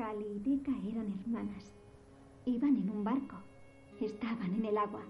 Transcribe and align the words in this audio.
Cali 0.00 0.24
y 0.24 0.38
Deca 0.38 0.72
eran 0.88 1.12
hermanas. 1.20 1.74
Iban 2.46 2.74
en 2.74 2.88
un 2.88 3.04
barco. 3.04 3.36
Estaban 4.00 4.54
en 4.54 4.64
el 4.64 4.78
agua. 4.78 5.02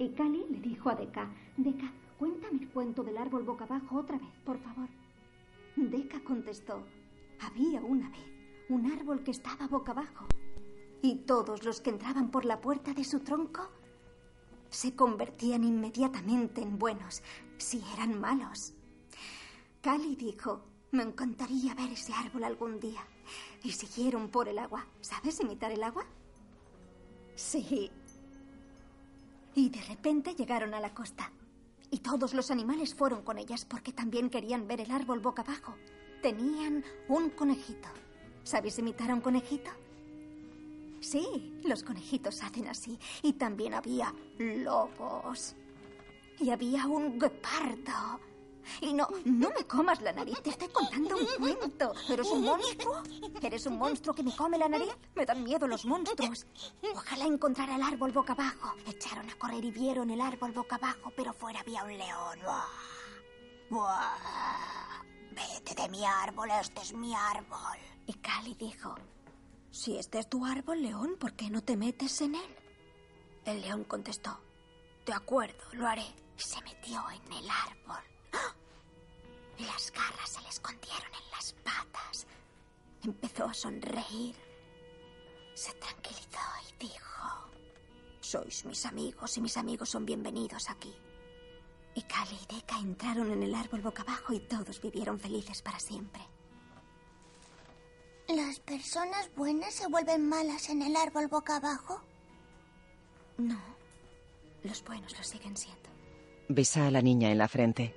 Y 0.00 0.08
Cali 0.08 0.44
le 0.50 0.58
dijo 0.58 0.90
a 0.90 0.96
Deca, 0.96 1.32
Deca, 1.56 1.92
cuéntame 2.18 2.58
el 2.58 2.68
cuento 2.70 3.04
del 3.04 3.18
árbol 3.18 3.44
boca 3.44 3.66
abajo 3.66 3.98
otra 4.00 4.18
vez, 4.18 4.36
por 4.44 4.58
favor. 4.58 4.88
Deca 5.76 6.18
contestó, 6.24 6.82
había 7.38 7.80
una 7.82 8.10
vez 8.10 8.26
un 8.68 8.90
árbol 8.90 9.22
que 9.22 9.30
estaba 9.30 9.68
boca 9.68 9.92
abajo. 9.92 10.26
Y 11.02 11.18
todos 11.18 11.62
los 11.64 11.80
que 11.80 11.90
entraban 11.90 12.32
por 12.32 12.44
la 12.44 12.60
puerta 12.60 12.92
de 12.94 13.04
su 13.04 13.20
tronco 13.20 13.70
se 14.70 14.96
convertían 14.96 15.62
inmediatamente 15.62 16.62
en 16.62 16.80
buenos, 16.80 17.22
si 17.58 17.80
eran 17.94 18.20
malos. 18.20 18.74
Cali 19.80 20.16
dijo, 20.16 20.64
me 20.90 21.04
encantaría 21.04 21.76
ver 21.76 21.92
ese 21.92 22.12
árbol 22.12 22.42
algún 22.42 22.80
día. 22.80 23.06
Y 23.62 23.72
siguieron 23.72 24.28
por 24.28 24.48
el 24.48 24.58
agua. 24.58 24.86
¿Sabes 25.00 25.40
imitar 25.40 25.70
el 25.72 25.82
agua? 25.82 26.04
Sí. 27.34 27.90
Y 29.54 29.68
de 29.68 29.82
repente 29.82 30.34
llegaron 30.34 30.74
a 30.74 30.80
la 30.80 30.94
costa. 30.94 31.30
Y 31.90 31.98
todos 31.98 32.32
los 32.34 32.50
animales 32.50 32.94
fueron 32.94 33.22
con 33.22 33.38
ellas 33.38 33.64
porque 33.64 33.92
también 33.92 34.30
querían 34.30 34.66
ver 34.66 34.80
el 34.80 34.90
árbol 34.90 35.20
boca 35.20 35.42
abajo. 35.42 35.76
Tenían 36.22 36.84
un 37.08 37.30
conejito. 37.30 37.88
¿Sabéis 38.44 38.78
imitar 38.78 39.10
a 39.10 39.14
un 39.14 39.20
conejito? 39.20 39.70
Sí, 41.00 41.60
los 41.64 41.82
conejitos 41.82 42.42
hacen 42.42 42.68
así. 42.68 42.98
Y 43.22 43.34
también 43.34 43.74
había 43.74 44.14
lobos. 44.38 45.54
Y 46.38 46.50
había 46.50 46.86
un 46.86 47.18
guepardo. 47.18 48.20
Y 48.80 48.92
no, 48.92 49.08
no 49.24 49.50
me 49.50 49.64
comas 49.66 50.00
la 50.00 50.12
nariz, 50.12 50.40
te 50.42 50.50
estoy 50.50 50.68
contando 50.68 51.16
un 51.16 51.26
cuento. 51.38 51.92
¿Eres 52.08 52.28
un 52.28 52.44
monstruo? 52.44 53.02
¿Eres 53.40 53.66
un 53.66 53.78
monstruo 53.78 54.14
que 54.14 54.22
me 54.22 54.34
come 54.36 54.58
la 54.58 54.68
nariz? 54.68 54.96
Me 55.14 55.26
dan 55.26 55.42
miedo 55.42 55.66
los 55.66 55.84
monstruos. 55.84 56.46
Ojalá 56.94 57.24
encontrara 57.24 57.76
el 57.76 57.82
árbol 57.82 58.12
boca 58.12 58.32
abajo. 58.32 58.74
Echaron 58.86 59.28
a 59.30 59.34
correr 59.36 59.64
y 59.64 59.70
vieron 59.70 60.10
el 60.10 60.20
árbol 60.20 60.52
boca 60.52 60.76
abajo, 60.76 61.12
pero 61.16 61.32
fuera 61.32 61.60
había 61.60 61.84
un 61.84 61.96
león. 61.96 62.38
Vete 65.30 65.74
de 65.74 65.88
mi 65.88 66.04
árbol, 66.04 66.50
este 66.50 66.82
es 66.82 66.92
mi 66.92 67.14
árbol. 67.14 67.78
Y 68.06 68.12
Cali 68.14 68.54
dijo, 68.54 68.94
si 69.70 69.96
este 69.96 70.18
es 70.18 70.28
tu 70.28 70.44
árbol, 70.44 70.82
león, 70.82 71.16
¿por 71.18 71.32
qué 71.32 71.48
no 71.48 71.62
te 71.62 71.76
metes 71.76 72.20
en 72.20 72.34
él? 72.34 72.56
El 73.44 73.62
león 73.62 73.84
contestó, 73.84 74.38
de 75.06 75.14
acuerdo, 75.14 75.64
lo 75.72 75.86
haré. 75.86 76.04
Y 76.36 76.40
se 76.40 76.60
metió 76.62 77.02
en 77.10 77.32
el 77.32 77.48
árbol. 77.48 78.02
¡Ah! 78.32 78.54
Las 79.58 79.92
garras 79.92 80.30
se 80.30 80.40
le 80.40 80.48
escondieron 80.48 81.12
en 81.14 81.30
las 81.30 81.52
patas. 81.64 82.26
Empezó 83.04 83.44
a 83.44 83.54
sonreír. 83.54 84.34
Se 85.54 85.72
tranquilizó 85.74 86.38
y 86.70 86.86
dijo, 86.86 87.50
sois 88.20 88.64
mis 88.64 88.86
amigos 88.86 89.36
y 89.36 89.40
mis 89.40 89.56
amigos 89.56 89.90
son 89.90 90.06
bienvenidos 90.06 90.70
aquí. 90.70 90.94
Y 91.94 92.02
Cali 92.02 92.38
y 92.48 92.54
Deca 92.54 92.78
entraron 92.78 93.30
en 93.30 93.42
el 93.42 93.54
árbol 93.54 93.82
boca 93.82 94.02
abajo 94.02 94.32
y 94.32 94.40
todos 94.40 94.80
vivieron 94.80 95.20
felices 95.20 95.60
para 95.60 95.78
siempre. 95.78 96.22
¿Las 98.28 98.60
personas 98.60 99.30
buenas 99.36 99.74
se 99.74 99.88
vuelven 99.88 100.26
malas 100.26 100.70
en 100.70 100.80
el 100.80 100.96
árbol 100.96 101.28
boca 101.28 101.56
abajo? 101.56 102.00
No, 103.36 103.60
los 104.62 104.82
buenos 104.84 105.16
lo 105.16 105.22
siguen 105.22 105.56
siendo. 105.56 105.90
Besa 106.48 106.86
a 106.86 106.90
la 106.90 107.02
niña 107.02 107.30
en 107.30 107.38
la 107.38 107.48
frente. 107.48 107.94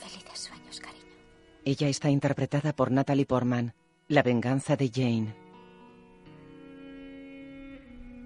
Felices 0.00 0.38
sueños, 0.38 0.80
cariño. 0.80 1.04
Ella 1.64 1.88
está 1.88 2.08
interpretada 2.08 2.72
por 2.72 2.90
Natalie 2.90 3.26
Portman, 3.26 3.74
La 4.08 4.22
venganza 4.22 4.74
de 4.76 4.88
Jane. 4.88 5.34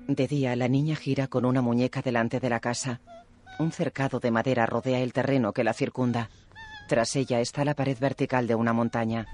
De 0.07 0.29
día, 0.29 0.55
la 0.55 0.69
niña 0.69 0.95
gira 0.95 1.27
con 1.27 1.45
una 1.45 1.63
muñeca 1.63 2.01
delante 2.01 2.39
de 2.39 2.49
la 2.49 2.61
casa. 2.61 3.01
Un 3.59 3.73
cercado 3.73 4.21
de 4.21 4.31
madera 4.31 4.67
rodea 4.67 5.01
el 5.01 5.13
terreno 5.13 5.53
que 5.53 5.65
la 5.65 5.73
circunda. 5.73 6.31
Tras 6.89 7.17
ella 7.17 7.41
está 7.41 7.65
la 7.65 7.75
pared 7.75 7.99
vertical 7.99 8.47
de 8.47 8.55
una 8.55 8.73
montaña. 8.73 9.27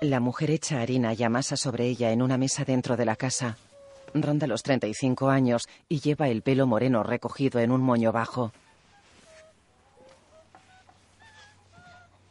La 0.00 0.18
mujer 0.18 0.50
echa 0.50 0.80
harina 0.80 1.14
y 1.14 1.22
amasa 1.22 1.56
sobre 1.56 1.86
ella 1.86 2.10
en 2.10 2.20
una 2.20 2.36
mesa 2.36 2.64
dentro 2.64 2.96
de 2.96 3.04
la 3.04 3.14
casa. 3.14 3.58
Ronda 4.12 4.46
los 4.46 4.62
35 4.62 5.28
años 5.28 5.68
y 5.88 6.00
lleva 6.00 6.28
el 6.28 6.42
pelo 6.42 6.66
moreno 6.66 7.04
recogido 7.04 7.60
en 7.60 7.70
un 7.70 7.82
moño 7.82 8.10
bajo. 8.10 8.52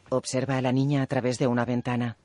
Observa 0.08 0.56
a 0.56 0.62
la 0.62 0.70
niña 0.70 1.02
a 1.02 1.06
través 1.06 1.38
de 1.38 1.48
una 1.48 1.64
ventana. 1.64 2.16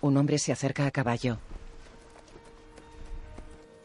Un 0.00 0.16
hombre 0.16 0.38
se 0.38 0.50
acerca 0.50 0.86
a 0.86 0.90
caballo. 0.90 1.38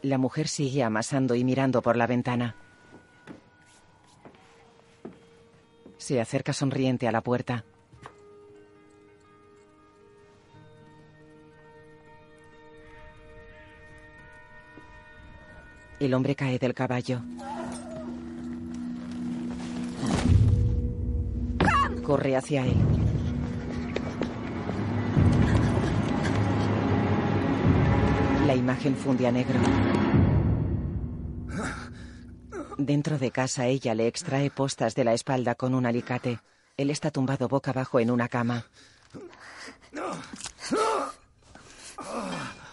La 0.02 0.16
mujer 0.16 0.48
sigue 0.48 0.82
amasando 0.82 1.34
y 1.34 1.44
mirando 1.44 1.82
por 1.82 1.96
la 1.96 2.06
ventana. 2.06 2.56
Se 5.98 6.20
acerca 6.20 6.54
sonriente 6.54 7.06
a 7.06 7.12
la 7.12 7.20
puerta. 7.20 7.64
El 16.00 16.14
hombre 16.14 16.34
cae 16.34 16.58
del 16.58 16.74
caballo. 16.74 17.20
Corre 22.08 22.34
hacia 22.36 22.64
él. 22.64 22.74
La 28.46 28.54
imagen 28.54 28.96
funde 28.96 29.26
a 29.26 29.30
negro. 29.30 29.60
Dentro 32.78 33.18
de 33.18 33.30
casa 33.30 33.66
ella 33.66 33.94
le 33.94 34.06
extrae 34.06 34.50
postas 34.50 34.94
de 34.94 35.04
la 35.04 35.12
espalda 35.12 35.54
con 35.54 35.74
un 35.74 35.84
alicate. 35.84 36.40
Él 36.78 36.88
está 36.88 37.10
tumbado 37.10 37.46
boca 37.46 37.72
abajo 37.72 38.00
en 38.00 38.10
una 38.10 38.28
cama. 38.28 38.64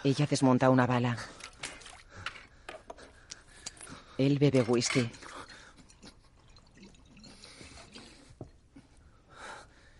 Ella 0.05 0.27
desmonta 0.29 0.69
una 0.69 0.87
bala. 0.87 1.17
Él 4.17 4.39
bebe 4.39 4.61
whisky. 4.61 5.11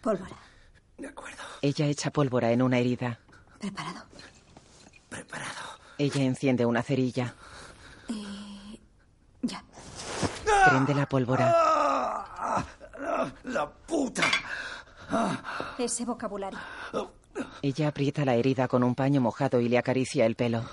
Pólvora. 0.05 0.37
De 0.99 1.07
acuerdo. 1.07 1.41
Ella 1.63 1.87
echa 1.87 2.11
pólvora 2.11 2.51
en 2.51 2.61
una 2.61 2.77
herida. 2.77 3.17
¿Preparado? 3.59 4.03
Preparado. 5.09 5.79
Ella 5.97 6.21
enciende 6.21 6.63
una 6.63 6.83
cerilla. 6.83 7.33
Y... 8.07 8.79
Ya. 9.41 9.63
Prende 10.69 10.93
la 10.93 11.07
pólvora. 11.07 11.47
La, 12.99 13.33
la 13.45 13.67
puta. 13.67 14.21
Ese 15.79 16.05
vocabulario. 16.05 16.59
Ella 17.63 17.87
aprieta 17.87 18.25
la 18.25 18.35
herida 18.35 18.67
con 18.67 18.83
un 18.83 18.93
paño 18.93 19.21
mojado 19.21 19.59
y 19.59 19.69
le 19.69 19.79
acaricia 19.79 20.27
el 20.27 20.35
pelo. 20.35 20.63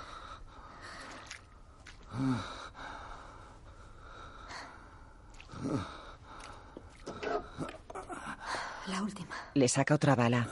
La 8.87 9.01
última. 9.01 9.35
Le 9.53 9.67
saca 9.67 9.95
otra 9.95 10.15
bala. 10.15 10.47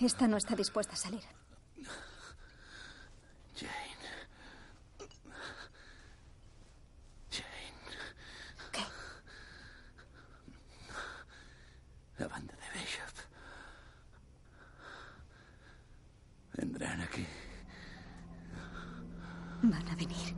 Esta 0.00 0.28
no 0.28 0.36
está 0.36 0.54
dispuesta 0.54 0.92
a 0.92 0.96
salir. 0.96 1.22
Jane. 3.56 3.72
Jane. 7.30 7.82
¿Qué? 8.70 8.84
La 12.18 12.28
banda 12.28 12.54
de 12.54 12.78
Bishop. 12.78 13.16
Vendrán 16.54 17.00
aquí. 17.00 17.26
Van 19.62 19.88
a 19.88 19.96
venir. 19.96 20.36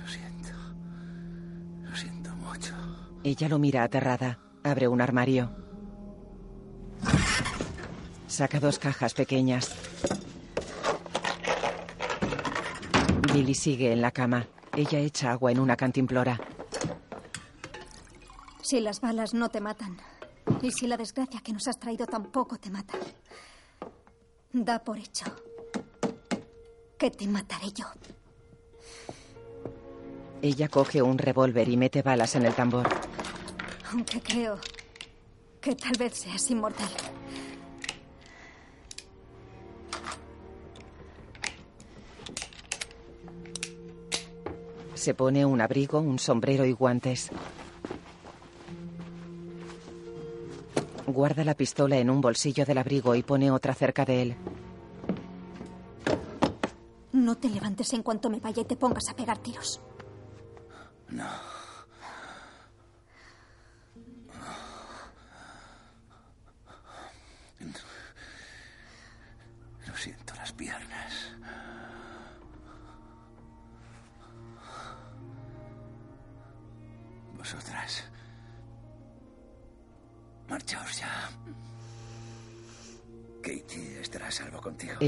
Lo 0.00 0.08
siento. 0.08 0.52
Lo 1.82 1.94
Ella 3.22 3.48
lo 3.48 3.58
mira 3.58 3.82
aterrada. 3.82 4.38
Abre 4.62 4.88
un 4.88 5.00
armario. 5.00 5.50
Saca 8.26 8.60
dos 8.60 8.78
cajas 8.78 9.14
pequeñas. 9.14 9.74
Lily 13.32 13.54
sigue 13.54 13.92
en 13.92 14.00
la 14.00 14.10
cama. 14.10 14.46
Ella 14.76 14.98
echa 14.98 15.30
agua 15.30 15.52
en 15.52 15.60
una 15.60 15.76
cantimplora. 15.76 16.40
Si 18.62 18.80
las 18.80 19.00
balas 19.00 19.34
no 19.34 19.48
te 19.50 19.60
matan, 19.60 19.98
y 20.62 20.70
si 20.72 20.86
la 20.86 20.96
desgracia 20.96 21.40
que 21.40 21.52
nos 21.52 21.68
has 21.68 21.78
traído 21.78 22.06
tampoco 22.06 22.58
te 22.58 22.70
mata, 22.70 22.94
da 24.52 24.82
por 24.82 24.98
hecho 24.98 25.26
que 26.98 27.10
te 27.10 27.26
mataré 27.26 27.70
yo. 27.72 27.86
Ella 30.44 30.68
coge 30.68 31.00
un 31.00 31.16
revólver 31.16 31.70
y 31.70 31.78
mete 31.78 32.02
balas 32.02 32.34
en 32.34 32.44
el 32.44 32.52
tambor. 32.52 32.86
Aunque 33.90 34.20
creo 34.20 34.58
que 35.58 35.74
tal 35.74 35.92
vez 35.98 36.18
seas 36.18 36.50
inmortal. 36.50 36.90
Se 44.92 45.14
pone 45.14 45.46
un 45.46 45.62
abrigo, 45.62 46.00
un 46.00 46.18
sombrero 46.18 46.66
y 46.66 46.72
guantes. 46.72 47.30
Guarda 51.06 51.42
la 51.44 51.54
pistola 51.54 51.96
en 51.96 52.10
un 52.10 52.20
bolsillo 52.20 52.66
del 52.66 52.76
abrigo 52.76 53.14
y 53.14 53.22
pone 53.22 53.50
otra 53.50 53.72
cerca 53.72 54.04
de 54.04 54.20
él. 54.20 54.36
No 57.12 57.34
te 57.34 57.48
levantes 57.48 57.94
en 57.94 58.02
cuanto 58.02 58.28
me 58.28 58.40
vaya 58.40 58.60
y 58.60 58.66
te 58.66 58.76
pongas 58.76 59.08
a 59.08 59.16
pegar 59.16 59.38
tiros. 59.38 59.80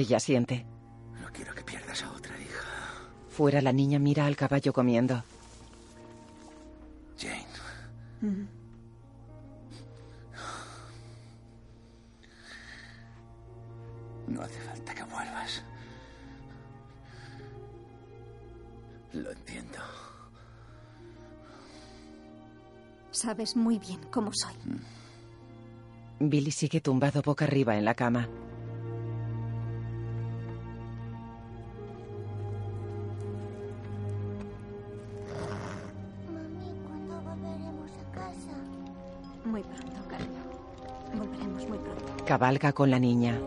Ella 0.06 0.20
siente. 0.20 0.64
No 1.20 1.26
quiero 1.32 1.53
que 1.53 1.64
pierdas 1.64 2.00
a 2.05 2.12
otra 2.12 2.41
hija. 2.41 2.62
Fuera 3.29 3.61
la 3.61 3.73
niña 3.73 3.99
mira 3.99 4.25
al 4.25 4.37
caballo 4.37 4.73
comiendo. 4.73 5.25
Jane. 7.19 8.47
No 14.29 14.43
hace 14.43 14.61
falta 14.61 14.94
que 14.94 15.03
vuelvas. 15.03 15.64
Lo 19.12 19.32
entiendo. 19.32 19.79
Sabes 23.11 23.56
muy 23.56 23.81
bien 23.81 23.99
cómo 24.12 24.31
soy. 24.32 24.55
Billy 26.20 26.52
sigue 26.52 26.81
tumbado 26.81 27.23
boca 27.23 27.44
arriba 27.44 27.76
en 27.76 27.85
la 27.85 27.94
cama. 27.94 28.29
Cabalga 42.37 42.75
con 42.75 42.91
la 42.91 42.99
niña. 42.99 43.41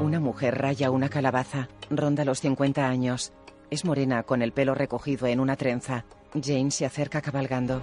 Una 0.00 0.18
mujer 0.18 0.58
raya 0.58 0.90
una 0.90 1.08
calabaza. 1.08 1.68
Ronda 1.90 2.24
los 2.24 2.40
50 2.40 2.88
años. 2.88 3.32
Es 3.70 3.84
morena 3.84 4.24
con 4.24 4.42
el 4.42 4.50
pelo 4.50 4.74
recogido 4.74 5.28
en 5.28 5.38
una 5.38 5.54
trenza. 5.54 6.06
Jane 6.34 6.72
se 6.72 6.84
acerca 6.86 7.22
cabalgando. 7.22 7.82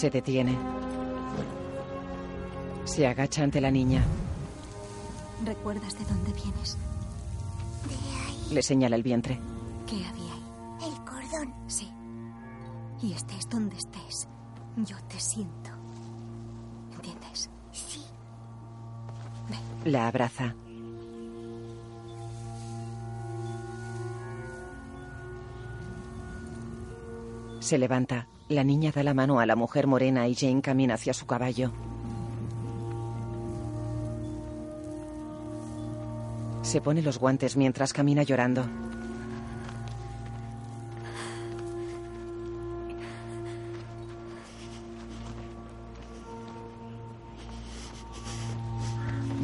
Se 0.00 0.08
detiene. 0.08 0.56
Se 2.86 3.06
agacha 3.06 3.42
ante 3.42 3.60
la 3.60 3.70
niña. 3.70 4.02
¿Recuerdas 5.44 5.98
de 5.98 6.06
dónde 6.06 6.32
vienes? 6.32 6.78
De 7.86 7.94
ahí, 8.24 8.54
Le 8.54 8.62
señala 8.62 8.96
el 8.96 9.02
vientre. 9.02 9.38
¿Qué 9.86 9.96
había 10.06 10.32
ahí? 10.32 10.88
el 10.90 11.04
cordón. 11.04 11.54
Sí. 11.66 11.92
Y 13.02 13.12
estés 13.12 13.46
donde 13.50 13.76
estés, 13.76 14.26
yo 14.78 14.96
te 15.06 15.20
siento. 15.20 15.68
¿Entiendes? 16.94 17.50
Sí, 17.70 18.00
La 19.84 20.08
abraza. 20.08 20.54
Se 27.58 27.76
levanta. 27.76 28.29
La 28.50 28.64
niña 28.64 28.90
da 28.90 29.04
la 29.04 29.14
mano 29.14 29.38
a 29.38 29.46
la 29.46 29.54
mujer 29.54 29.86
morena 29.86 30.26
y 30.26 30.34
Jane 30.34 30.60
camina 30.60 30.94
hacia 30.94 31.14
su 31.14 31.24
caballo. 31.24 31.70
Se 36.62 36.80
pone 36.80 37.00
los 37.00 37.20
guantes 37.20 37.56
mientras 37.56 37.92
camina 37.92 38.24
llorando. 38.24 38.64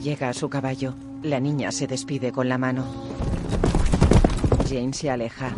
Llega 0.03 0.31
a 0.31 0.35
su 0.35 0.49
caballo. 0.49 0.95
La 1.23 1.39
niña 1.39 1.71
se 1.71 1.87
despide 1.87 2.33
con 2.33 2.49
la 2.49 2.59
mano. 2.59 2.85
Jane 4.69 4.93
se 4.93 5.11
aleja. 5.13 5.55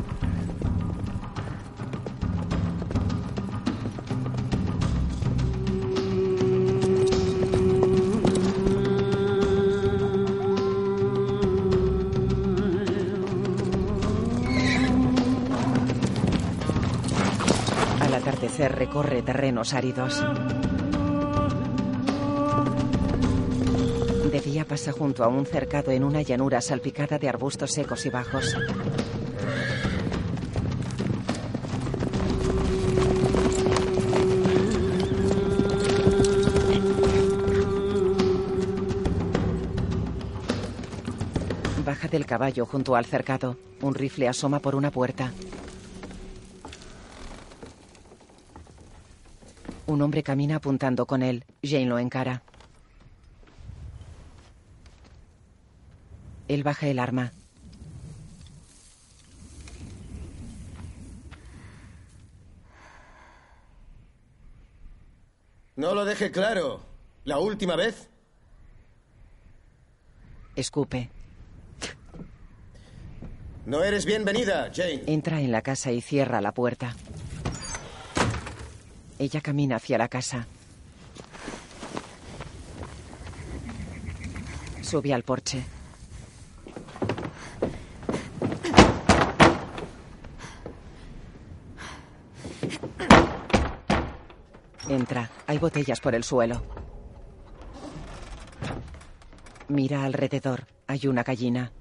Recorre 19.02 19.22
terrenos 19.22 19.74
áridos. 19.74 20.24
De 24.32 24.40
día 24.40 24.64
pasa 24.64 24.92
junto 24.92 25.22
a 25.22 25.28
un 25.28 25.46
cercado 25.46 25.92
en 25.92 26.02
una 26.02 26.22
llanura 26.22 26.60
salpicada 26.60 27.18
de 27.18 27.28
arbustos 27.28 27.72
secos 27.72 28.06
y 28.06 28.10
bajos. 28.10 28.56
Baja 41.84 42.08
del 42.08 42.26
caballo 42.26 42.66
junto 42.66 42.96
al 42.96 43.06
cercado. 43.06 43.56
Un 43.80 43.94
rifle 43.94 44.28
asoma 44.28 44.58
por 44.58 44.74
una 44.74 44.90
puerta. 44.90 45.32
Un 49.98 50.02
hombre 50.02 50.22
camina 50.22 50.54
apuntando 50.54 51.06
con 51.06 51.24
él. 51.24 51.44
Jane 51.60 51.86
lo 51.86 51.98
encara. 51.98 52.44
Él 56.46 56.62
baja 56.62 56.86
el 56.86 57.00
arma. 57.00 57.32
No 65.74 65.96
lo 65.96 66.04
deje 66.04 66.30
claro. 66.30 66.80
¿La 67.24 67.40
última 67.40 67.74
vez? 67.74 68.08
Escupe. 70.54 71.10
No 73.66 73.82
eres 73.82 74.04
bienvenida, 74.04 74.70
Jane. 74.72 75.02
Entra 75.08 75.40
en 75.40 75.50
la 75.50 75.62
casa 75.62 75.90
y 75.90 76.00
cierra 76.00 76.40
la 76.40 76.54
puerta. 76.54 76.94
Ella 79.18 79.40
camina 79.40 79.76
hacia 79.76 79.98
la 79.98 80.08
casa. 80.08 80.46
Sube 84.80 85.12
al 85.12 85.22
porche. 85.22 85.64
Entra. 94.88 95.28
Hay 95.46 95.58
botellas 95.58 96.00
por 96.00 96.14
el 96.14 96.25
suelo. 96.25 96.62
Mira 99.68 100.04
alrededor. 100.04 100.66
Hay 100.87 101.06
una 101.06 101.22
gallina. 101.22 101.72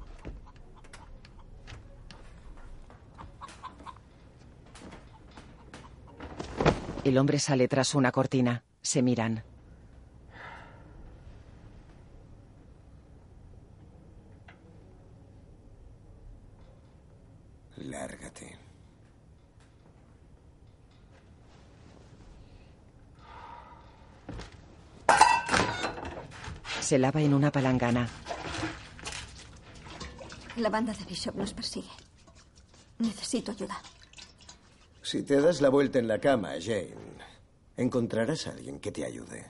El 7.07 7.17
hombre 7.17 7.39
sale 7.39 7.69
tras 7.69 7.95
una 7.95 8.11
cortina. 8.11 8.65
Se 8.81 9.01
miran. 9.01 9.41
Lárgate. 17.77 18.59
Se 26.81 26.99
lava 26.99 27.21
en 27.21 27.33
una 27.33 27.53
palangana. 27.53 28.09
La 30.57 30.69
banda 30.69 30.91
de 30.91 31.05
Bishop 31.05 31.35
nos 31.35 31.53
persigue. 31.53 31.87
Necesito 32.99 33.53
ayuda. 33.53 33.81
Si 35.07 35.23
te 35.23 35.39
das 35.39 35.61
la 35.61 35.69
vuelta 35.69 35.99
en 35.99 36.07
la 36.09 36.19
cama, 36.19 36.49
Jane, 36.59 36.97
encontrarás 37.77 38.45
a 38.45 38.51
alguien 38.51 38.77
que 38.77 38.91
te 38.91 39.05
ayude. 39.05 39.45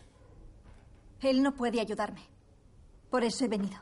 Él 1.20 1.42
no 1.42 1.56
puede 1.56 1.82
ayudarme. 1.82 2.22
Por 3.10 3.24
eso 3.24 3.44
he 3.44 3.48
venido. 3.48 3.80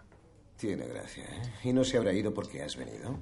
Tiene 0.56 0.88
gracia, 0.88 1.26
¿eh? 1.26 1.54
¿Y 1.66 1.74
no 1.74 1.84
se 1.84 1.98
habrá 1.98 2.14
ido 2.14 2.34
porque 2.34 2.64
has 2.64 2.78
venido? 2.78 3.20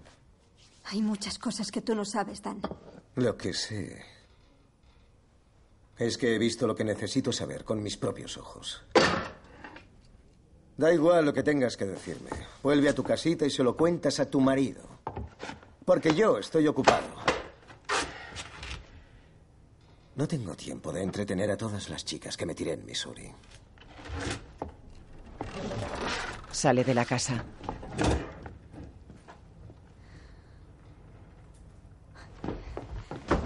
Hay 0.84 1.02
muchas 1.02 1.40
cosas 1.40 1.72
que 1.72 1.82
tú 1.82 1.96
no 1.96 2.06
sabes, 2.06 2.44
Dan. 2.44 2.62
Lo 3.16 3.36
que 3.36 3.56
sé 3.56 4.04
es 5.98 6.16
que 6.20 6.36
he 6.36 6.38
visto 6.38 6.68
lo 6.68 6.76
que 6.76 6.84
necesito 6.84 7.32
saber 7.32 7.64
con 7.64 7.82
mis 7.82 7.98
propios 7.98 8.38
ojos. 8.38 8.84
Da 10.78 10.94
igual 10.94 11.26
lo 11.26 11.34
que 11.34 11.42
tengas 11.42 11.76
que 11.76 11.86
decirme. 11.86 12.30
Vuelve 12.62 12.90
a 12.90 12.94
tu 12.94 13.02
casita 13.02 13.48
y 13.48 13.50
se 13.50 13.64
lo 13.64 13.76
cuentas 13.76 14.20
a 14.20 14.30
tu 14.30 14.40
marido. 14.40 14.84
Porque 15.86 16.14
yo 16.14 16.38
estoy 16.38 16.68
ocupado. 16.68 17.33
No 20.16 20.28
tengo 20.28 20.56
tiempo 20.56 20.94
de 20.94 21.02
entretener 21.02 21.50
a 21.50 21.58
todas 21.58 21.90
las 21.90 22.06
chicas 22.06 22.38
que 22.38 22.46
me 22.46 22.54
tiré 22.54 22.74
en 22.74 22.86
Missouri. 22.86 23.32
Sale 26.52 26.84
de 26.84 26.94
la 26.94 27.04
casa. 27.04 27.44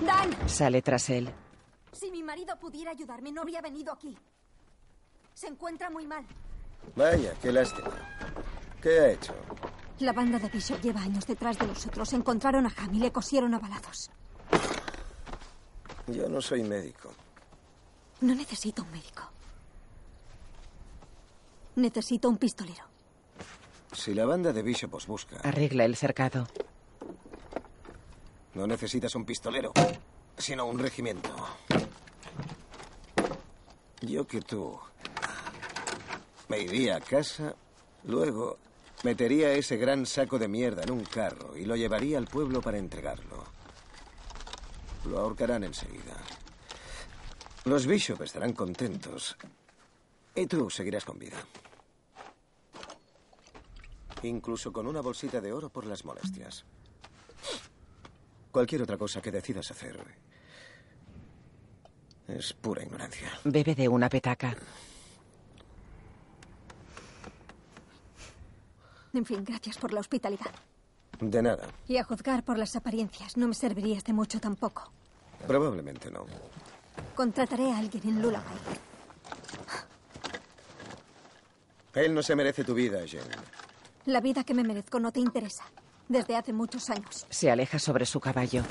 ¡Dan! 0.06 0.50
Sale 0.50 0.82
tras 0.82 1.10
él. 1.10 1.30
Si 1.94 2.12
mi 2.12 2.22
marido 2.22 2.58
pudiera 2.60 2.92
ayudarme, 2.92 3.32
no 3.32 3.42
habría 3.42 3.62
venido 3.62 3.94
aquí. 3.94 4.18
Se 5.34 5.48
encuentra 5.48 5.90
muy 5.90 6.06
mal. 6.06 6.26
Vaya, 6.96 7.34
qué 7.42 7.52
lástima. 7.54 7.92
¿Qué 8.82 9.00
ha 9.00 9.12
hecho? 9.12 9.34
La 10.00 10.12
banda 10.12 10.38
de 10.38 10.50
Bishop 10.50 10.82
lleva 10.82 11.02
años 11.02 11.26
detrás 11.26 11.58
de 11.58 11.66
nosotros. 11.66 12.12
Encontraron 12.12 12.66
a 12.66 12.74
Ham 12.78 12.94
y 12.94 13.00
le 13.00 13.12
cosieron 13.12 13.54
a 13.54 13.60
balazos. 13.60 14.12
Yo 16.08 16.30
no 16.30 16.42
soy 16.42 16.64
médico. 16.64 17.14
No 18.22 18.34
necesito 18.34 18.84
un 18.84 18.92
médico. 18.92 19.24
Necesito 21.76 22.30
un 22.30 22.38
pistolero. 22.38 22.84
Si 23.94 24.14
la 24.14 24.26
banda 24.26 24.52
de 24.54 24.62
Bishop 24.64 24.94
os 24.96 25.06
busca, 25.08 25.38
Arregla 25.44 25.86
el 25.86 25.96
cercado. 25.96 26.48
no 28.56 28.66
necesitas 28.66 29.14
un 29.16 29.24
pistolero, 29.26 29.72
sino 30.38 30.66
un 30.66 30.80
regimiento. 30.80 31.30
Yo 34.02 34.26
que 34.26 34.42
tú 34.42 34.80
me 36.50 36.60
iría 36.60 36.96
a 36.98 37.02
casa, 37.02 37.56
luego 38.06 38.58
metería 39.04 39.52
ese 39.54 39.78
gran 39.78 40.06
saco 40.08 40.40
de 40.40 40.48
mierda 40.48 40.82
en 40.84 40.92
un 40.92 41.04
carro 41.04 41.56
y 41.56 41.66
lo 41.66 41.76
llevaría 41.76 42.18
al 42.18 42.26
pueblo 42.28 42.62
para 42.62 42.78
entregarlo. 42.80 43.44
Lo 45.10 45.20
ahorcarán 45.20 45.64
enseguida. 45.64 46.16
Los 47.66 47.86
Bishop 47.86 48.22
estarán 48.22 48.54
contentos 48.54 49.38
y 50.36 50.46
tú 50.48 50.70
seguirás 50.70 51.06
con 51.06 51.18
vida. 51.20 51.38
Incluso 54.24 54.72
con 54.72 54.88
una 54.88 55.02
bolsita 55.02 55.42
de 55.42 55.52
oro 55.52 55.70
por 55.70 55.86
las 55.86 56.06
molestias. 56.06 56.66
Cualquier 58.52 58.82
otra 58.82 58.98
cosa 58.98 59.22
que 59.22 59.32
decidas 59.32 59.70
hacer 59.72 60.00
es 62.28 62.54
pura 62.54 62.84
ignorancia. 62.84 63.32
Bebe 63.44 63.76
de 63.76 63.88
una 63.88 64.10
petaca. 64.10 64.56
En 69.14 69.26
fin, 69.26 69.44
gracias 69.44 69.78
por 69.78 69.94
la 69.94 70.00
hospitalidad. 70.00 70.54
De 71.20 71.42
nada. 71.42 71.68
Y 71.88 71.98
a 71.98 72.04
juzgar 72.04 72.44
por 72.44 72.58
las 72.58 72.76
apariencias, 72.76 73.38
no 73.38 73.48
me 73.48 73.56
servirías 73.56 74.04
de 74.04 74.14
mucho 74.14 74.40
tampoco. 74.40 74.92
Probablemente 75.46 76.10
no. 76.10 76.26
Contrataré 77.16 77.72
a 77.72 77.78
alguien 77.78 78.08
en 78.08 78.22
Lullaby. 78.22 78.46
Él 81.96 82.14
no 82.14 82.22
se 82.22 82.36
merece 82.36 82.64
tu 82.64 82.74
vida, 82.74 83.00
Jane. 83.08 83.36
La 84.06 84.22
vida 84.22 84.44
que 84.44 84.54
me 84.54 84.64
merezco 84.64 85.00
no 85.00 85.12
te 85.12 85.20
interesa. 85.20 85.66
Desde 86.08 86.36
hace 86.36 86.54
muchos 86.54 86.90
años. 86.90 87.26
Se 87.30 87.52
aleja 87.52 87.80
sobre 87.80 88.06
su 88.06 88.20
caballo. 88.20 88.64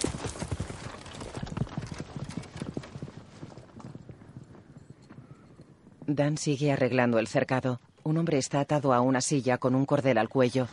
Dan 6.07 6.39
sigue 6.39 6.73
arreglando 6.73 7.19
el 7.19 7.27
cercado. 7.27 7.81
Un 8.05 8.17
hombre 8.17 8.39
está 8.39 8.61
atado 8.61 8.95
a 8.95 9.01
una 9.01 9.21
silla 9.21 9.59
con 9.59 9.75
un 9.75 9.85
cordel 9.85 10.19
al 10.19 10.29
cuello. 10.29 10.69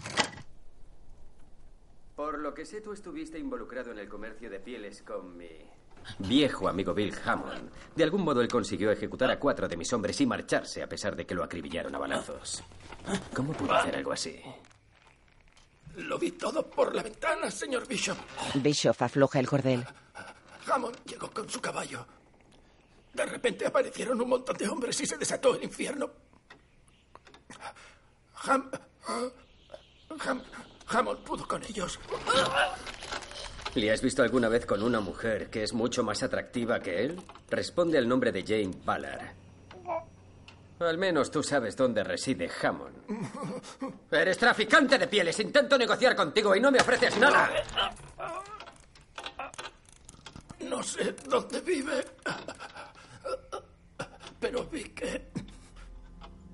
Por 2.15 2.38
lo 2.38 2.53
que 2.53 2.65
sé, 2.65 2.81
tú 2.81 2.93
estuviste 2.93 3.39
involucrado 3.39 3.91
en 3.91 3.97
el 3.97 4.07
comercio 4.07 4.51
de 4.51 4.59
pieles 4.59 5.01
con 5.01 5.35
mi 5.35 5.50
viejo 6.19 6.67
amigo 6.67 6.93
Bill 6.93 7.13
Hammond. 7.25 7.72
De 7.95 8.03
algún 8.03 8.24
modo 8.24 8.41
él 8.41 8.48
consiguió 8.48 8.91
ejecutar 8.91 9.29
a 9.31 9.39
cuatro 9.39 9.67
de 9.67 9.77
mis 9.77 9.91
hombres 9.93 10.19
y 10.22 10.25
marcharse 10.25 10.83
a 10.83 10.88
pesar 10.88 11.15
de 11.15 11.25
que 11.25 11.36
lo 11.36 11.43
acribillaron 11.43 11.95
a 11.95 12.00
balazos. 12.00 12.63
¿Cómo 13.33 13.53
pudo 13.53 13.74
hacer 13.74 13.95
algo 13.95 14.12
así? 14.12 14.39
Lo 15.95 16.17
vi 16.17 16.31
todo 16.31 16.67
por 16.67 16.95
la 16.95 17.03
ventana, 17.03 17.51
señor 17.51 17.88
Bishop. 17.88 18.17
Bishop 18.55 18.95
afloja 19.00 19.39
el 19.39 19.48
cordel. 19.48 19.86
Hammond 20.67 20.98
llegó 21.05 21.29
con 21.29 21.50
su 21.50 21.62
caballo. 21.62 22.05
De 23.13 23.25
repente 23.25 23.67
aparecieron 23.67 24.19
un 24.19 24.29
montón 24.29 24.57
de 24.57 24.67
hombres 24.67 25.00
y 25.01 25.05
se 25.05 25.17
desató 25.17 25.55
el 25.55 25.63
infierno. 25.63 26.10
Ham... 28.45 28.72
Ham... 30.19 30.41
Hammond 30.88 31.19
pudo 31.24 31.48
con 31.48 31.63
ellos. 31.63 32.00
¿Le 33.75 33.91
has 33.91 34.01
visto 34.01 34.21
alguna 34.21 34.49
vez 34.49 34.65
con 34.65 34.83
una 34.83 34.99
mujer 34.99 35.49
que 35.49 35.63
es 35.63 35.73
mucho 35.73 36.03
más 36.03 36.21
atractiva 36.21 36.79
que 36.79 37.03
él? 37.03 37.19
Responde 37.49 37.97
al 37.97 38.07
nombre 38.07 38.31
de 38.31 38.43
Jane 38.43 38.71
Ballard. 38.85 39.33
Al 40.79 40.97
menos 40.97 41.31
tú 41.31 41.41
sabes 41.41 41.75
dónde 41.75 42.03
reside 42.03 42.49
Hammond. 42.61 42.95
Eres 44.11 44.37
traficante 44.37 44.97
de 44.97 45.07
pieles. 45.07 45.39
Intento 45.39 45.77
negociar 45.77 46.15
contigo 46.15 46.55
y 46.55 46.59
no 46.59 46.71
me 46.71 46.79
ofreces 46.79 47.17
nada. 47.17 47.49
No 50.59 50.83
sé 50.83 51.15
dónde 51.27 51.61
vive. 51.61 52.05
Pero 54.39 54.65
vi 54.65 54.83
que 54.83 55.29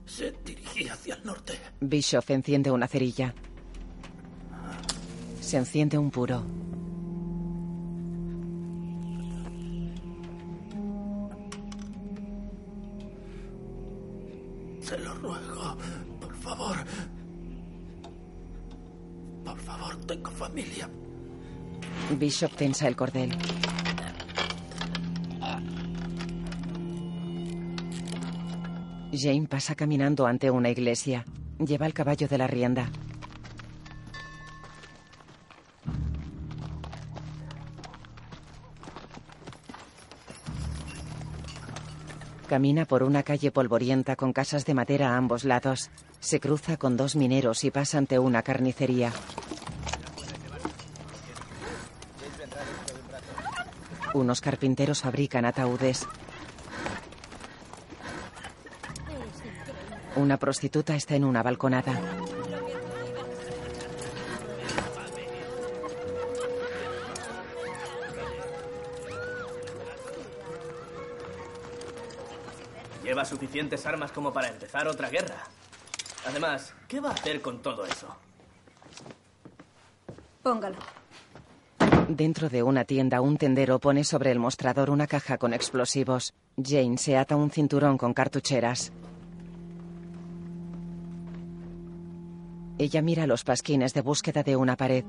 se 0.05 0.31
dirigía 0.45 0.93
hacia 0.93 1.15
el 1.15 1.25
norte. 1.25 1.59
Bishop 1.81 2.29
enciende 2.29 2.71
una 2.71 2.87
cerilla. 2.87 3.33
Se 5.41 5.57
enciende 5.57 5.97
un 5.97 6.11
puro. 6.11 6.45
Tengo 20.09 20.31
familia. 20.31 20.89
Bishop 22.17 22.51
tensa 22.55 22.87
el 22.87 22.95
cordel. 22.95 23.29
Jane 29.11 29.47
pasa 29.47 29.75
caminando 29.75 30.25
ante 30.25 30.49
una 30.49 30.71
iglesia. 30.71 31.25
Lleva 31.59 31.85
el 31.85 31.93
caballo 31.93 32.27
de 32.27 32.37
la 32.39 32.47
rienda. 32.47 32.89
Camina 42.47 42.85
por 42.85 43.03
una 43.03 43.21
calle 43.21 43.51
polvorienta 43.51 44.15
con 44.15 44.33
casas 44.33 44.65
de 44.65 44.73
madera 44.73 45.13
a 45.13 45.17
ambos 45.17 45.43
lados. 45.43 45.91
Se 46.19 46.39
cruza 46.39 46.77
con 46.77 46.97
dos 46.97 47.15
mineros 47.15 47.63
y 47.63 47.69
pasa 47.69 47.99
ante 47.99 48.17
una 48.17 48.41
carnicería. 48.41 49.13
Unos 54.13 54.41
carpinteros 54.41 55.01
fabrican 55.01 55.45
ataúdes. 55.45 56.07
Una 60.15 60.37
prostituta 60.37 60.95
está 60.95 61.15
en 61.15 61.23
una 61.23 61.43
balconada. 61.43 61.93
Lleva 73.03 73.25
suficientes 73.25 73.85
armas 73.85 74.11
como 74.11 74.33
para 74.33 74.49
empezar 74.49 74.87
otra 74.87 75.09
guerra. 75.09 75.43
Además, 76.27 76.73
¿qué 76.87 76.99
va 76.99 77.09
a 77.09 77.13
hacer 77.13 77.41
con 77.41 77.61
todo 77.61 77.85
eso? 77.85 78.15
Póngalo. 80.43 80.98
Dentro 82.09 82.49
de 82.49 82.63
una 82.63 82.85
tienda, 82.85 83.21
un 83.21 83.37
tendero 83.37 83.77
pone 83.77 84.03
sobre 84.03 84.31
el 84.31 84.39
mostrador 84.39 84.89
una 84.89 85.05
caja 85.05 85.37
con 85.37 85.53
explosivos. 85.53 86.33
Jane 86.57 86.97
se 86.97 87.15
ata 87.15 87.35
un 87.35 87.51
cinturón 87.51 87.99
con 87.99 88.15
cartucheras. 88.15 88.91
Ella 92.79 93.03
mira 93.03 93.27
los 93.27 93.43
pasquines 93.43 93.93
de 93.93 94.01
búsqueda 94.01 94.41
de 94.41 94.55
una 94.55 94.75
pared. 94.75 95.05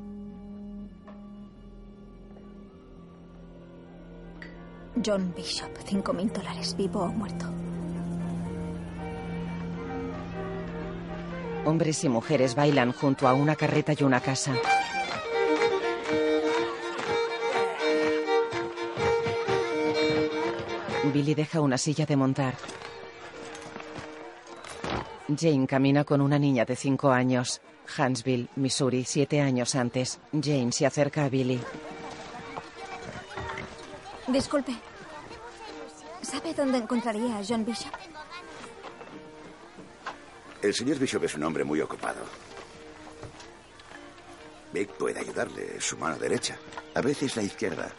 John 5.03 5.33
Bishop, 5.35 5.71
cinco 5.87 6.13
mil 6.13 6.31
dólares, 6.31 6.77
vivo 6.77 7.01
o 7.01 7.09
muerto. 7.09 7.47
Hombres 11.65 12.05
y 12.05 12.11
mujeres 12.11 12.55
bailan 12.55 12.93
junto 12.93 13.27
a 13.27 13.33
una 13.33 13.57
carreta 13.57 13.95
y 13.99 14.03
una 14.03 14.21
casa. 14.21 14.53
Billy 21.09 21.35
deja 21.35 21.61
una 21.61 21.79
silla 21.79 22.05
de 22.07 22.17
montar. 22.17 22.55
Jane 25.29 25.67
camina 25.67 26.05
con 26.05 26.21
una 26.21 26.39
niña 26.39 26.65
de 26.65 26.77
cinco 26.77 27.11
años. 27.11 27.61
Huntsville, 27.99 28.49
Missouri, 28.57 29.05
siete 29.05 29.41
años 29.41 29.75
antes. 29.75 30.21
Jane 30.33 30.73
se 30.73 30.87
acerca 30.87 31.25
a 31.25 31.29
Billy. 31.29 31.61
Disculpe. 34.29 34.77
¿Sabe 36.23 36.55
dónde 36.55 36.79
encontraría 36.79 37.39
a 37.39 37.43
John 37.47 37.65
Bishop? 37.65 37.93
El 40.63 40.75
señor 40.75 40.99
Bishop 40.99 41.25
es 41.25 41.35
un 41.35 41.43
hombre 41.45 41.65
muy 41.65 41.81
ocupado. 41.81 42.21
Vic 44.73 44.91
puede 44.91 45.19
ayudarle, 45.19 45.77
es 45.79 45.85
su 45.85 45.97
mano 45.97 46.17
derecha. 46.17 46.57
A 46.95 47.01
veces 47.01 47.35
la 47.37 47.43
izquierda. 47.43 47.91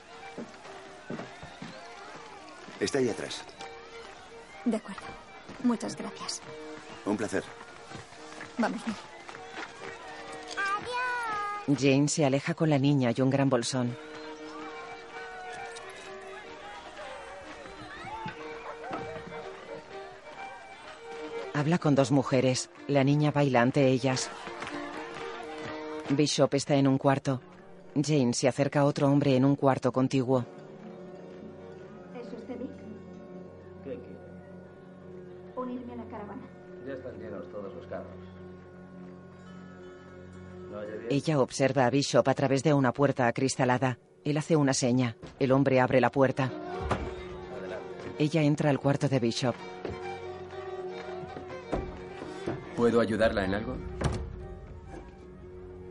Está 2.82 2.98
ahí 2.98 3.10
atrás. 3.10 3.44
De 4.66 4.76
acuerdo. 4.76 5.02
Muchas 5.64 5.96
gracias. 5.96 6.42
Un 7.06 7.16
placer. 7.16 7.44
Vamos. 8.58 8.82
Billy. 8.84 8.98
Jane 11.80 12.08
se 12.08 12.26
aleja 12.26 12.56
con 12.56 12.72
la 12.72 12.80
niña 12.80 13.14
y 13.16 13.22
un 13.22 13.30
gran 13.30 13.50
bolsón. 13.50 13.96
Habla 21.54 21.78
con 21.78 21.94
dos 21.94 22.12
mujeres. 22.12 22.72
La 22.88 23.04
niña 23.04 23.30
baila 23.30 23.62
ante 23.62 23.88
ellas. 23.88 24.32
Bishop 26.10 26.56
está 26.56 26.76
en 26.76 26.88
un 26.88 26.98
cuarto. 26.98 27.42
Jane 27.94 28.34
se 28.34 28.48
acerca 28.48 28.80
a 28.80 28.86
otro 28.86 29.08
hombre 29.08 29.36
en 29.36 29.46
un 29.46 29.56
cuarto 29.56 29.92
contiguo. 29.92 30.46
Están 37.02 37.20
llenos 37.20 37.50
todos 37.50 37.74
los 37.74 37.86
carros. 37.88 38.08
¿No 40.72 40.78
oye 40.80 40.98
bien? 40.98 41.08
Ella 41.10 41.40
observa 41.40 41.86
a 41.86 41.90
Bishop 41.90 42.28
a 42.28 42.34
través 42.34 42.64
de 42.64 42.74
una 42.74 42.94
puerta 42.94 43.28
acristalada. 43.28 43.98
Él 44.24 44.38
hace 44.38 44.56
una 44.56 44.74
seña. 44.74 45.18
El 45.40 45.52
hombre 45.52 45.80
abre 45.80 46.00
la 46.00 46.12
puerta. 46.12 46.46
Adelante. 46.46 47.86
Ella 48.20 48.44
entra 48.44 48.70
al 48.70 48.80
cuarto 48.80 49.10
de 49.10 49.20
Bishop. 49.20 49.56
¿Puedo 52.76 53.02
ayudarla 53.02 53.46
en 53.46 53.54
algo? 53.56 53.76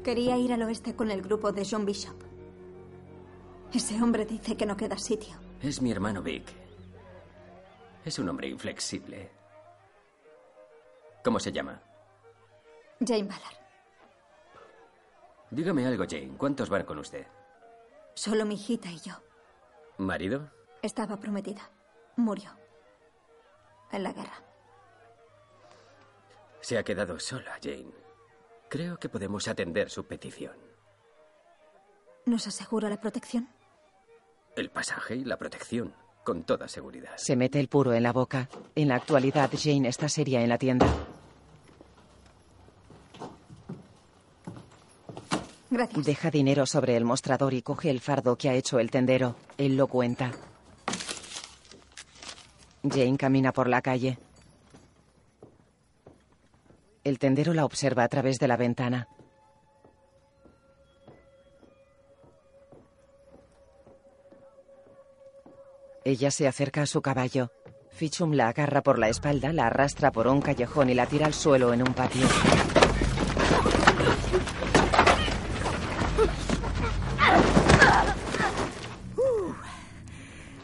Quería 0.04 0.36
ir 0.38 0.52
al 0.52 0.62
oeste 0.62 0.94
con 0.94 1.10
el 1.10 1.22
grupo 1.22 1.52
de 1.52 1.66
John 1.68 1.84
Bishop. 1.84 2.16
Ese 3.74 4.00
hombre 4.02 4.24
dice 4.24 4.56
que 4.56 4.66
no 4.66 4.76
queda 4.76 4.96
sitio. 4.96 5.34
Es 5.60 5.82
mi 5.82 5.90
hermano 5.90 6.22
Vic. 6.22 6.44
Es 8.04 8.18
un 8.18 8.28
hombre 8.28 8.48
inflexible. 8.48 9.39
¿Cómo 11.24 11.38
se 11.38 11.52
llama? 11.52 11.80
Jane 13.04 13.24
Ballard. 13.24 13.56
Dígame 15.50 15.86
algo, 15.86 16.04
Jane. 16.08 16.36
¿Cuántos 16.36 16.68
van 16.68 16.84
con 16.84 16.98
usted? 16.98 17.26
Solo 18.14 18.44
mi 18.44 18.54
hijita 18.54 18.90
y 18.90 18.98
yo. 19.00 19.14
¿Marido? 19.98 20.50
Estaba 20.82 21.16
prometida. 21.18 21.70
Murió. 22.16 22.50
En 23.92 24.02
la 24.02 24.12
guerra. 24.12 24.42
Se 26.60 26.78
ha 26.78 26.82
quedado 26.84 27.18
sola, 27.18 27.58
Jane. 27.62 27.92
Creo 28.68 28.98
que 28.98 29.08
podemos 29.08 29.48
atender 29.48 29.90
su 29.90 30.04
petición. 30.06 30.56
¿Nos 32.26 32.46
asegura 32.46 32.88
la 32.88 33.00
protección? 33.00 33.48
El 34.56 34.70
pasaje 34.70 35.16
y 35.16 35.24
la 35.24 35.38
protección, 35.38 35.94
con 36.24 36.42
toda 36.44 36.68
seguridad. 36.68 37.10
Se 37.16 37.36
mete 37.36 37.60
el 37.60 37.68
puro 37.68 37.92
en 37.92 38.02
la 38.02 38.12
boca. 38.12 38.48
En 38.74 38.88
la 38.88 38.96
actualidad, 38.96 39.50
Jane 39.52 39.88
está 39.88 40.08
seria 40.08 40.42
en 40.42 40.48
la 40.48 40.58
tienda. 40.58 40.86
Gracias. 45.70 46.04
Deja 46.04 46.30
dinero 46.30 46.66
sobre 46.66 46.96
el 46.96 47.04
mostrador 47.04 47.54
y 47.54 47.62
coge 47.62 47.90
el 47.90 48.00
fardo 48.00 48.36
que 48.36 48.48
ha 48.48 48.54
hecho 48.54 48.80
el 48.80 48.90
tendero. 48.90 49.36
Él 49.56 49.76
lo 49.76 49.86
cuenta. 49.86 50.32
Jane 52.82 53.16
camina 53.16 53.52
por 53.52 53.68
la 53.68 53.80
calle. 53.80 54.18
El 57.04 57.18
tendero 57.18 57.54
la 57.54 57.64
observa 57.64 58.04
a 58.04 58.08
través 58.08 58.38
de 58.38 58.48
la 58.48 58.56
ventana. 58.56 59.08
Ella 66.10 66.32
se 66.32 66.48
acerca 66.48 66.82
a 66.82 66.86
su 66.86 67.02
caballo. 67.02 67.52
Fichum 67.92 68.32
la 68.32 68.48
agarra 68.48 68.82
por 68.82 68.98
la 68.98 69.08
espalda, 69.08 69.52
la 69.52 69.68
arrastra 69.68 70.10
por 70.10 70.26
un 70.26 70.40
callejón 70.40 70.90
y 70.90 70.94
la 70.94 71.06
tira 71.06 71.26
al 71.26 71.34
suelo 71.34 71.72
en 71.72 71.82
un 71.82 71.94
patio. 71.94 72.26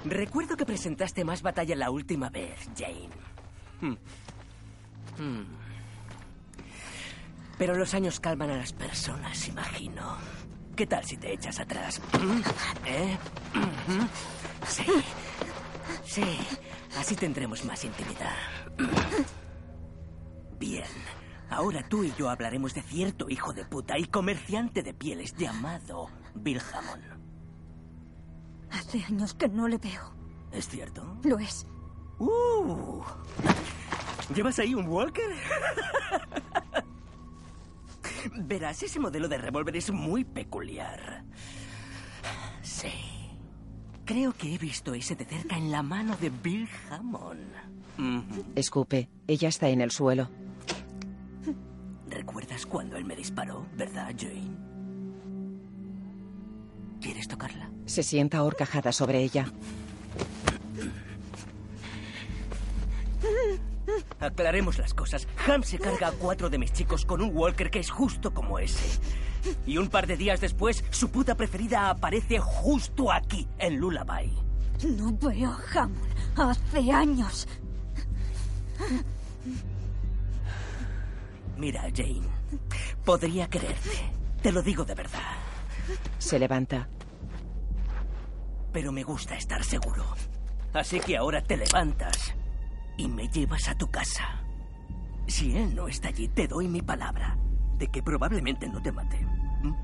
Recuerdo 0.05 0.57
que 0.57 0.67
presentaste 0.67 1.25
más 1.25 1.43
batalla 1.43 1.77
la 1.77 1.91
última 1.93 2.29
vez, 2.29 2.69
Jane. 2.77 3.09
Hmm. 3.81 3.97
Hmm. 5.17 5.45
Pero 7.57 7.77
los 7.77 7.95
años 7.95 8.19
calman 8.19 8.51
a 8.51 8.57
las 8.57 8.73
personas, 8.73 9.47
imagino. 9.47 10.17
¿Qué 10.77 10.87
tal 10.87 11.03
si 11.05 11.17
te 11.17 11.33
echas 11.33 11.59
atrás? 11.59 12.03
¿Eh? 12.85 13.17
Sí. 14.69 14.85
Sí. 16.05 16.39
Así 16.99 17.17
tendremos 17.17 17.65
más 17.65 17.83
intimidad. 17.83 18.37
Bien. 20.59 20.85
Ahora 21.49 21.83
tú 21.89 22.05
y 22.05 22.12
yo 22.19 22.29
hablaremos 22.29 22.75
de 22.75 22.83
cierto 22.83 23.31
hijo 23.31 23.55
de 23.55 23.65
puta 23.65 23.99
y 23.99 24.05
comerciante 24.05 24.83
de 24.83 24.93
pieles 24.93 25.35
llamado 25.35 26.09
Bill 26.35 26.61
Hammond. 26.61 27.05
Hace 28.71 29.03
años 29.05 29.33
que 29.33 29.49
no 29.49 29.69
le 29.69 29.79
veo. 29.79 30.12
¿Es 30.53 30.69
cierto? 30.69 31.17
Lo 31.25 31.39
es. 31.39 31.67
Uh. 32.19 33.03
¿Llevas 34.35 34.59
ahí 34.59 34.75
un 34.75 34.89
Walker? 34.89 35.31
Verás, 38.35 38.83
ese 38.83 38.99
modelo 38.99 39.29
de 39.29 39.39
revólver 39.39 39.77
es 39.77 39.91
muy 39.91 40.25
peculiar. 40.25 41.25
Sí. 42.62 42.93
Creo 44.05 44.33
que 44.33 44.55
he 44.55 44.59
visto 44.59 44.95
ese 44.95 45.17
de 45.17 45.25
cerca 45.25 45.57
en 45.57 45.71
la 45.71 45.83
mano 45.83 46.17
de 46.17 46.31
Bill 46.31 46.69
Hammond. 46.91 47.53
Escupe. 48.55 49.09
Ella 49.27 49.49
está 49.49 49.69
en 49.69 49.81
el 49.81 49.91
suelo. 49.91 50.31
¿Recuerdas 52.09 52.67
cuando 52.67 52.97
él 52.97 53.05
me 53.05 53.17
disparó, 53.17 53.67
verdad, 53.77 54.15
Jane? 54.17 54.57
¿Quieres 57.01 57.29
tocarla? 57.29 57.71
Se 57.85 58.03
sienta 58.03 58.43
horcajada 58.43 58.93
sobre 58.93 59.23
ella. 59.23 59.47
Aclaremos 64.20 64.79
las 64.79 64.94
cosas. 64.94 65.29
Ham 65.46 65.62
se 65.62 65.79
carga 65.79 66.09
a 66.09 66.12
cuatro 66.12 66.51
de 66.51 66.59
mis 66.59 66.72
chicos 66.72 67.05
con 67.05 67.22
un 67.22 67.37
Walker 67.37 67.70
que 67.70 67.81
es 67.81 67.90
justo 67.90 68.33
como 68.33 68.59
ese. 68.59 69.01
Y 69.66 69.79
un 69.79 69.88
par 69.88 70.07
de 70.07 70.16
días 70.16 70.40
después, 70.40 70.85
su 70.90 71.11
puta 71.11 71.35
preferida 71.35 71.90
aparece 71.90 72.38
justo 72.38 73.12
aquí, 73.12 73.46
en 73.59 73.77
Lullaby. 73.77 74.33
No 74.85 75.12
veo 75.16 75.51
a 75.51 75.61
Hammond 75.72 76.14
hace 76.37 76.92
años. 76.92 77.49
Mira, 81.57 81.83
Jane, 81.94 82.29
podría 83.05 83.49
quererte. 83.49 84.12
Te 84.42 84.53
lo 84.53 84.62
digo 84.62 84.85
de 84.85 84.94
verdad. 84.94 85.37
Se 86.18 86.38
levanta. 86.38 86.88
Pero 88.72 88.92
me 88.92 89.05
gusta 89.05 89.37
estar 89.37 89.64
seguro. 89.64 90.05
Así 90.75 91.01
que 91.01 91.16
ahora 91.16 91.42
te 91.42 91.57
levantas 91.57 92.35
y 92.97 93.09
me 93.09 93.29
llevas 93.29 93.69
a 93.69 93.77
tu 93.77 93.89
casa. 93.91 94.43
Si 95.27 95.57
él 95.57 95.75
no 95.75 95.89
está 95.89 96.09
allí, 96.09 96.29
te 96.29 96.47
doy 96.47 96.69
mi 96.69 96.83
palabra 96.83 97.37
de 97.79 97.89
que 97.89 98.03
probablemente 98.03 98.69
no 98.69 98.81
te 98.81 98.93
mate. 98.93 99.27
¿Mm? 99.63 99.75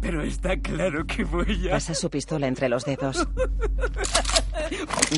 Pero 0.00 0.22
está 0.22 0.56
claro 0.60 1.06
que 1.06 1.24
voy 1.24 1.68
a... 1.68 1.72
Pasa 1.72 1.94
su 1.94 2.08
pistola 2.08 2.46
entre 2.46 2.68
los 2.68 2.84
dedos. 2.84 3.26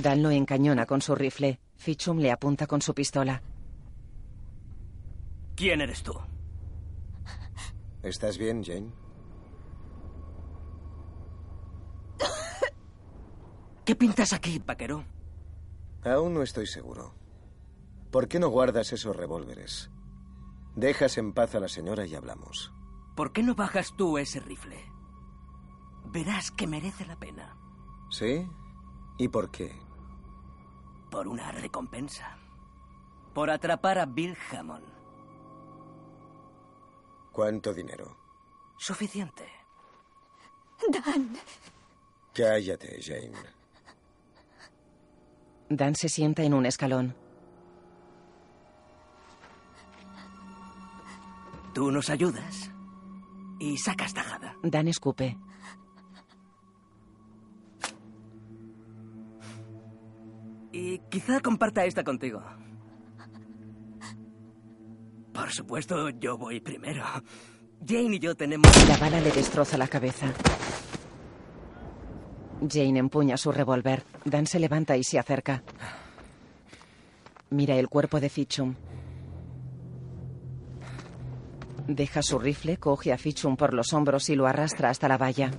Dan 0.03 0.23
lo 0.23 0.31
encañona 0.31 0.87
con 0.87 1.03
su 1.03 1.15
rifle. 1.15 1.61
Fichum 1.77 2.19
le 2.19 2.31
apunta 2.31 2.67
con 2.67 2.81
su 2.83 2.95
pistola. 2.95 3.43
¿Quién 5.55 5.81
eres 5.81 6.03
tú? 6.03 6.15
¿Estás 8.03 8.39
bien, 8.39 8.65
Jane? 8.65 8.91
¿Qué 13.85 13.95
pintas 13.95 14.33
aquí, 14.33 14.59
vaquero? 14.65 15.05
Aún 16.05 16.35
no 16.35 16.43
estoy 16.43 16.67
seguro. 16.67 17.15
¿Por 18.11 18.27
qué 18.29 18.39
no 18.39 18.49
guardas 18.49 18.93
esos 18.93 19.15
revólveres? 19.15 19.91
Dejas 20.75 21.19
en 21.19 21.33
paz 21.33 21.55
a 21.55 21.61
la 21.61 21.69
señora 21.69 22.07
y 22.07 22.15
hablamos. 22.15 22.73
¿Por 23.17 23.33
qué 23.33 23.43
no 23.43 23.55
bajas 23.55 23.95
tú 23.97 24.19
ese 24.19 24.41
rifle? 24.41 24.83
Verás 26.07 26.51
que 26.51 26.67
merece 26.67 27.05
la 27.07 27.19
pena. 27.19 27.57
¿Sí? 28.11 28.49
¿Y 29.19 29.29
por 29.29 29.51
qué? 29.51 29.79
Por 31.11 31.29
una 31.29 31.53
recompensa. 31.53 32.39
Por 33.35 33.51
atrapar 33.51 33.99
a 33.99 34.07
Bill 34.07 34.37
Hammond. 34.51 34.87
¿Cuánto 37.33 37.73
dinero? 37.75 38.17
Suficiente. 38.77 39.47
Dan. 40.89 41.37
Cállate, 42.35 43.01
Jane. 43.03 43.60
Dan 45.71 45.95
se 45.95 46.09
sienta 46.09 46.43
en 46.43 46.53
un 46.53 46.67
escalón. 46.67 47.15
Tú 51.73 51.93
nos 51.93 52.11
ayudas 52.11 52.73
y 53.61 53.79
sacas 53.79 54.13
tajada. 54.13 54.57
Dan 54.65 54.89
escupe. 54.89 55.39
Y 60.73 60.99
quizá 61.09 61.41
comparta 61.41 61.85
esta 61.85 62.03
contigo. 62.03 62.43
Por 65.33 65.53
supuesto, 65.53 66.11
yo 66.11 66.37
voy 66.37 66.61
primero. 66.61 67.05
Jane 67.87 68.17
y 68.17 68.19
yo 68.19 68.35
tenemos... 68.35 68.71
La 68.89 68.97
bala 68.97 69.21
le 69.21 69.31
destroza 69.31 69.79
la 69.79 69.87
cabeza. 69.87 70.35
Jane 72.69 72.99
empuña 72.99 73.37
su 73.37 73.53
revólver. 73.53 74.03
Dan 74.25 74.47
se 74.47 74.59
levanta 74.59 74.97
y 74.97 75.05
se 75.05 75.19
acerca. 75.19 75.63
Mira 77.51 77.77
el 77.77 77.89
cuerpo 77.89 78.21
de 78.21 78.29
Fichum. 78.29 78.75
Deja 81.87 82.23
su 82.23 82.39
rifle, 82.39 82.77
coge 82.77 83.13
a 83.13 83.19
Fichum 83.19 83.57
por 83.57 83.75
los 83.75 83.93
hombros 83.93 84.29
y 84.31 84.37
lo 84.37 84.47
arrastra 84.47 84.91
hasta 84.91 85.09
la 85.09 85.19
valla. 85.19 85.51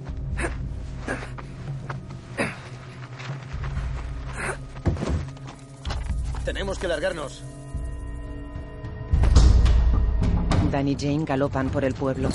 Tenemos 6.45 6.79
que 6.79 6.87
largarnos. 6.87 7.43
Dan 10.71 10.87
y 10.87 10.95
Jane 10.95 11.25
galopan 11.25 11.69
por 11.69 11.83
el 11.83 11.93
pueblo. 11.93 12.29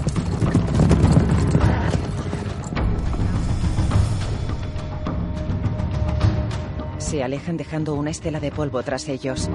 Se 7.16 7.24
alejan 7.24 7.56
dejando 7.56 7.94
una 7.94 8.10
estela 8.10 8.40
de 8.40 8.50
polvo 8.50 8.82
tras 8.82 9.08
ellos. 9.08 9.48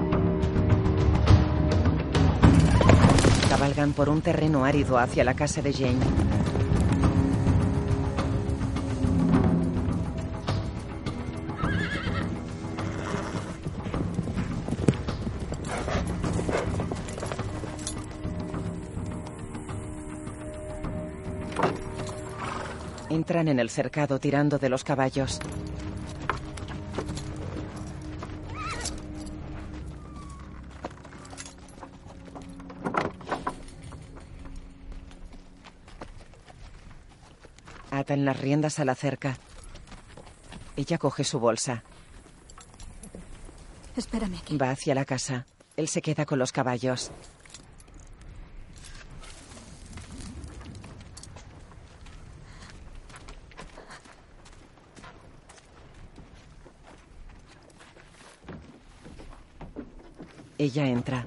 Cabalgan 3.48 3.92
por 3.92 4.08
un 4.08 4.20
terreno 4.20 4.64
árido 4.64 4.98
hacia 4.98 5.22
la 5.22 5.34
casa 5.34 5.62
de 5.62 5.72
Jane. 5.72 6.00
Entran 23.08 23.46
en 23.46 23.60
el 23.60 23.70
cercado 23.70 24.18
tirando 24.18 24.58
de 24.58 24.68
los 24.68 24.82
caballos. 24.82 25.38
Atan 37.92 38.24
las 38.24 38.40
riendas 38.40 38.78
a 38.78 38.86
la 38.86 38.94
cerca. 38.94 39.36
Ella 40.76 40.96
coge 40.96 41.24
su 41.24 41.38
bolsa. 41.38 41.82
Espérame 43.94 44.36
aquí. 44.38 44.56
Va 44.56 44.70
hacia 44.70 44.94
la 44.94 45.04
casa. 45.04 45.44
Él 45.76 45.88
se 45.88 46.00
queda 46.00 46.24
con 46.24 46.38
los 46.38 46.52
caballos. 46.52 47.10
Ella 60.56 60.86
entra. 60.86 61.26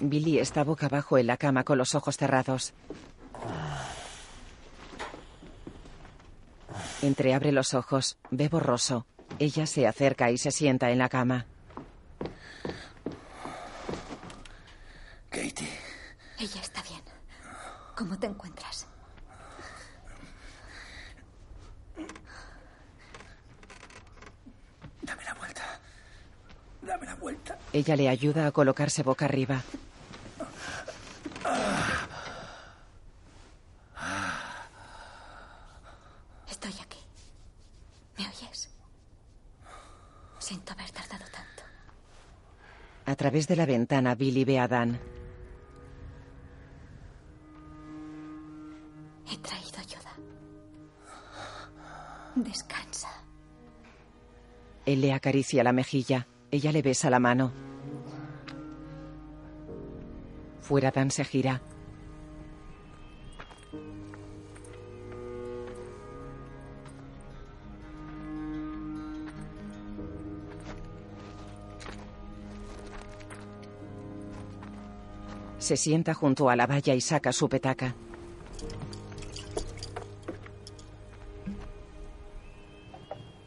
Billy 0.00 0.38
está 0.38 0.64
boca 0.64 0.86
abajo 0.86 1.18
en 1.18 1.26
la 1.26 1.36
cama 1.36 1.62
con 1.64 1.76
los 1.76 1.94
ojos 1.94 2.16
cerrados. 2.16 2.72
Entreabre 7.02 7.52
los 7.52 7.74
ojos, 7.74 8.16
ve 8.30 8.48
borroso. 8.48 9.06
Ella 9.38 9.66
se 9.66 9.86
acerca 9.86 10.30
y 10.30 10.38
se 10.38 10.50
sienta 10.50 10.90
en 10.90 10.98
la 10.98 11.08
cama. 11.08 11.46
Katie. 15.30 15.68
Ella 16.38 16.60
está 16.60 16.82
bien. 16.82 17.00
¿Cómo 17.96 18.18
te 18.18 18.26
encuentras? 18.26 18.86
Dame 25.02 25.24
la 25.24 25.34
vuelta. 25.34 25.62
Dame 26.82 27.06
la 27.06 27.14
vuelta. 27.16 27.58
Ella 27.72 27.96
le 27.96 28.08
ayuda 28.08 28.46
a 28.46 28.52
colocarse 28.52 29.02
boca 29.02 29.24
arriba. 29.24 29.62
Estoy 36.48 36.72
aquí. 36.80 36.98
¿Me 38.18 38.28
oyes? 38.28 38.68
Siento 40.38 40.72
haber 40.72 40.90
tardado 40.90 41.24
tanto. 41.32 41.62
A 43.06 43.16
través 43.32 43.48
de 43.48 43.56
la 43.56 43.64
ventana, 43.64 44.14
Billy 44.14 44.44
ve 44.44 44.58
a 44.58 44.68
Dan. 44.68 45.00
He 49.26 49.38
traído 49.38 49.78
ayuda. 49.78 50.12
Descansa. 52.34 53.08
Él 54.84 55.00
le 55.00 55.14
acaricia 55.14 55.64
la 55.64 55.72
mejilla. 55.72 56.28
Ella 56.50 56.72
le 56.72 56.82
besa 56.82 57.08
la 57.08 57.20
mano. 57.20 57.52
Fuera, 60.60 60.90
Dan 60.90 61.10
se 61.10 61.24
gira. 61.24 61.62
Se 75.62 75.76
sienta 75.76 76.12
junto 76.12 76.50
a 76.50 76.56
la 76.56 76.66
valla 76.66 76.92
y 76.92 77.00
saca 77.00 77.32
su 77.32 77.48
petaca. 77.48 77.94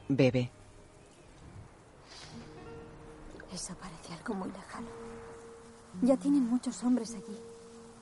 Bebe. 0.08 0.50
Eso 3.54 3.76
parece 3.76 4.14
algo 4.14 4.34
muy 4.34 4.48
lejano. 4.48 4.88
Ya 6.04 6.16
tienen 6.16 6.44
muchos 6.44 6.82
hombres 6.86 7.14
allí. 7.16 7.38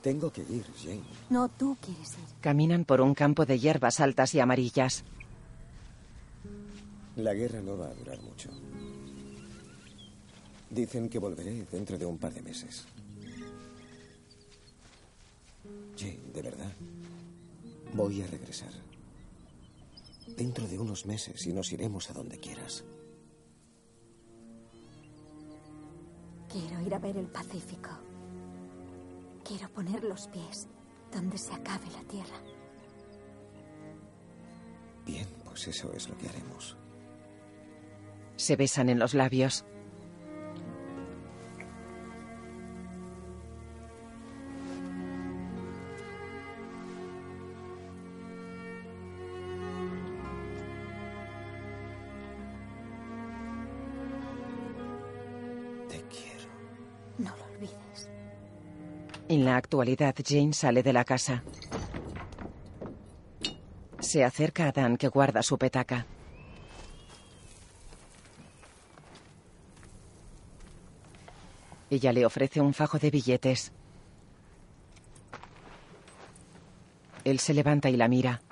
Tengo 0.00 0.30
que 0.30 0.42
ir, 0.42 0.64
Jane. 0.80 1.02
No, 1.28 1.48
tú 1.48 1.76
quieres 1.80 2.12
ir. 2.12 2.40
Caminan 2.40 2.84
por 2.84 3.00
un 3.00 3.14
campo 3.14 3.44
de 3.44 3.58
hierbas 3.58 3.98
altas 3.98 4.32
y 4.36 4.38
amarillas. 4.38 5.02
La 7.16 7.34
guerra 7.34 7.60
no 7.60 7.76
va 7.76 7.86
a 7.86 7.94
durar 7.94 8.22
mucho. 8.22 8.50
Dicen 10.70 11.08
que 11.08 11.18
volveré 11.18 11.66
dentro 11.72 11.98
de 11.98 12.06
un 12.06 12.16
par 12.16 12.32
de 12.32 12.42
meses. 12.42 12.86
Voy 17.94 18.22
a 18.22 18.26
regresar. 18.26 18.72
Dentro 20.36 20.66
de 20.66 20.78
unos 20.78 21.06
meses 21.06 21.46
y 21.46 21.52
nos 21.52 21.72
iremos 21.72 22.10
a 22.10 22.12
donde 22.12 22.38
quieras. 22.38 22.84
Quiero 26.50 26.80
ir 26.82 26.94
a 26.94 26.98
ver 26.98 27.16
el 27.16 27.28
Pacífico. 27.28 27.90
Quiero 29.44 29.68
poner 29.72 30.02
los 30.02 30.26
pies 30.28 30.66
donde 31.12 31.38
se 31.38 31.52
acabe 31.54 31.86
la 31.92 32.02
tierra. 32.08 32.42
Bien, 35.06 35.26
pues 35.44 35.68
eso 35.68 35.92
es 35.92 36.08
lo 36.08 36.18
que 36.18 36.28
haremos. 36.28 36.76
Se 38.36 38.56
besan 38.56 38.88
en 38.88 38.98
los 38.98 39.14
labios. 39.14 39.64
En 59.26 59.44
la 59.44 59.56
actualidad, 59.56 60.14
Jane 60.22 60.52
sale 60.52 60.82
de 60.82 60.92
la 60.92 61.04
casa. 61.04 61.42
Se 63.98 64.22
acerca 64.22 64.68
a 64.68 64.72
Dan, 64.72 64.98
que 64.98 65.08
guarda 65.08 65.42
su 65.42 65.56
petaca. 65.56 66.06
Ella 71.88 72.12
le 72.12 72.26
ofrece 72.26 72.60
un 72.60 72.74
fajo 72.74 72.98
de 72.98 73.10
billetes. 73.10 73.72
Él 77.24 77.38
se 77.38 77.54
levanta 77.54 77.88
y 77.88 77.96
la 77.96 78.08
mira. 78.08 78.42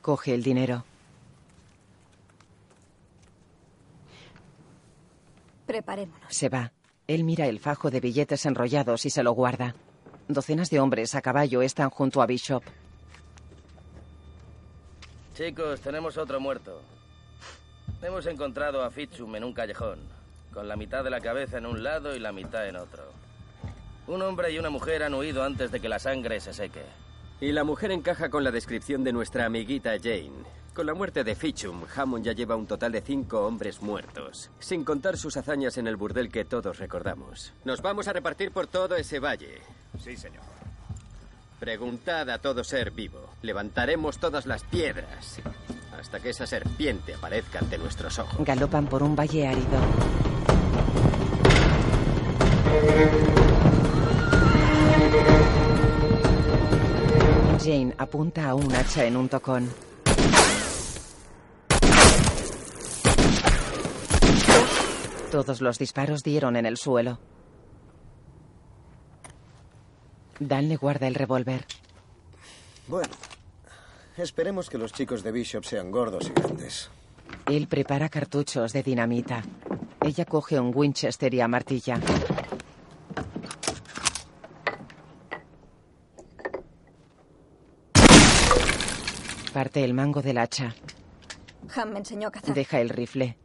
Coge 0.00 0.34
el 0.34 0.42
dinero. 0.44 0.84
Preparémonos. 5.72 6.26
Se 6.28 6.50
va. 6.50 6.70
Él 7.06 7.24
mira 7.24 7.46
el 7.46 7.58
fajo 7.58 7.90
de 7.90 7.98
billetes 7.98 8.44
enrollados 8.44 9.06
y 9.06 9.10
se 9.10 9.22
lo 9.22 9.32
guarda. 9.32 9.74
Docenas 10.28 10.68
de 10.68 10.80
hombres 10.80 11.14
a 11.14 11.22
caballo 11.22 11.62
están 11.62 11.88
junto 11.88 12.20
a 12.20 12.26
Bishop. 12.26 12.62
Chicos, 15.34 15.80
tenemos 15.80 16.18
otro 16.18 16.40
muerto. 16.40 16.82
Hemos 18.02 18.26
encontrado 18.26 18.84
a 18.84 18.90
Fitchum 18.90 19.34
en 19.34 19.44
un 19.44 19.54
callejón, 19.54 20.00
con 20.52 20.68
la 20.68 20.76
mitad 20.76 21.02
de 21.02 21.08
la 21.08 21.20
cabeza 21.20 21.56
en 21.56 21.64
un 21.64 21.82
lado 21.82 22.14
y 22.14 22.18
la 22.18 22.32
mitad 22.32 22.68
en 22.68 22.76
otro. 22.76 23.04
Un 24.08 24.20
hombre 24.20 24.52
y 24.52 24.58
una 24.58 24.68
mujer 24.68 25.02
han 25.02 25.14
huido 25.14 25.42
antes 25.42 25.72
de 25.72 25.80
que 25.80 25.88
la 25.88 25.98
sangre 25.98 26.38
se 26.40 26.52
seque. 26.52 26.84
Y 27.40 27.50
la 27.52 27.64
mujer 27.64 27.92
encaja 27.92 28.28
con 28.28 28.44
la 28.44 28.50
descripción 28.50 29.04
de 29.04 29.14
nuestra 29.14 29.46
amiguita 29.46 29.92
Jane. 29.96 30.61
Con 30.74 30.86
la 30.86 30.94
muerte 30.94 31.22
de 31.22 31.34
Fitchum, 31.34 31.82
Hammond 31.94 32.24
ya 32.24 32.32
lleva 32.32 32.56
un 32.56 32.66
total 32.66 32.92
de 32.92 33.02
cinco 33.02 33.46
hombres 33.46 33.82
muertos, 33.82 34.50
sin 34.58 34.84
contar 34.84 35.18
sus 35.18 35.36
hazañas 35.36 35.76
en 35.76 35.86
el 35.86 35.96
burdel 35.96 36.30
que 36.30 36.46
todos 36.46 36.78
recordamos. 36.78 37.52
Nos 37.66 37.82
vamos 37.82 38.08
a 38.08 38.14
repartir 38.14 38.52
por 38.52 38.66
todo 38.68 38.96
ese 38.96 39.18
valle. 39.18 39.60
Sí, 40.02 40.16
señor. 40.16 40.42
Preguntad 41.60 42.30
a 42.30 42.38
todo 42.38 42.64
ser 42.64 42.90
vivo. 42.90 43.20
Levantaremos 43.42 44.16
todas 44.16 44.46
las 44.46 44.64
piedras 44.64 45.42
hasta 46.00 46.20
que 46.20 46.30
esa 46.30 46.46
serpiente 46.46 47.14
aparezca 47.14 47.58
ante 47.58 47.76
nuestros 47.76 48.18
ojos. 48.18 48.42
Galopan 48.42 48.86
por 48.86 49.02
un 49.02 49.14
valle 49.14 49.46
árido. 49.46 49.78
Jane 57.62 57.94
apunta 57.98 58.48
a 58.48 58.54
un 58.54 58.74
hacha 58.74 59.04
en 59.04 59.18
un 59.18 59.28
tocón. 59.28 59.91
Todos 65.32 65.62
los 65.62 65.78
disparos 65.78 66.22
dieron 66.22 66.56
en 66.56 66.66
el 66.66 66.76
suelo. 66.76 67.18
Dan 70.38 70.68
le 70.68 70.76
guarda 70.76 71.06
el 71.06 71.14
revólver. 71.14 71.64
Bueno, 72.86 73.08
esperemos 74.18 74.68
que 74.68 74.76
los 74.76 74.92
chicos 74.92 75.22
de 75.22 75.32
Bishop 75.32 75.64
sean 75.64 75.90
gordos 75.90 76.28
y 76.28 76.38
grandes. 76.38 76.90
Él 77.46 77.66
prepara 77.66 78.10
cartuchos 78.10 78.74
de 78.74 78.82
dinamita. 78.82 79.42
Ella 80.02 80.26
coge 80.26 80.60
un 80.60 80.70
Winchester 80.74 81.32
y 81.32 81.40
amartilla. 81.40 81.98
Parte 89.54 89.82
el 89.82 89.94
mango 89.94 90.20
del 90.20 90.36
hacha. 90.36 90.74
Ham 91.74 91.92
me 91.92 92.00
enseñó 92.00 92.28
a 92.28 92.32
cazar. 92.32 92.54
Deja 92.54 92.82
el 92.82 92.90
rifle. 92.90 93.38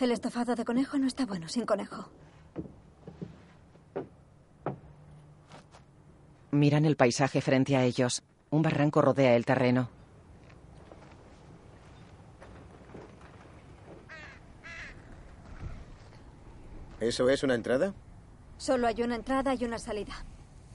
El 0.00 0.10
estofado 0.10 0.54
de 0.54 0.64
conejo 0.64 0.98
no 0.98 1.06
está 1.06 1.24
bueno 1.24 1.48
sin 1.48 1.64
conejo. 1.66 2.10
Miran 6.50 6.84
el 6.84 6.96
paisaje 6.96 7.40
frente 7.40 7.76
a 7.76 7.84
ellos. 7.84 8.22
Un 8.50 8.62
barranco 8.62 9.02
rodea 9.02 9.34
el 9.36 9.44
terreno. 9.44 9.88
¿Eso 17.00 17.28
es 17.28 17.42
una 17.42 17.54
entrada? 17.54 17.94
Solo 18.56 18.86
hay 18.86 19.02
una 19.02 19.16
entrada 19.16 19.54
y 19.54 19.64
una 19.64 19.78
salida. 19.78 20.24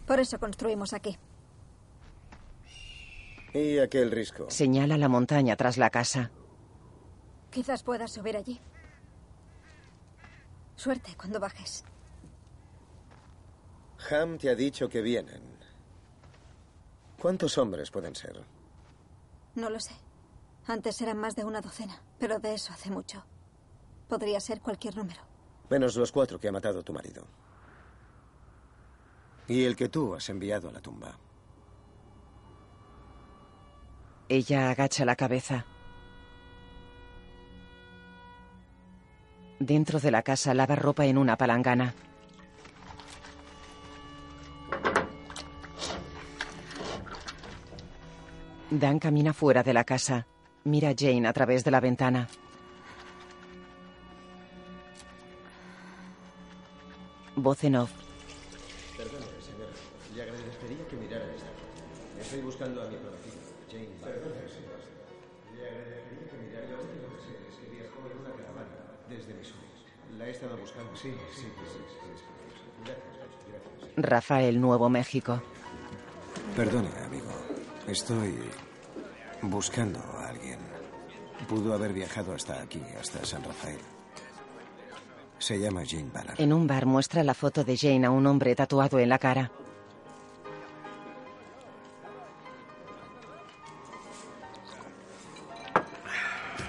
Por 0.06 0.20
eso 0.20 0.40
construimos 0.40 0.94
aquí. 0.94 1.18
¿Y 3.54 3.80
aquel 3.80 4.12
risco? 4.12 4.46
Señala 4.50 4.98
la 4.98 5.10
montaña 5.10 5.56
tras 5.56 5.78
la 5.78 5.90
casa. 5.90 6.32
Quizás 7.50 7.84
puedas 7.84 8.12
subir 8.12 8.38
allí. 8.38 8.62
Suerte 10.80 11.14
cuando 11.18 11.42
bajes. 11.42 11.84
Ham 14.10 14.38
te 14.38 14.50
ha 14.50 14.56
dicho 14.56 14.88
que 14.88 15.02
vienen. 15.02 15.44
¿Cuántos 17.22 17.58
hombres 17.58 17.92
pueden 17.92 18.16
ser? 18.16 18.42
No 19.56 19.70
lo 19.70 19.78
sé. 19.82 19.94
Antes 20.68 21.02
eran 21.02 21.18
más 21.18 21.36
de 21.36 21.44
una 21.44 21.60
docena, 21.60 22.02
pero 22.18 22.40
de 22.40 22.54
eso 22.54 22.72
hace 22.72 22.90
mucho. 22.92 23.26
Podría 24.08 24.40
ser 24.40 24.62
cualquier 24.62 24.96
número. 24.96 25.20
Menos 25.70 25.98
los 25.98 26.14
cuatro 26.14 26.40
que 26.40 26.48
ha 26.48 26.54
matado 26.54 26.82
tu 26.82 26.94
marido. 26.94 27.28
Y 29.50 29.66
el 29.66 29.76
que 29.76 29.90
tú 29.90 30.16
has 30.16 30.30
enviado 30.30 30.70
a 30.70 30.72
la 30.72 30.80
tumba. 30.80 31.20
Ella 34.30 34.70
agacha 34.70 35.04
la 35.04 35.18
cabeza. 35.18 35.66
Dentro 39.60 40.00
de 40.00 40.10
la 40.10 40.24
casa 40.24 40.54
lava 40.54 40.76
ropa 40.76 41.06
en 41.06 41.18
una 41.18 41.36
palangana. 41.36 41.94
Dan 48.70 49.00
camina 49.00 49.34
fuera 49.34 49.62
de 49.62 49.74
la 49.74 49.84
casa. 49.84 50.26
Mira 50.64 50.90
a 50.90 50.96
Jane 50.98 51.28
a 51.28 51.34
través 51.34 51.64
de 51.66 51.72
la 51.72 51.82
ventana. 51.82 52.30
Voz 57.36 57.64
en 57.64 57.76
off. 57.76 57.92
Perdone, 58.96 59.26
señora. 59.42 59.74
Le 60.16 60.22
agradecería 60.22 60.88
que 60.88 60.96
mirara 60.96 61.26
esta. 61.36 61.48
Estoy 62.22 62.42
buscando 62.42 62.82
a 62.82 62.88
mi 62.88 62.96
prometida, 62.98 63.42
Jane. 63.72 63.90
Perdone, 64.04 64.49
he 70.30 70.34
estado 70.34 70.58
buscando. 70.58 70.96
Sí, 70.96 71.12
sí, 71.34 71.42
sí. 71.42 71.42
sí, 71.42 71.48
sí. 71.48 72.24
Gracias, 72.86 73.04
gracias. 73.18 73.94
Rafael, 73.98 74.62
Nuevo 74.62 74.90
México. 74.90 75.42
Perdone, 76.56 76.90
amigo. 77.04 77.28
Estoy 77.88 78.38
buscando 79.42 80.00
a 80.00 80.30
alguien. 80.30 80.60
Pudo 81.48 81.74
haber 81.74 81.94
viajado 81.94 82.34
hasta 82.34 82.62
aquí, 82.62 82.82
hasta 83.00 83.26
San 83.26 83.44
Rafael. 83.44 83.80
Se 85.40 85.58
llama 85.58 85.84
Jane 85.88 86.10
Ballard. 86.14 86.40
En 86.40 86.54
un 86.54 86.68
bar 86.68 86.86
muestra 86.86 87.24
la 87.24 87.34
foto 87.34 87.64
de 87.64 87.78
Jane 87.78 88.06
a 88.06 88.12
un 88.12 88.28
hombre 88.28 88.56
tatuado 88.56 89.00
en 89.00 89.10
la 89.10 89.18
cara. 89.20 89.52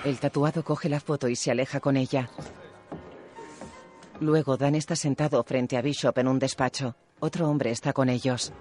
El 0.05 0.19
tatuado 0.19 0.65
coge 0.65 0.89
la 0.89 1.01
foto 1.01 1.29
y 1.29 1.37
se 1.37 1.51
aleja 1.51 1.81
con 1.81 1.97
ella. 1.97 2.31
Luego 4.21 4.57
Dan 4.57 4.75
está 4.75 4.97
sentado 4.97 5.43
frente 5.45 5.77
a 5.77 5.83
Bishop 5.83 6.17
en 6.19 6.29
un 6.29 6.39
despacho. 6.39 6.95
Otro 7.21 7.49
hombre 7.49 7.71
está 7.71 7.93
con 7.93 8.09
ellos. 8.09 8.53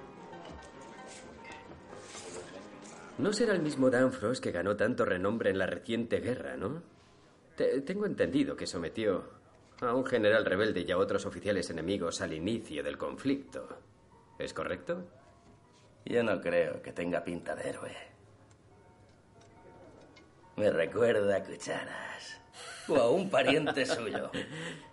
No 3.17 3.33
será 3.33 3.53
el 3.53 3.61
mismo 3.61 3.89
Danfros 3.89 4.39
que 4.39 4.51
ganó 4.51 4.77
tanto 4.77 5.03
renombre 5.03 5.49
en 5.49 5.57
la 5.57 5.65
reciente 5.65 6.19
guerra, 6.21 6.55
¿no? 6.55 6.81
Te- 7.57 7.81
tengo 7.81 8.05
entendido 8.05 8.55
que 8.55 8.65
sometió 8.65 9.25
a 9.81 9.93
un 9.93 10.05
general 10.05 10.45
rebelde 10.45 10.85
y 10.87 10.91
a 10.91 10.97
otros 10.97 11.25
oficiales 11.25 11.69
enemigos 11.69 12.21
al 12.21 12.33
inicio 12.33 12.81
del 12.81 12.97
conflicto. 12.97 13.67
¿Es 14.37 14.53
correcto? 14.53 15.05
Yo 16.05 16.23
no 16.23 16.39
creo 16.39 16.81
que 16.81 16.93
tenga 16.93 17.21
pinta 17.23 17.55
de 17.55 17.69
héroe. 17.69 17.95
Me 20.55 20.69
recuerda 20.69 21.35
a 21.37 21.43
Cucharas. 21.43 22.38
O 22.89 22.95
a 22.95 23.09
un 23.09 23.29
pariente 23.29 23.85
suyo. 23.85 24.31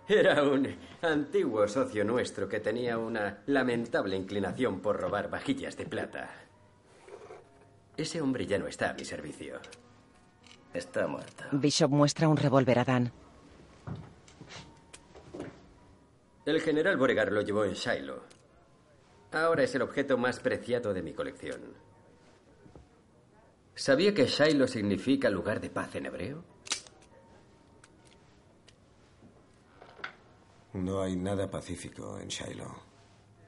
Era 0.07 0.43
un 0.43 0.67
antiguo 1.01 1.67
socio 1.67 2.03
nuestro 2.03 2.47
que 2.47 2.59
tenía 2.59 2.97
una 2.97 3.39
lamentable 3.47 4.15
inclinación 4.15 4.79
por 4.79 4.99
robar 4.99 5.29
vajillas 5.29 5.75
de 5.75 5.85
plata. 5.85 6.29
Ese 7.97 8.21
hombre 8.21 8.45
ya 8.45 8.57
no 8.57 8.67
está 8.67 8.91
a 8.91 8.93
mi 8.93 9.03
servicio. 9.03 9.59
Está 10.73 11.07
muerto. 11.07 11.45
Bishop 11.51 11.89
muestra 11.89 12.27
un 12.27 12.37
revólver 12.37 12.79
a 12.79 12.85
Dan. 12.85 13.11
El 16.45 16.61
general 16.61 16.97
Beauregard 16.97 17.33
lo 17.33 17.41
llevó 17.41 17.65
en 17.65 17.73
Shiloh. 17.73 18.21
Ahora 19.31 19.63
es 19.63 19.75
el 19.75 19.81
objeto 19.81 20.17
más 20.17 20.39
preciado 20.39 20.93
de 20.93 21.01
mi 21.01 21.13
colección. 21.13 21.59
¿Sabía 23.75 24.13
que 24.13 24.25
Shiloh 24.25 24.67
significa 24.67 25.29
lugar 25.29 25.59
de 25.59 25.69
paz 25.69 25.95
en 25.95 26.05
hebreo? 26.05 26.43
No 30.73 31.01
hay 31.01 31.15
nada 31.15 31.49
pacífico 31.49 32.19
en 32.19 32.27
Shiloh. 32.27 32.75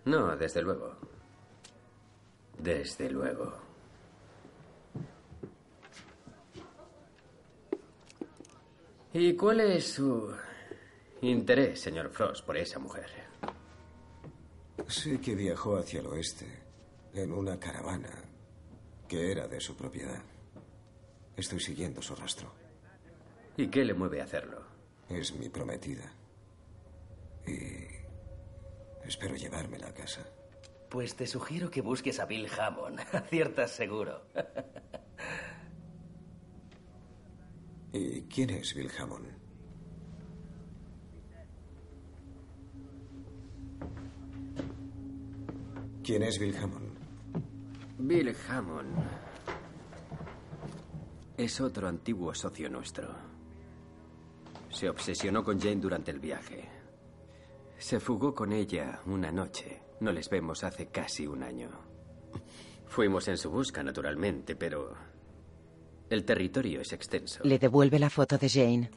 No, 0.05 0.35
desde 0.35 0.61
luego. 0.61 0.95
Desde 2.57 3.09
luego. 3.09 3.53
¿Y 9.13 9.35
cuál 9.35 9.61
es 9.61 9.93
su 9.93 10.31
interés, 11.21 11.81
señor 11.81 12.09
Frost, 12.09 12.45
por 12.45 12.57
esa 12.57 12.79
mujer? 12.79 13.09
Sé 14.87 15.19
que 15.19 15.35
viajó 15.35 15.77
hacia 15.77 15.99
el 15.99 16.07
oeste 16.07 16.45
en 17.13 17.31
una 17.33 17.59
caravana 17.59 18.09
que 19.07 19.31
era 19.31 19.47
de 19.47 19.59
su 19.59 19.75
propiedad. 19.75 20.21
Estoy 21.35 21.59
siguiendo 21.59 22.01
su 22.01 22.15
rastro. 22.15 22.51
¿Y 23.57 23.67
qué 23.67 23.83
le 23.83 23.93
mueve 23.93 24.21
a 24.21 24.25
hacerlo? 24.25 24.61
Es 25.09 25.33
mi 25.33 25.49
prometida. 25.49 26.13
Y 27.47 29.07
espero 29.07 29.35
llevármela 29.35 29.87
a 29.87 29.93
casa. 29.93 30.25
Pues 30.89 31.15
te 31.15 31.27
sugiero 31.27 31.69
que 31.69 31.81
busques 31.81 32.19
a 32.19 32.25
Bill 32.25 32.47
Hammond. 32.57 32.99
Aciertas 33.13 33.71
seguro. 33.71 34.23
¿Y 37.93 38.21
quién 38.23 38.49
es 38.51 38.73
Bill 38.73 38.91
Hammond? 38.97 39.27
¿Quién 46.03 46.23
es 46.23 46.39
Bill 46.39 46.57
Hammond? 46.57 46.97
Bill 47.99 48.35
Hammond 48.47 48.95
es 51.37 51.61
otro 51.61 51.87
antiguo 51.87 52.33
socio 52.33 52.69
nuestro. 52.69 53.07
Se 54.69 54.89
obsesionó 54.89 55.43
con 55.43 55.59
Jane 55.59 55.75
durante 55.75 56.11
el 56.11 56.19
viaje. 56.19 56.78
Se 57.79 58.01
fugó 58.01 58.35
con 58.35 58.51
ella 58.51 59.01
una 59.05 59.31
noche. 59.31 59.81
No 60.01 60.11
les 60.11 60.29
vemos 60.29 60.63
hace 60.65 60.87
casi 60.87 61.25
un 61.25 61.41
año. 61.41 61.69
Fuimos 62.87 63.27
en 63.29 63.37
su 63.37 63.49
busca, 63.49 63.81
naturalmente, 63.81 64.57
pero 64.57 64.95
el 66.09 66.25
territorio 66.25 66.81
es 66.81 66.91
extenso. 66.91 67.41
Le 67.43 67.57
devuelve 67.57 67.97
la 67.97 68.09
foto 68.09 68.37
de 68.37 68.49
Jane. 68.49 68.91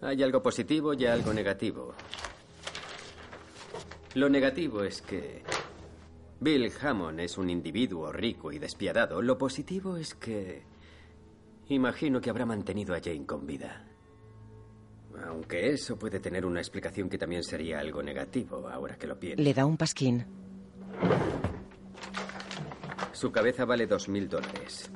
Hay 0.00 0.22
algo 0.22 0.42
positivo 0.42 0.94
y 0.94 1.04
algo 1.04 1.34
negativo. 1.34 1.92
Lo 4.14 4.30
negativo 4.30 4.82
es 4.82 5.02
que 5.02 5.42
Bill 6.40 6.72
Hammond 6.80 7.20
es 7.20 7.36
un 7.36 7.50
individuo 7.50 8.10
rico 8.10 8.50
y 8.52 8.58
despiadado. 8.58 9.20
Lo 9.20 9.36
positivo 9.36 9.98
es 9.98 10.14
que 10.14 10.62
imagino 11.68 12.22
que 12.22 12.30
habrá 12.30 12.46
mantenido 12.46 12.94
a 12.94 13.00
Jane 13.00 13.26
con 13.26 13.46
vida. 13.46 13.89
Aunque 15.26 15.70
eso 15.70 15.98
puede 15.98 16.20
tener 16.20 16.46
una 16.46 16.60
explicación 16.60 17.08
que 17.08 17.18
también 17.18 17.42
sería 17.42 17.80
algo 17.80 18.02
negativo, 18.02 18.68
ahora 18.68 18.96
que 18.96 19.06
lo 19.06 19.18
pienso. 19.18 19.42
Le 19.42 19.54
da 19.54 19.66
un 19.66 19.76
pasquín. 19.76 20.24
Su 23.12 23.30
cabeza 23.30 23.64
vale 23.64 23.86
dos 23.86 24.08
mil 24.08 24.28
dólares. 24.28 24.90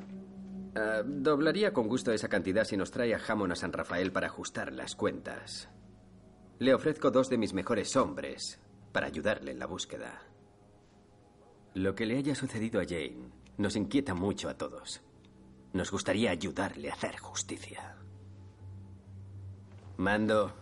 Ah, 0.77 1.03
doblaría 1.05 1.73
con 1.73 1.89
gusto 1.89 2.13
esa 2.13 2.29
cantidad 2.29 2.65
si 2.65 2.77
nos 2.77 2.91
trae 2.91 3.15
a 3.15 3.21
Hammond 3.27 3.53
a 3.53 3.57
San 3.57 3.73
Rafael 3.73 4.13
para 4.13 4.27
ajustar 4.27 4.73
las 4.73 4.95
cuentas. 4.95 5.69
Le 6.59 6.75
ofrezco 6.75 7.11
dos 7.11 7.29
de 7.29 7.39
mis 7.39 7.53
mejores 7.53 7.95
hombres 7.97 8.61
para 8.93 9.07
ayudarle 9.07 9.53
en 9.53 9.59
la 9.59 9.67
búsqueda. 9.67 10.23
Lo 11.75 11.95
que 11.95 12.07
le 12.07 12.17
haya 12.17 12.35
sucedido 12.35 12.81
a 12.81 12.85
Jane 12.85 13.31
nos 13.59 13.77
inquieta 13.77 14.15
mucho 14.15 14.49
a 14.49 14.57
todos. 14.57 15.03
Nos 15.73 15.91
gustaría 15.91 16.31
ayudarle 16.31 16.91
a 16.91 16.95
hacer 16.95 17.19
justicia. 17.19 17.93
Mando 19.96 20.52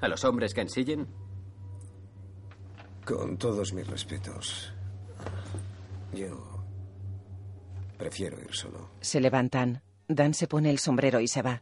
a 0.00 0.08
los 0.08 0.24
hombres 0.24 0.54
que 0.54 0.62
ensillen. 0.62 1.06
Con 3.04 3.38
todos 3.38 3.72
mis 3.72 3.86
respetos, 3.86 4.72
yo 6.12 6.64
prefiero 7.96 8.38
ir 8.40 8.54
solo. 8.54 8.90
Se 9.00 9.20
levantan. 9.20 9.82
Dan 10.08 10.32
se 10.32 10.46
pone 10.46 10.70
el 10.70 10.78
sombrero 10.78 11.20
y 11.20 11.28
se 11.28 11.42
va. 11.42 11.60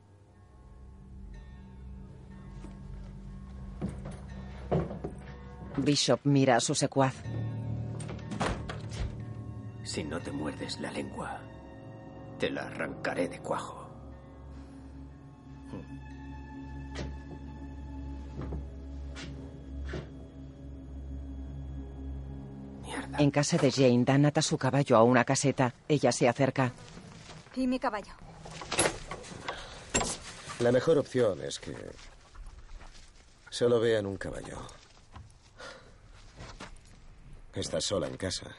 Bishop 5.77 6.21
mira 6.25 6.57
a 6.57 6.61
su 6.61 6.75
secuaz. 6.75 7.15
Si 9.83 10.05
no 10.05 10.21
te 10.21 10.31
muerdes 10.31 10.81
la 10.81 10.91
lengua, 10.91 11.41
te 12.39 12.51
la 12.51 12.67
arrancaré 12.67 13.29
de 13.29 13.41
cuajo. 13.41 13.89
En 23.19 23.31
casa 23.31 23.57
de 23.57 23.71
Jane, 23.71 24.05
Dan 24.05 24.27
ata 24.27 24.43
su 24.43 24.59
caballo 24.59 24.97
a 24.97 25.03
una 25.03 25.25
caseta. 25.25 25.73
Ella 25.89 26.13
se 26.13 26.29
acerca. 26.29 26.73
¿Y 27.55 27.67
mi 27.67 27.79
caballo? 27.79 28.13
La 30.61 30.73
mejor 30.73 30.99
opción 30.99 31.43
es 31.43 31.59
que 31.59 31.75
solo 33.51 33.81
vean 33.81 34.07
un 34.07 34.17
caballo. 34.17 34.59
Estás 37.55 37.85
sola 37.85 38.07
en 38.07 38.17
casa. 38.17 38.55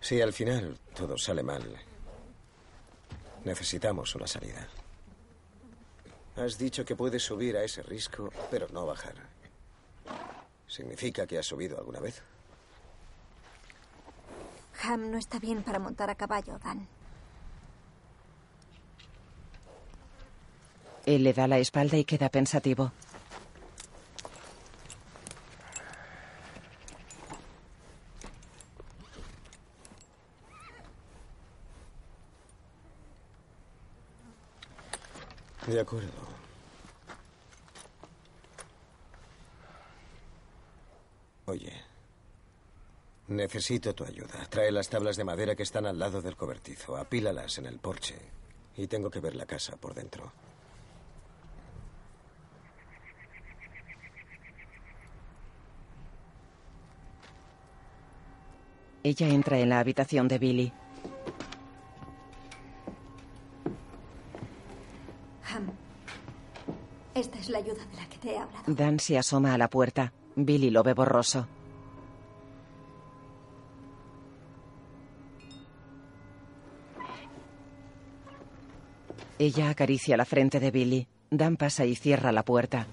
Si 0.00 0.20
al 0.20 0.32
final 0.32 0.78
todo 0.94 1.18
sale 1.18 1.42
mal, 1.42 1.64
necesitamos 3.44 4.14
una 4.14 4.26
salida. 4.26 4.68
Has 6.36 6.58
dicho 6.58 6.84
que 6.84 6.94
puedes 6.94 7.22
subir 7.22 7.56
a 7.56 7.64
ese 7.64 7.82
risco, 7.82 8.30
pero 8.50 8.68
no 8.68 8.84
bajar. 8.84 9.14
¿Significa 10.68 11.26
que 11.26 11.38
has 11.38 11.46
subido 11.46 11.78
alguna 11.78 12.00
vez? 12.00 12.22
Ham 14.82 15.10
no 15.10 15.16
está 15.16 15.38
bien 15.38 15.62
para 15.62 15.78
montar 15.78 16.10
a 16.10 16.14
caballo, 16.14 16.58
Dan. 16.58 16.86
Él 21.06 21.22
le 21.22 21.32
da 21.32 21.48
la 21.48 21.58
espalda 21.58 21.96
y 21.96 22.04
queda 22.04 22.28
pensativo. 22.28 22.92
De 35.66 35.80
acuerdo. 35.80 36.25
Oye, 41.46 41.72
necesito 43.28 43.94
tu 43.94 44.04
ayuda. 44.04 44.46
Trae 44.50 44.72
las 44.72 44.88
tablas 44.88 45.16
de 45.16 45.24
madera 45.24 45.54
que 45.54 45.62
están 45.62 45.86
al 45.86 45.98
lado 45.98 46.20
del 46.20 46.36
cobertizo. 46.36 46.96
Apílalas 46.96 47.58
en 47.58 47.66
el 47.66 47.78
porche. 47.78 48.16
Y 48.76 48.88
tengo 48.88 49.10
que 49.10 49.20
ver 49.20 49.36
la 49.36 49.46
casa 49.46 49.76
por 49.76 49.94
dentro. 49.94 50.32
Ella 59.04 59.28
entra 59.28 59.60
en 59.60 59.68
la 59.68 59.78
habitación 59.78 60.26
de 60.26 60.38
Billy. 60.38 60.72
Ham, 65.48 65.70
esta 67.14 67.38
es 67.38 67.48
la 67.48 67.58
ayuda 67.58 67.86
de 67.86 67.96
la 67.96 68.08
que 68.08 68.18
te 68.18 68.32
he 68.32 68.38
hablado. 68.38 68.64
Dan 68.66 68.98
se 68.98 69.16
asoma 69.16 69.54
a 69.54 69.58
la 69.58 69.70
puerta. 69.70 70.12
Billy 70.36 70.70
lo 70.70 70.82
ve 70.82 70.92
borroso. 70.92 71.48
Ella 79.38 79.70
acaricia 79.70 80.16
la 80.16 80.26
frente 80.26 80.60
de 80.60 80.70
Billy. 80.70 81.08
Dan 81.30 81.56
pasa 81.56 81.84
y 81.84 81.96
cierra 81.96 82.32
la 82.32 82.44
puerta. 82.44 82.86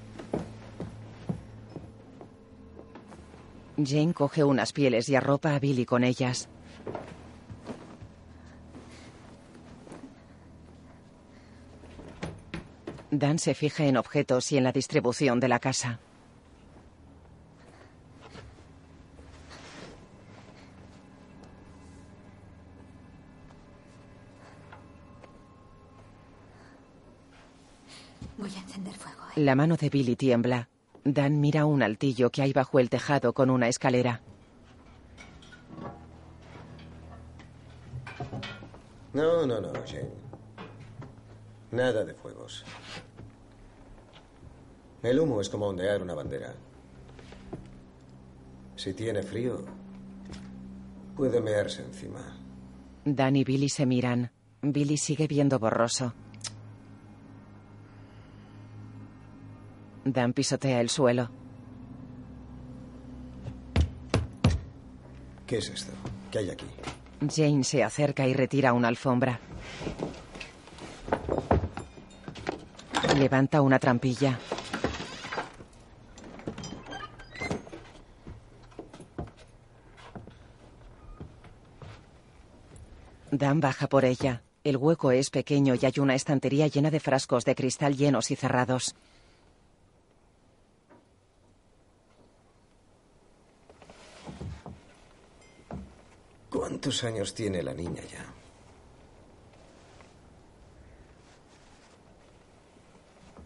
Jane 3.77 4.13
coge 4.13 4.43
unas 4.43 4.71
pieles 4.71 5.09
y 5.09 5.15
arropa 5.15 5.53
a 5.53 5.59
Billy 5.59 5.85
con 5.85 6.03
ellas. 6.03 6.47
Dan 13.11 13.37
se 13.37 13.53
fija 13.53 13.85
en 13.85 13.97
objetos 13.97 14.51
y 14.51 14.57
en 14.57 14.63
la 14.63 14.71
distribución 14.71 15.39
de 15.39 15.47
la 15.49 15.59
casa. 15.59 15.99
La 29.43 29.55
mano 29.55 29.75
de 29.75 29.89
Billy 29.89 30.15
tiembla. 30.15 30.69
Dan 31.03 31.41
mira 31.41 31.65
un 31.65 31.83
altillo 31.83 32.29
que 32.31 32.41
hay 32.41 32.53
bajo 32.53 32.79
el 32.79 32.89
tejado 32.89 33.33
con 33.33 33.49
una 33.49 33.67
escalera. 33.67 34.21
No, 39.11 39.45
no, 39.45 39.59
no, 39.59 39.73
Jane. 39.85 40.13
Nada 41.71 42.05
de 42.05 42.13
fuegos. 42.13 42.63
El 45.01 45.19
humo 45.19 45.41
es 45.41 45.49
como 45.49 45.67
ondear 45.67 46.01
una 46.01 46.13
bandera. 46.13 46.55
Si 48.77 48.93
tiene 48.93 49.23
frío, 49.23 49.65
puede 51.17 51.41
mearse 51.41 51.83
encima. 51.83 52.21
Dan 53.03 53.35
y 53.35 53.43
Billy 53.43 53.67
se 53.67 53.85
miran. 53.85 54.31
Billy 54.61 54.95
sigue 54.95 55.27
viendo 55.27 55.59
borroso. 55.59 56.13
Dan 60.05 60.33
pisotea 60.33 60.81
el 60.81 60.89
suelo. 60.89 61.29
¿Qué 65.47 65.57
es 65.57 65.69
esto? 65.69 65.93
¿Qué 66.31 66.39
hay 66.39 66.49
aquí? 66.49 66.65
Jane 67.33 67.63
se 67.63 67.83
acerca 67.83 68.27
y 68.27 68.33
retira 68.33 68.73
una 68.73 68.87
alfombra. 68.87 69.39
Levanta 73.17 73.61
una 73.61 73.79
trampilla. 73.79 74.39
Dan 83.31 83.59
baja 83.61 83.87
por 83.87 84.05
ella. 84.05 84.41
El 84.63 84.77
hueco 84.77 85.11
es 85.11 85.29
pequeño 85.29 85.75
y 85.75 85.85
hay 85.85 85.93
una 85.99 86.15
estantería 86.15 86.67
llena 86.67 86.91
de 86.91 86.99
frascos 86.99 87.45
de 87.45 87.55
cristal 87.55 87.95
llenos 87.95 88.31
y 88.31 88.35
cerrados. 88.35 88.95
¿Cuántos 96.83 97.03
años 97.05 97.33
tiene 97.33 97.63
la 97.63 97.73
niña 97.73 98.03
ya? 98.03 98.25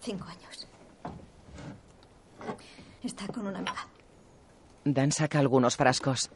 Cinco 0.02 0.26
años. 0.26 0.68
Está 3.04 3.28
con 3.28 3.46
una 3.46 3.60
amiga. 3.60 3.88
Dan 4.86 5.12
saca 5.12 5.38
algunos 5.38 5.76
frascos. 5.78 6.32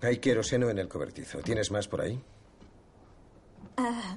Hay 0.00 0.16
queroseno 0.20 0.70
en 0.70 0.78
el 0.78 0.88
cobertizo. 0.88 1.40
¿Tienes 1.40 1.70
más 1.70 1.86
por 1.86 2.00
ahí? 2.00 2.18
Ah, 3.76 4.14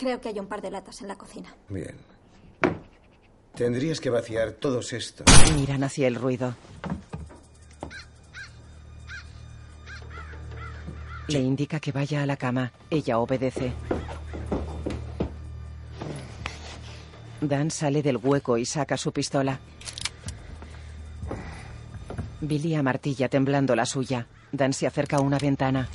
creo 0.00 0.18
que 0.18 0.30
hay 0.30 0.38
un 0.40 0.46
par 0.46 0.62
de 0.62 0.70
latas 0.70 1.02
en 1.02 1.08
la 1.08 1.16
cocina. 1.16 1.54
Bien. 1.68 1.94
Tendrías 3.54 4.00
que 4.00 4.08
vaciar 4.08 4.52
todos 4.52 4.94
estos. 4.94 5.26
Miran 5.54 5.84
hacia 5.84 6.08
el 6.08 6.14
ruido. 6.14 6.54
Le 11.28 11.38
indica 11.38 11.78
que 11.80 11.92
vaya 11.92 12.22
a 12.22 12.26
la 12.26 12.38
cama. 12.38 12.72
Ella 12.88 13.18
obedece. 13.18 13.74
Dan 17.42 17.70
sale 17.70 18.02
del 18.02 18.16
hueco 18.16 18.56
y 18.56 18.64
saca 18.64 18.96
su 18.96 19.12
pistola. 19.12 19.60
Billy 22.40 22.74
amartilla 22.74 23.28
temblando 23.28 23.76
la 23.76 23.84
suya. 23.84 24.26
Dan 24.50 24.72
se 24.72 24.86
acerca 24.86 25.18
a 25.18 25.20
una 25.20 25.38
ventana. 25.38 25.88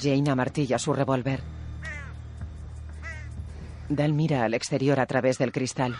Jane 0.00 0.30
amartilla 0.30 0.78
su 0.78 0.92
revólver. 0.92 1.40
Dan 3.88 4.16
mira 4.16 4.44
al 4.44 4.54
exterior 4.54 5.00
a 5.00 5.06
través 5.06 5.38
del 5.38 5.52
cristal. 5.52 5.94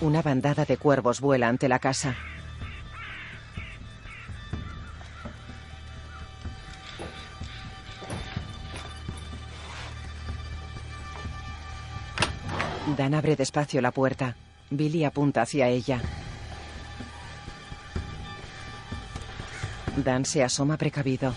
Una 0.00 0.22
bandada 0.22 0.64
de 0.64 0.76
cuervos 0.76 1.20
vuela 1.20 1.48
ante 1.48 1.68
la 1.68 1.78
casa. 1.78 2.14
Abre 13.26 13.34
despacio 13.34 13.80
la 13.80 13.90
puerta. 13.90 14.36
Billy 14.70 15.02
apunta 15.02 15.42
hacia 15.42 15.66
ella. 15.66 16.00
Dan 19.96 20.24
se 20.24 20.44
asoma 20.44 20.76
precavido. 20.76 21.34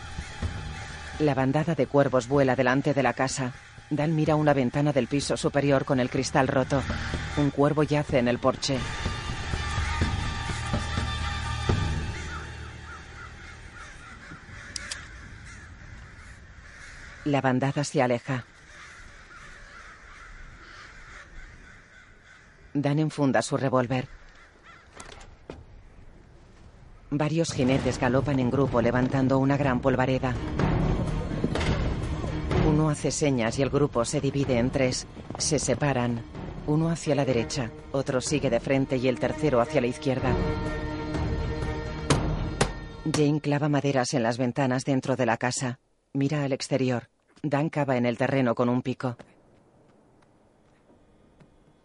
La 1.18 1.34
bandada 1.34 1.74
de 1.74 1.88
cuervos 1.88 2.28
vuela 2.28 2.56
delante 2.56 2.94
de 2.94 3.02
la 3.02 3.14
casa. 3.14 3.54
Dan 3.90 4.16
mira 4.16 4.36
una 4.36 4.54
ventana 4.54 4.94
del 4.94 5.08
piso 5.08 5.36
superior 5.36 5.84
con 5.84 6.00
el 6.00 6.12
cristal 6.12 6.48
roto. 6.48 6.84
Un 7.38 7.50
cuervo 7.50 7.82
yace 7.82 8.20
en 8.20 8.28
el 8.28 8.38
porche. 8.38 8.78
La 17.26 17.42
bandada 17.42 17.84
se 17.84 18.04
aleja. 18.04 18.46
Dan 22.74 23.00
enfunda 23.00 23.42
su 23.42 23.58
revólver. 23.58 24.08
Varios 27.12 27.52
jinetes 27.52 28.00
galopan 28.00 28.40
en 28.40 28.52
grupo 28.52 28.82
levantando 28.82 29.40
una 29.40 29.58
gran 29.58 29.80
polvareda. 29.80 30.36
Uno 32.68 32.90
hace 32.90 33.10
señas 33.10 33.58
y 33.58 33.64
el 33.64 33.72
grupo 33.72 34.06
se 34.06 34.22
divide 34.22 34.60
en 34.60 34.70
tres. 34.70 35.08
Se 35.40 35.58
separan. 35.58 36.22
Uno 36.68 36.90
hacia 36.90 37.16
la 37.16 37.26
derecha, 37.26 37.72
otro 37.92 38.22
sigue 38.22 38.52
de 38.52 38.60
frente 38.60 38.98
y 38.98 39.08
el 39.08 39.18
tercero 39.18 39.60
hacia 39.60 39.82
la 39.82 39.88
izquierda. 39.88 40.32
Jane 43.12 43.42
clava 43.42 43.70
maderas 43.70 44.14
en 44.14 44.22
las 44.22 44.38
ventanas 44.38 44.86
dentro 44.86 45.16
de 45.16 45.26
la 45.26 45.38
casa. 45.38 45.80
Mira 46.14 46.44
al 46.44 46.54
exterior. 46.54 47.10
Dan 47.42 47.70
cava 47.70 47.98
en 47.98 48.06
el 48.06 48.18
terreno 48.18 48.54
con 48.54 48.70
un 48.70 48.84
pico. 48.84 49.18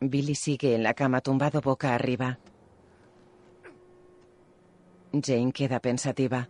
Billy 0.00 0.34
sigue 0.34 0.74
en 0.74 0.82
la 0.82 0.94
cama 0.94 1.20
tumbado 1.20 1.60
boca 1.60 1.94
arriba. 1.94 2.38
Jane 5.12 5.52
queda 5.52 5.80
pensativa. 5.80 6.48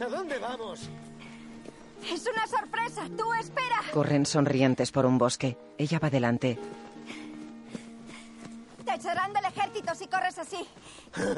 ¿A 0.00 0.06
dónde 0.06 0.38
vamos? 0.38 0.88
¡Es 2.10 2.26
una 2.26 2.46
sorpresa! 2.46 3.02
¡Tú 3.16 3.32
espera! 3.34 3.76
Corren 3.92 4.24
sonrientes 4.24 4.90
por 4.90 5.04
un 5.04 5.18
bosque. 5.18 5.58
Ella 5.76 5.98
va 5.98 6.08
delante. 6.08 6.58
Te 8.84 8.94
echarán 8.94 9.32
del 9.32 9.44
ejército 9.44 9.94
si 9.94 10.06
corres 10.06 10.38
así. 10.38 10.66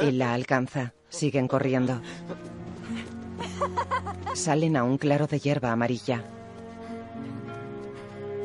Él 0.00 0.18
la 0.18 0.32
alcanza. 0.32 0.92
Siguen 1.08 1.48
corriendo. 1.48 2.00
Salen 4.34 4.76
a 4.76 4.84
un 4.84 4.98
claro 4.98 5.26
de 5.26 5.38
hierba 5.38 5.72
amarilla. 5.72 6.22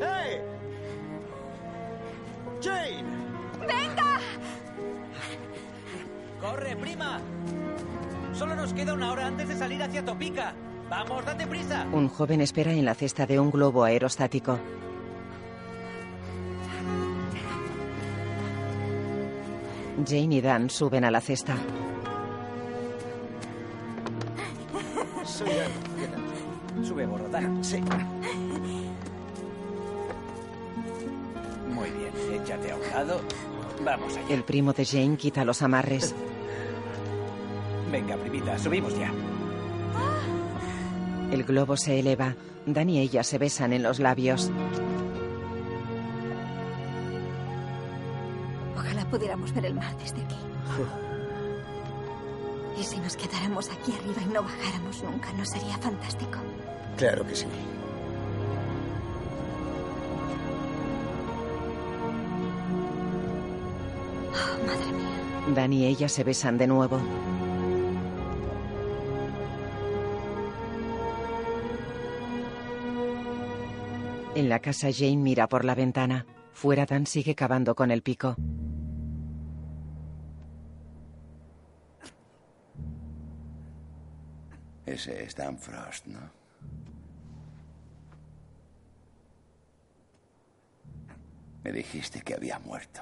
¡Hey! 0.01 0.41
¡Jane! 2.61 3.03
¡Venga! 3.59 4.19
¡Corre, 6.41 6.75
prima! 6.75 7.19
Solo 8.33 8.55
nos 8.55 8.73
queda 8.73 8.93
una 8.93 9.11
hora 9.11 9.27
antes 9.27 9.47
de 9.47 9.55
salir 9.55 9.81
hacia 9.81 10.05
Topica. 10.05 10.53
¡Vamos, 10.89 11.25
date 11.25 11.47
prisa! 11.47 11.85
Un 11.91 12.07
joven 12.07 12.41
espera 12.41 12.71
en 12.71 12.85
la 12.85 12.93
cesta 12.93 13.25
de 13.25 13.39
un 13.39 13.51
globo 13.51 13.83
aerostático. 13.83 14.59
Jane 20.05 20.35
y 20.35 20.41
Dan 20.41 20.69
suben 20.69 21.03
a 21.03 21.11
la 21.11 21.19
cesta. 21.19 21.55
Soy 25.37 25.49
Anne. 25.49 25.73
¿Qué 25.99 26.07
tal? 26.07 26.85
Sube, 26.85 27.05
gordo, 27.05 27.29
Dan. 27.29 27.63
Sí. 27.63 27.79
Muy 31.73 31.89
bien, 31.91 32.41
échate 32.41 32.71
a 32.71 32.75
un 32.75 32.81
lado. 32.89 33.21
Vamos 33.83 34.17
allá. 34.17 34.33
El 34.33 34.43
primo 34.43 34.73
de 34.73 34.85
Jane 34.85 35.17
quita 35.17 35.45
los 35.45 35.61
amarres. 35.61 36.15
Venga, 37.91 38.17
primita, 38.17 38.57
subimos 38.57 38.97
ya. 38.97 39.11
El 41.31 41.43
globo 41.43 41.77
se 41.77 41.99
eleva. 41.99 42.35
Dan 42.65 42.89
y 42.89 42.99
ella 42.99 43.23
se 43.23 43.37
besan 43.37 43.73
en 43.73 43.83
los 43.83 43.99
labios. 43.99 44.51
pudiéramos 49.09 49.53
ver 49.53 49.65
el 49.65 49.73
mar 49.73 49.95
desde 49.97 50.21
aquí. 50.21 50.35
Y 52.79 52.83
si 52.83 52.99
nos 52.99 53.15
quedáramos 53.17 53.69
aquí 53.71 53.91
arriba 53.91 54.21
y 54.21 54.33
no 54.33 54.43
bajáramos 54.43 55.03
nunca, 55.03 55.33
¿no 55.33 55.43
sería 55.45 55.77
fantástico? 55.79 56.37
Claro 56.95 57.25
que 57.25 57.35
sí. 57.35 57.45
Oh, 64.31 64.65
madre 64.67 64.91
mía. 64.91 65.55
Dan 65.55 65.73
y 65.73 65.85
ella 65.85 66.07
se 66.07 66.23
besan 66.23 66.57
de 66.59 66.67
nuevo. 66.67 66.99
En 74.35 74.49
la 74.49 74.59
casa 74.59 74.89
Jane 74.93 75.17
mira 75.17 75.47
por 75.47 75.65
la 75.65 75.73
ventana. 75.73 76.27
Fuera 76.53 76.85
Dan 76.85 77.07
sigue 77.07 77.33
cavando 77.33 77.73
con 77.73 77.89
el 77.89 78.03
pico. 78.03 78.35
Ese 84.87 85.21
es 85.21 85.35
Dan 85.35 85.59
Frost, 85.59 86.05
¿no? 86.05 86.31
Me 91.61 91.73
dijiste 91.73 92.21
que 92.21 92.33
había 92.35 92.57
muerto. 92.59 93.01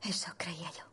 Eso 0.00 0.32
creía 0.38 0.70
yo. 0.70 0.84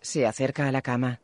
Se 0.00 0.24
acerca 0.28 0.68
a 0.68 0.72
la 0.72 0.80
cama. 0.80 1.20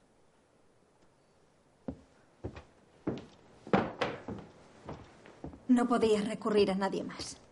No 5.69 5.87
podía 5.87 6.23
recurrir 6.23 6.73
a 6.73 6.75
nadie 6.75 7.05
más. 7.05 7.44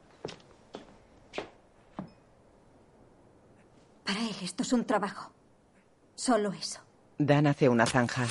Para 4.04 4.20
él 4.20 4.36
esto 4.42 4.62
es 4.62 4.72
un 4.72 4.84
trabajo. 4.84 5.32
Solo 6.14 6.52
eso. 6.52 6.80
Dan 7.18 7.46
hace 7.46 7.68
una 7.68 7.86
zanja. 7.86 8.26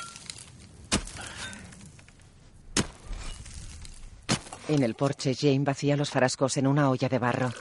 En 4.67 4.83
el 4.83 4.95
porche, 4.95 5.35
Jane 5.35 5.63
vacía 5.63 5.97
los 5.97 6.09
frascos 6.09 6.55
en 6.57 6.67
una 6.67 6.89
olla 6.89 7.09
de 7.09 7.19
barro. 7.19 7.51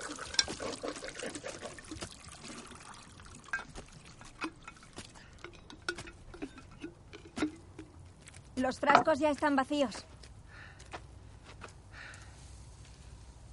Los 8.57 8.79
frascos 8.79 9.19
ya 9.19 9.31
están 9.31 9.57
vacíos. 9.57 10.05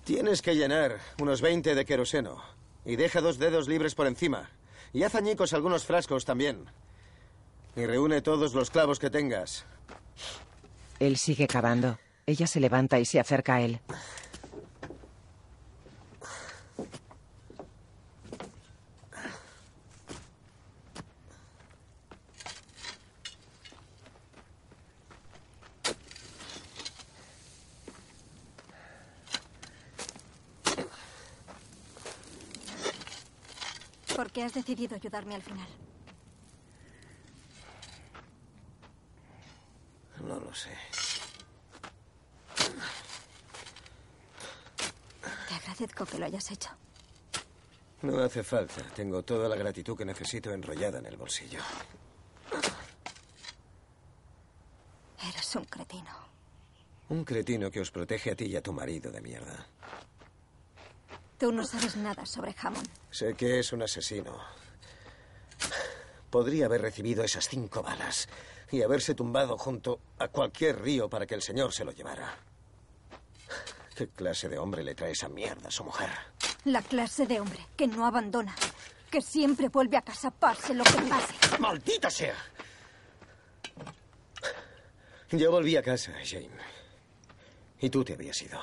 Tienes 0.04 0.42
que 0.42 0.56
llenar 0.56 1.00
unos 1.20 1.42
20 1.42 1.74
de 1.74 1.86
queroseno. 1.86 2.57
Y 2.88 2.96
deja 2.96 3.20
dos 3.20 3.38
dedos 3.38 3.68
libres 3.68 3.96
por 3.96 4.08
encima. 4.08 4.50
Y 4.94 5.04
haz 5.04 5.14
añicos 5.14 5.52
algunos 5.52 5.84
frascos 5.84 6.24
también. 6.24 6.64
Y 7.76 7.86
reúne 7.86 8.22
todos 8.22 8.54
los 8.54 8.72
clavos 8.72 8.98
que 8.98 9.10
tengas. 9.10 9.66
Él 10.98 11.18
sigue 11.18 11.48
cavando. 11.48 12.00
Ella 12.26 12.48
se 12.48 12.62
levanta 12.62 12.98
y 12.98 13.04
se 13.04 13.20
acerca 13.20 13.56
a 13.56 13.62
él. 13.62 13.82
¿Por 34.38 34.44
qué 34.44 34.46
has 34.46 34.54
decidido 34.54 34.96
ayudarme 34.96 35.34
al 35.34 35.42
final? 35.42 35.68
No 40.22 40.40
lo 40.40 40.54
sé. 40.54 40.70
Te 45.48 45.56
agradezco 45.56 46.06
que 46.06 46.20
lo 46.20 46.26
hayas 46.28 46.52
hecho. 46.52 46.70
No 48.04 48.20
hace 48.20 48.44
falta. 48.44 48.84
Tengo 48.96 49.24
toda 49.24 49.50
la 49.50 49.56
gratitud 49.56 49.98
que 49.98 50.06
necesito 50.06 50.52
enrollada 50.52 51.00
en 51.00 51.08
el 51.08 51.18
bolsillo. 51.18 51.62
Eres 55.28 55.56
un 55.56 55.66
cretino. 55.66 56.12
Un 57.10 57.24
cretino 57.24 57.72
que 57.72 57.82
os 57.82 57.90
protege 57.90 58.30
a 58.30 58.36
ti 58.36 58.46
y 58.46 58.56
a 58.56 58.62
tu 58.62 58.72
marido 58.72 59.12
de 59.12 59.20
mierda. 59.20 59.66
Tú 61.38 61.52
no 61.52 61.64
sabes 61.64 61.96
nada 61.96 62.26
sobre 62.26 62.56
Hammond. 62.62 62.88
Sé 63.12 63.36
que 63.36 63.60
es 63.60 63.72
un 63.72 63.84
asesino. 63.84 64.38
Podría 66.30 66.66
haber 66.66 66.82
recibido 66.82 67.24
esas 67.24 67.48
cinco 67.48 67.84
balas 67.84 68.28
y 68.72 68.82
haberse 68.82 69.14
tumbado 69.14 69.58
junto 69.58 70.00
a 70.20 70.28
cualquier 70.28 70.82
río 70.82 71.10
para 71.10 71.26
que 71.26 71.36
el 71.36 71.42
señor 71.42 71.74
se 71.74 71.86
lo 71.86 71.92
llevara. 71.92 72.36
¿Qué 73.96 74.08
clase 74.10 74.50
de 74.50 74.58
hombre 74.58 74.84
le 74.84 74.94
trae 74.94 75.12
esa 75.12 75.30
mierda 75.30 75.70
a 75.70 75.72
su 75.72 75.84
mujer? 75.84 76.10
La 76.66 76.82
clase 76.82 77.26
de 77.26 77.40
hombre 77.40 77.66
que 77.76 77.88
no 77.88 78.06
abandona, 78.06 78.56
que 79.10 79.22
siempre 79.22 79.70
vuelve 79.70 79.98
a 79.98 80.02
casa 80.02 80.32
pase 80.32 80.74
lo 80.74 80.84
que 80.84 81.02
pase. 81.10 81.34
¡Maldita 81.60 82.10
sea! 82.10 82.36
Yo 85.32 85.52
volví 85.52 85.76
a 85.76 85.84
casa, 85.84 86.14
Jane. 86.24 86.50
Y 87.80 87.90
tú 87.90 88.04
te 88.04 88.14
habías 88.14 88.42
ido. 88.42 88.60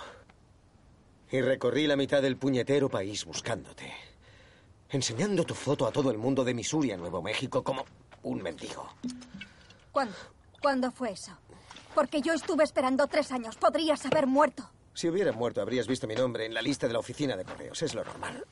Y 1.31 1.41
recorrí 1.41 1.87
la 1.87 1.97
mitad 1.97 2.22
del 2.22 2.37
puñetero 2.37 2.89
país 2.89 3.25
buscándote. 3.25 3.93
Enseñando 4.91 5.45
tu 5.45 5.55
foto 5.55 5.87
a 5.87 5.93
todo 5.93 6.11
el 6.11 6.18
mundo 6.18 6.45
de 6.45 6.55
Missouri 6.55 6.93
a 6.93 6.97
Nuevo 6.97 7.20
México 7.22 7.64
como 7.64 7.85
un 8.22 8.43
mendigo. 8.43 8.89
¿Cuándo? 9.91 10.14
¿Cuándo 10.61 10.91
fue 10.93 11.12
eso? 11.12 11.33
Porque 11.95 12.20
yo 12.20 12.33
estuve 12.33 12.64
esperando 12.64 13.07
tres 13.07 13.33
años. 13.33 13.57
Podrías 13.57 14.05
haber 14.07 14.27
muerto. 14.27 14.68
Si 14.95 15.09
hubiera 15.09 15.33
muerto, 15.33 15.61
habrías 15.61 15.87
visto 15.89 16.07
mi 16.07 16.14
nombre 16.14 16.47
en 16.47 16.55
la 16.55 16.62
lista 16.62 16.87
de 16.87 16.93
la 16.93 17.01
oficina 17.01 17.37
de 17.37 17.45
correos. 17.45 17.83
Es 17.83 17.95
lo 17.95 18.05
normal. 18.05 18.45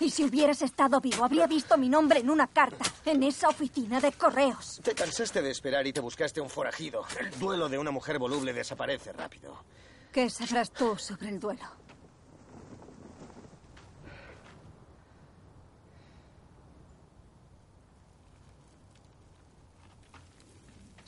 Y 0.00 0.10
si 0.10 0.24
hubieras 0.24 0.62
estado 0.62 1.00
vivo, 1.00 1.24
habría 1.24 1.46
visto 1.46 1.76
mi 1.78 1.88
nombre 1.88 2.20
en 2.20 2.30
una 2.30 2.46
carta, 2.48 2.84
en 3.04 3.22
esa 3.22 3.48
oficina 3.48 4.00
de 4.00 4.10
correos. 4.12 4.80
Te 4.82 4.94
cansaste 4.94 5.42
de 5.42 5.50
esperar 5.50 5.86
y 5.86 5.92
te 5.92 6.00
buscaste 6.00 6.40
un 6.40 6.50
forajido. 6.50 7.04
El 7.20 7.30
duelo 7.38 7.68
de 7.68 7.78
una 7.78 7.90
mujer 7.90 8.18
voluble 8.18 8.52
desaparece 8.52 9.12
rápido. 9.12 9.62
¿Qué 10.10 10.28
sabrás 10.28 10.72
tú 10.72 10.96
sobre 10.98 11.28
el 11.28 11.38
duelo? 11.38 11.64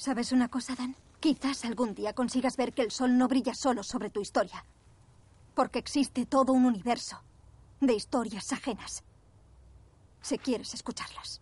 ¿Sabes 0.04 0.32
una 0.32 0.48
cosa, 0.48 0.74
Dan? 0.74 0.94
Quizás 1.18 1.64
algún 1.64 1.94
día 1.94 2.12
consigas 2.12 2.58
ver 2.58 2.74
que 2.74 2.82
el 2.82 2.90
sol 2.90 3.16
no 3.16 3.26
brilla 3.26 3.54
solo 3.54 3.82
sobre 3.82 4.10
tu 4.10 4.20
historia. 4.20 4.62
Porque 5.54 5.78
existe 5.78 6.26
todo 6.26 6.52
un 6.52 6.66
universo 6.66 7.22
de 7.80 7.94
historias 7.94 8.52
ajenas. 8.52 9.02
Si 10.20 10.36
quieres 10.36 10.74
escucharlas. 10.74 11.40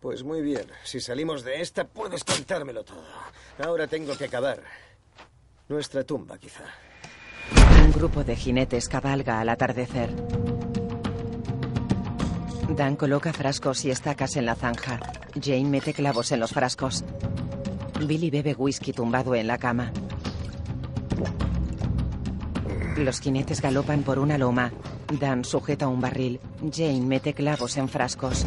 Pues 0.00 0.22
muy 0.22 0.42
bien. 0.42 0.66
Si 0.84 1.00
salimos 1.00 1.44
de 1.44 1.62
esta, 1.62 1.86
puedes 1.88 2.24
contármelo 2.24 2.84
todo. 2.84 3.06
Ahora 3.64 3.86
tengo 3.86 4.18
que 4.18 4.26
acabar. 4.26 4.62
Nuestra 5.70 6.04
tumba, 6.04 6.36
quizá. 6.36 6.64
Un 7.86 7.92
grupo 7.92 8.22
de 8.22 8.36
jinetes 8.36 8.86
cabalga 8.86 9.40
al 9.40 9.48
atardecer. 9.48 10.14
Dan 12.68 12.96
coloca 12.96 13.32
frascos 13.32 13.86
y 13.86 13.90
estacas 13.90 14.36
en 14.36 14.44
la 14.44 14.56
zanja. 14.56 15.00
Jane 15.42 15.64
mete 15.64 15.94
clavos 15.94 16.32
en 16.32 16.40
los 16.40 16.50
frascos. 16.50 17.02
Billy 18.06 18.30
bebe 18.30 18.54
whisky 18.54 18.92
tumbado 18.92 19.34
en 19.34 19.46
la 19.46 19.58
cama. 19.58 19.92
Los 22.96 23.20
jinetes 23.20 23.60
galopan 23.60 24.02
por 24.02 24.18
una 24.18 24.38
loma. 24.38 24.72
Dan 25.20 25.44
sujeta 25.44 25.88
un 25.88 26.00
barril. 26.00 26.40
Jane 26.72 27.00
mete 27.00 27.32
clavos 27.32 27.76
en 27.76 27.88
frascos. 27.88 28.46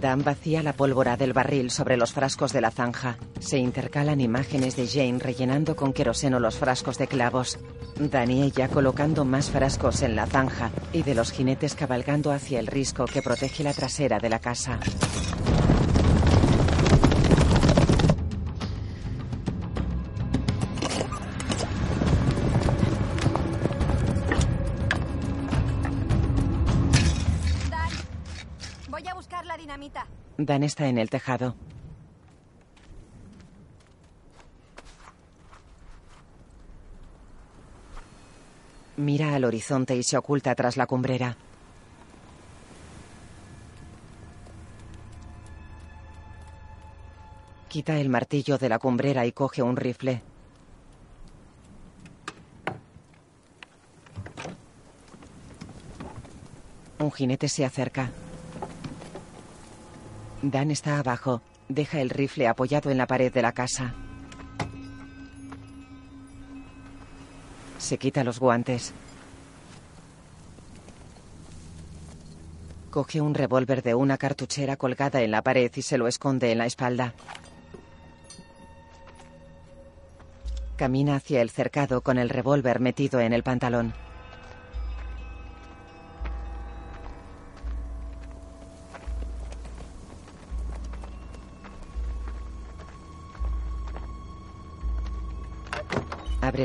Dan 0.00 0.22
vacía 0.22 0.62
la 0.62 0.72
pólvora 0.72 1.16
del 1.16 1.32
barril 1.32 1.70
sobre 1.70 1.96
los 1.96 2.12
frascos 2.12 2.52
de 2.52 2.60
la 2.60 2.70
zanja. 2.70 3.18
Se 3.40 3.58
intercalan 3.58 4.20
imágenes 4.20 4.76
de 4.76 4.86
Jane 4.86 5.18
rellenando 5.18 5.76
con 5.76 5.92
queroseno 5.92 6.40
los 6.40 6.56
frascos 6.56 6.98
de 6.98 7.08
clavos. 7.08 7.58
Dan 7.98 8.30
y 8.30 8.42
ella 8.42 8.68
colocando 8.68 9.24
más 9.24 9.50
frascos 9.50 10.02
en 10.02 10.16
la 10.16 10.26
zanja 10.26 10.70
y 10.92 11.02
de 11.02 11.14
los 11.14 11.30
jinetes 11.32 11.74
cabalgando 11.74 12.30
hacia 12.30 12.58
el 12.58 12.66
risco 12.66 13.04
que 13.04 13.22
protege 13.22 13.64
la 13.64 13.74
trasera 13.74 14.18
de 14.18 14.28
la 14.28 14.38
casa. 14.38 14.80
Dan 30.38 30.62
está 30.62 30.88
en 30.88 30.98
el 30.98 31.10
tejado. 31.10 31.54
Mira 38.96 39.34
al 39.34 39.44
horizonte 39.44 39.96
y 39.96 40.02
se 40.02 40.16
oculta 40.16 40.54
tras 40.54 40.76
la 40.76 40.86
cumbrera. 40.86 41.36
Quita 47.68 47.98
el 47.98 48.10
martillo 48.10 48.58
de 48.58 48.68
la 48.68 48.78
cumbrera 48.78 49.24
y 49.24 49.32
coge 49.32 49.62
un 49.62 49.76
rifle. 49.76 50.22
Un 56.98 57.10
jinete 57.10 57.48
se 57.48 57.64
acerca. 57.64 58.10
Dan 60.42 60.72
está 60.72 60.98
abajo. 60.98 61.40
Deja 61.68 62.00
el 62.00 62.10
rifle 62.10 62.48
apoyado 62.48 62.90
en 62.90 62.98
la 62.98 63.06
pared 63.06 63.32
de 63.32 63.42
la 63.42 63.52
casa. 63.52 63.94
Se 67.78 67.96
quita 67.96 68.24
los 68.24 68.40
guantes. 68.40 68.92
Coge 72.90 73.20
un 73.20 73.34
revólver 73.34 73.82
de 73.82 73.94
una 73.94 74.18
cartuchera 74.18 74.76
colgada 74.76 75.22
en 75.22 75.30
la 75.30 75.42
pared 75.42 75.70
y 75.74 75.82
se 75.82 75.96
lo 75.96 76.08
esconde 76.08 76.52
en 76.52 76.58
la 76.58 76.66
espalda. 76.66 77.14
Camina 80.76 81.16
hacia 81.16 81.40
el 81.40 81.50
cercado 81.50 82.02
con 82.02 82.18
el 82.18 82.28
revólver 82.28 82.80
metido 82.80 83.20
en 83.20 83.32
el 83.32 83.42
pantalón. 83.42 83.94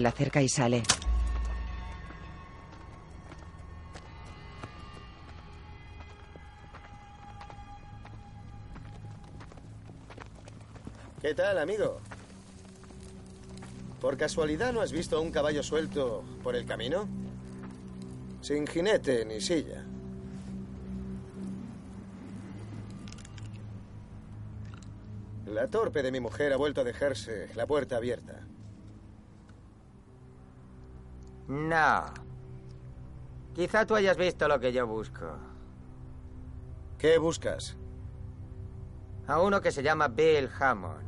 La 0.01 0.11
cerca 0.11 0.41
y 0.41 0.49
sale. 0.49 0.83
¿Qué 11.21 11.33
tal, 11.33 11.57
amigo? 11.57 11.99
¿Por 13.99 14.17
casualidad 14.17 14.71
no 14.71 14.81
has 14.81 14.91
visto 14.91 15.17
a 15.17 15.19
un 15.19 15.31
caballo 15.31 15.63
suelto 15.63 16.23
por 16.43 16.55
el 16.55 16.65
camino? 16.65 17.07
Sin 18.41 18.67
jinete 18.67 19.25
ni 19.25 19.41
silla. 19.41 19.83
La 25.47 25.67
torpe 25.67 26.03
de 26.03 26.11
mi 26.11 26.19
mujer 26.19 26.53
ha 26.53 26.57
vuelto 26.57 26.81
a 26.81 26.83
dejarse 26.83 27.49
la 27.55 27.65
puerta 27.65 27.97
abierta. 27.97 28.46
No. 31.47 32.05
Quizá 33.53 33.85
tú 33.85 33.95
hayas 33.95 34.17
visto 34.17 34.47
lo 34.47 34.59
que 34.59 34.71
yo 34.71 34.85
busco. 34.85 35.25
¿Qué 36.97 37.17
buscas? 37.17 37.77
A 39.27 39.39
uno 39.41 39.61
que 39.61 39.71
se 39.71 39.83
llama 39.83 40.07
Bill 40.07 40.49
Hammond. 40.59 41.07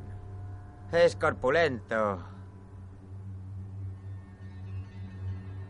Es 0.91 1.15
corpulento. 1.15 2.23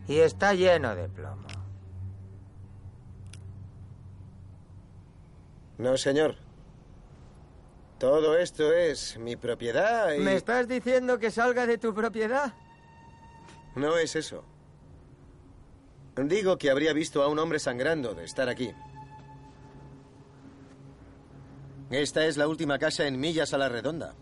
Y 0.06 0.18
está 0.18 0.54
lleno 0.54 0.94
de 0.94 1.08
plomo. 1.08 1.46
No, 5.78 5.96
señor. 5.96 6.36
Todo 7.98 8.36
esto 8.38 8.72
es 8.72 9.18
mi 9.18 9.36
propiedad 9.36 10.12
y... 10.12 10.20
¿Me 10.20 10.34
estás 10.34 10.66
diciendo 10.66 11.18
que 11.18 11.30
salga 11.30 11.66
de 11.66 11.78
tu 11.78 11.94
propiedad? 11.94 12.54
No 13.74 13.96
es 13.96 14.16
eso. 14.16 14.44
Digo 16.28 16.58
que 16.58 16.70
habría 16.70 16.92
visto 16.92 17.22
a 17.22 17.28
un 17.28 17.38
hombre 17.38 17.58
sangrando 17.58 18.14
de 18.14 18.24
estar 18.24 18.48
aquí. 18.48 18.72
Esta 21.90 22.26
es 22.26 22.36
la 22.36 22.46
última 22.46 22.78
casa 22.78 23.06
en 23.06 23.18
millas 23.18 23.52
a 23.54 23.58
la 23.58 23.68
redonda. 23.68 24.14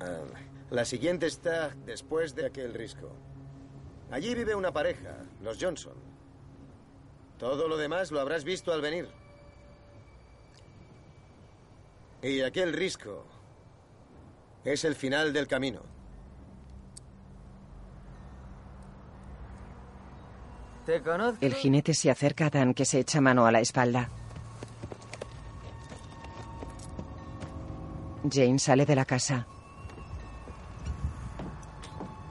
Ah, 0.00 0.24
la 0.70 0.84
siguiente 0.84 1.26
está 1.26 1.74
después 1.86 2.34
de 2.34 2.46
aquel 2.46 2.74
risco. 2.74 3.10
Allí 4.10 4.34
vive 4.34 4.54
una 4.54 4.72
pareja, 4.72 5.24
los 5.42 5.58
Johnson. 5.60 5.94
Todo 7.38 7.68
lo 7.68 7.76
demás 7.76 8.10
lo 8.10 8.20
habrás 8.20 8.44
visto 8.44 8.72
al 8.72 8.80
venir. 8.80 9.08
Y 12.22 12.40
aquel 12.40 12.72
risco 12.72 13.24
es 14.64 14.84
el 14.84 14.94
final 14.94 15.32
del 15.32 15.46
camino. 15.46 15.97
El 21.42 21.52
jinete 21.52 21.92
se 21.92 22.10
acerca 22.10 22.46
a 22.46 22.50
Dan 22.50 22.72
que 22.72 22.86
se 22.86 23.00
echa 23.00 23.20
mano 23.20 23.44
a 23.44 23.52
la 23.52 23.60
espalda. 23.60 24.08
Jane 28.30 28.58
sale 28.58 28.86
de 28.86 28.96
la 28.96 29.04
casa. 29.04 29.46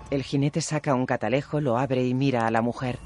El 0.10 0.24
jinete 0.24 0.62
saca 0.62 0.96
un 0.96 1.06
catalejo, 1.06 1.62
lo 1.62 1.78
abre 1.78 2.04
y 2.04 2.16
mira 2.16 2.48
a 2.48 2.52
la 2.52 2.64
mujer. 2.64 2.98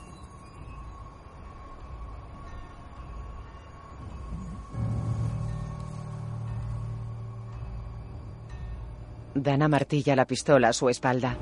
Dan 9.36 9.64
amartilla 9.64 10.16
la 10.16 10.26
pistola 10.26 10.70
a 10.70 10.74
su 10.74 10.88
espalda. 10.88 11.36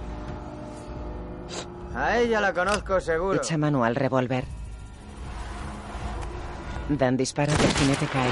A 1.95 2.17
ella 2.17 2.39
la 2.39 2.53
conozco 2.53 2.99
seguro. 2.99 3.35
Echa 3.35 3.57
mano 3.57 3.83
al 3.83 3.95
revólver. 3.95 4.45
Dan 6.89 7.17
dispara 7.17 7.53
y 7.53 7.65
el 7.65 7.73
jinete 7.73 8.05
cae. 8.07 8.31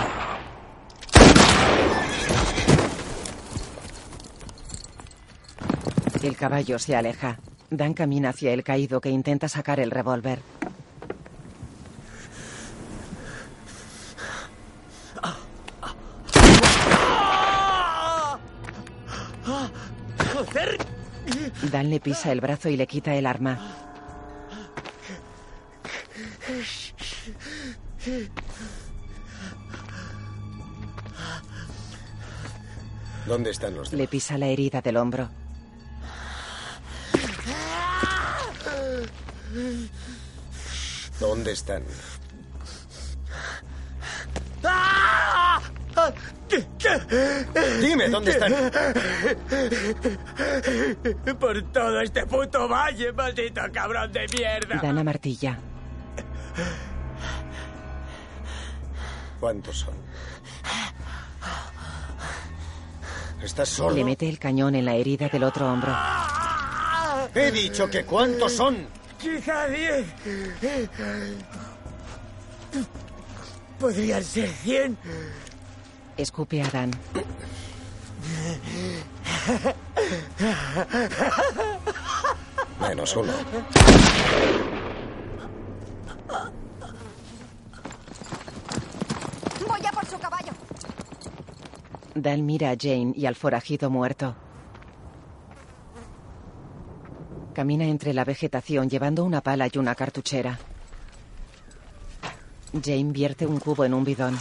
El 6.23 6.35
caballo 6.35 6.79
se 6.79 6.95
aleja. 6.95 7.39
Dan 7.69 7.93
camina 7.93 8.29
hacia 8.29 8.53
el 8.53 8.63
caído 8.63 9.01
que 9.01 9.09
intenta 9.09 9.47
sacar 9.49 9.79
el 9.79 9.91
revólver. 9.91 10.39
Dan 21.71 21.89
le 21.89 21.99
pisa 21.99 22.31
el 22.31 22.39
brazo 22.39 22.69
y 22.69 22.77
le 22.77 22.87
quita 22.87 23.13
el 23.15 23.25
arma. 23.25 23.59
¿Dónde 33.25 33.49
están 33.49 33.75
los 33.75 33.91
Le 33.91 34.07
pisa 34.07 34.37
la 34.37 34.47
herida 34.47 34.81
del 34.81 34.95
hombro. 34.95 35.29
¿Dónde 41.19 41.51
están? 41.51 41.83
Dime, 47.81 48.09
¿dónde 48.09 48.31
están? 48.31 48.53
Por 51.39 51.61
todo 51.71 52.01
este 52.01 52.25
puto 52.25 52.67
valle, 52.67 53.11
maldito 53.13 53.61
cabrón 53.71 54.11
de 54.11 54.27
mierda. 54.35 54.79
Dan 54.81 54.97
a 54.97 55.03
martilla. 55.03 55.57
¿Cuántos 59.39 59.77
son? 59.77 59.93
¿Estás 63.43 63.69
solo? 63.69 63.95
Le 63.95 64.03
mete 64.03 64.27
el 64.27 64.39
cañón 64.39 64.75
en 64.75 64.85
la 64.85 64.95
herida 64.95 65.29
del 65.29 65.43
otro 65.43 65.71
hombro. 65.71 65.95
He 67.35 67.51
dicho 67.51 67.89
que 67.89 68.03
cuántos 68.03 68.53
son. 68.53 68.87
Quizá 69.19 69.67
diez. 69.67 70.05
Podrían 73.79 74.23
ser 74.23 74.49
cien. 74.49 74.97
Escupe 76.17 76.61
a 76.63 76.69
Dan. 76.69 76.91
Menos 82.81 83.15
uno. 83.15 83.33
Voy 89.67 89.85
a 89.85 89.91
por 89.91 90.05
su 90.07 90.17
caballo. 90.17 90.51
Dan 92.15 92.45
mira 92.45 92.71
a 92.71 92.75
Jane 92.79 93.13
y 93.15 93.27
al 93.27 93.35
forajido 93.35 93.91
muerto. 93.91 94.35
Camina 97.53 97.85
entre 97.85 98.13
la 98.13 98.23
vegetación 98.23 98.89
llevando 98.89 99.23
una 99.23 99.41
pala 99.41 99.67
y 99.71 99.77
una 99.77 99.93
cartuchera. 99.93 100.57
Jane 102.83 103.11
vierte 103.11 103.45
un 103.45 103.59
cubo 103.59 103.85
en 103.85 103.93
un 103.93 104.03
bidón. 104.03 104.37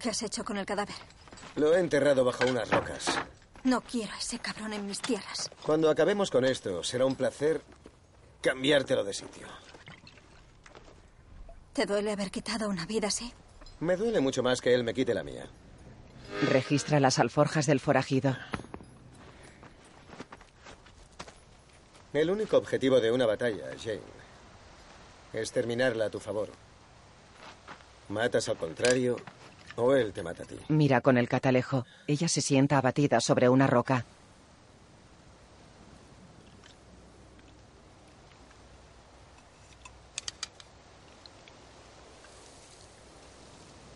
¿Qué 0.00 0.08
has 0.08 0.22
hecho 0.22 0.44
con 0.44 0.56
el 0.56 0.64
cadáver? 0.64 0.94
Lo 1.56 1.74
he 1.74 1.78
enterrado 1.78 2.24
bajo 2.24 2.46
unas 2.46 2.70
rocas. 2.70 3.06
No 3.64 3.82
quiero 3.82 4.14
a 4.14 4.18
ese 4.18 4.38
cabrón 4.38 4.72
en 4.72 4.86
mis 4.86 5.00
tierras. 5.00 5.50
Cuando 5.62 5.90
acabemos 5.90 6.30
con 6.30 6.46
esto, 6.46 6.82
será 6.82 7.04
un 7.04 7.14
placer 7.14 7.60
cambiártelo 8.40 9.04
de 9.04 9.12
sitio. 9.12 9.46
¿Te 11.74 11.84
duele 11.84 12.12
haber 12.12 12.30
quitado 12.30 12.70
una 12.70 12.86
vida 12.86 13.08
así? 13.08 13.30
Me 13.80 13.96
duele 13.96 14.20
mucho 14.20 14.42
más 14.42 14.62
que 14.62 14.74
él 14.74 14.84
me 14.84 14.94
quite 14.94 15.12
la 15.12 15.22
mía. 15.22 15.46
Registra 16.48 16.98
las 16.98 17.18
alforjas 17.18 17.66
del 17.66 17.80
forajido. 17.80 18.36
El 22.14 22.30
único 22.30 22.56
objetivo 22.56 23.00
de 23.00 23.12
una 23.12 23.26
batalla, 23.26 23.66
Jane, 23.78 24.00
es 25.34 25.52
terminarla 25.52 26.06
a 26.06 26.10
tu 26.10 26.20
favor. 26.20 26.48
Matas 28.08 28.48
al 28.48 28.56
contrario 28.56 29.16
o 29.82 29.94
él 29.94 30.12
te 30.12 30.22
mata 30.22 30.42
a 30.42 30.46
ti. 30.46 30.56
Mira 30.68 31.00
con 31.00 31.18
el 31.18 31.28
catalejo. 31.28 31.86
Ella 32.06 32.28
se 32.28 32.40
sienta 32.40 32.78
abatida 32.78 33.20
sobre 33.20 33.48
una 33.48 33.66
roca. 33.66 34.04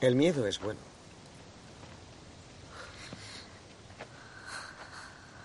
El 0.00 0.16
miedo 0.16 0.46
es 0.46 0.60
bueno. 0.60 0.80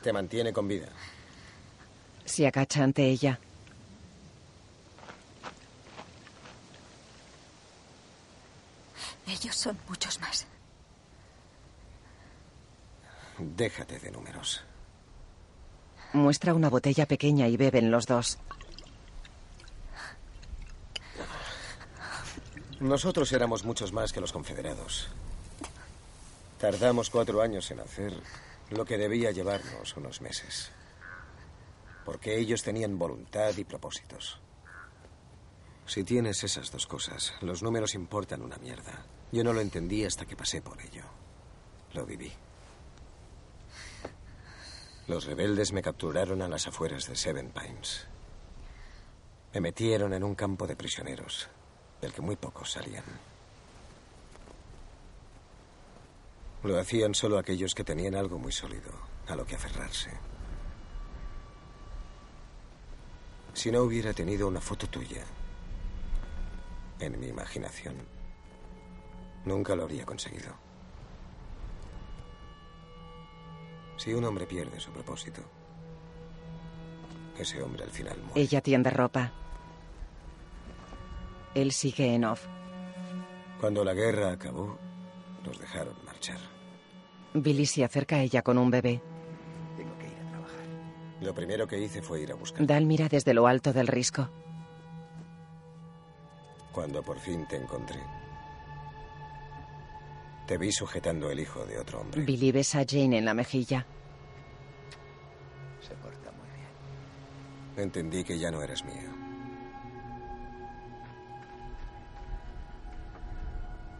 Te 0.04 0.12
mantiene 0.12 0.52
con 0.52 0.68
vida. 0.68 0.88
Se 2.26 2.46
agacha 2.46 2.84
ante 2.84 3.06
ella. 3.06 3.40
Ellos 9.30 9.56
son 9.56 9.78
muchos 9.88 10.20
más. 10.20 10.48
Déjate 13.38 14.00
de 14.00 14.12
números. 14.12 14.64
Muestra 16.14 16.54
una 16.56 16.70
botella 16.70 17.06
pequeña 17.06 17.48
y 17.48 17.56
beben 17.56 17.92
los 17.92 18.08
dos. 18.08 18.40
Nosotros 22.80 23.32
éramos 23.32 23.64
muchos 23.64 23.94
más 23.94 24.12
que 24.12 24.22
los 24.22 24.32
confederados. 24.32 25.10
Tardamos 26.60 27.10
cuatro 27.10 27.42
años 27.42 27.70
en 27.72 27.82
hacer 27.82 28.14
lo 28.72 28.86
que 28.86 28.98
debía 28.98 29.32
llevarnos 29.32 29.96
unos 29.96 30.22
meses. 30.22 30.72
Porque 32.04 32.38
ellos 32.40 32.64
tenían 32.64 32.98
voluntad 32.98 33.56
y 33.58 33.64
propósitos. 33.64 34.40
Si 35.90 36.04
tienes 36.04 36.44
esas 36.44 36.70
dos 36.70 36.86
cosas, 36.86 37.34
los 37.42 37.64
números 37.64 37.96
importan 37.96 38.44
una 38.44 38.58
mierda. 38.58 39.04
Yo 39.32 39.44
no 39.44 39.54
lo 39.54 39.60
entendí 39.60 40.06
hasta 40.06 40.24
que 40.24 40.36
pasé 40.36 40.62
por 40.62 40.80
ello. 40.80 41.02
Lo 41.94 42.06
viví. 42.06 42.32
Los 45.08 45.26
rebeldes 45.26 45.74
me 45.74 45.82
capturaron 45.82 46.44
a 46.44 46.48
las 46.48 46.68
afueras 46.68 47.08
de 47.08 47.16
Seven 47.16 47.50
Pines. 47.50 48.06
Me 49.52 49.62
metieron 49.62 50.14
en 50.14 50.24
un 50.24 50.36
campo 50.36 50.68
de 50.68 50.76
prisioneros, 50.76 51.50
del 52.00 52.14
que 52.14 52.22
muy 52.22 52.36
pocos 52.36 52.70
salían. 52.70 53.06
Lo 56.62 56.80
hacían 56.80 57.16
solo 57.16 57.40
aquellos 57.40 57.74
que 57.74 57.84
tenían 57.84 58.14
algo 58.14 58.38
muy 58.38 58.52
sólido 58.52 58.92
a 59.28 59.36
lo 59.36 59.44
que 59.44 59.56
aferrarse. 59.56 60.12
Si 63.56 63.72
no 63.72 63.82
hubiera 63.82 64.14
tenido 64.14 64.48
una 64.48 64.62
foto 64.62 64.86
tuya 64.86 65.26
en 67.00 67.20
mi 67.20 67.28
imaginación, 67.28 67.96
nunca 69.46 69.76
lo 69.76 69.84
habría 69.84 70.06
conseguido. 70.06 70.54
Si 73.98 74.14
un 74.14 74.24
hombre 74.24 74.46
pierde 74.46 74.80
su 74.80 74.92
propósito, 74.92 75.42
ese 77.38 77.62
hombre 77.62 77.84
al 77.84 77.90
final 77.90 78.18
muere. 78.24 78.42
Ella 78.42 78.62
tiende 78.62 78.90
ropa. 78.90 79.32
Él 81.56 81.72
sigue 81.72 82.14
en 82.14 82.26
off. 82.26 82.46
Cuando 83.60 83.84
la 83.84 83.94
guerra 83.94 84.32
acabó, 84.32 84.78
nos 85.46 85.60
dejaron 85.60 85.96
marchar. 86.06 86.38
Billy 87.34 87.66
se 87.66 87.84
acerca 87.84 88.18
a 88.18 88.22
ella 88.22 88.42
con 88.42 88.58
un 88.58 88.72
bebé. 88.72 89.02
Tengo 89.76 89.98
que 89.98 90.08
ir 90.08 90.18
a 90.26 90.30
trabajar. 90.30 90.66
Lo 91.22 91.34
primero 91.34 91.68
que 91.68 91.80
hice 91.80 92.02
fue 92.02 92.22
ir 92.22 92.32
a 92.32 92.36
buscar. 92.36 92.66
Dal 92.66 92.86
mira 92.86 93.08
desde 93.10 93.34
lo 93.34 93.48
alto 93.48 93.74
del 93.74 93.88
risco. 93.88 94.30
Cuando 96.72 97.02
por 97.04 97.20
fin 97.20 97.46
te 97.48 97.56
encontré, 97.56 98.00
te 100.46 100.58
vi 100.58 100.72
sujetando 100.72 101.30
el 101.30 101.40
hijo 101.40 101.66
de 101.66 101.78
otro 101.78 102.02
hombre. 102.02 102.24
Billy 102.24 102.52
besa 102.52 102.80
a 102.80 102.86
Jane 102.88 103.18
en 103.18 103.26
la 103.26 103.34
mejilla. 103.34 103.86
Se 105.82 105.96
porta 105.96 106.32
muy 106.32 106.48
bien. 106.58 107.86
Entendí 107.86 108.24
que 108.24 108.38
ya 108.38 108.52
no 108.52 108.62
eres 108.62 108.84
mío. 108.84 109.10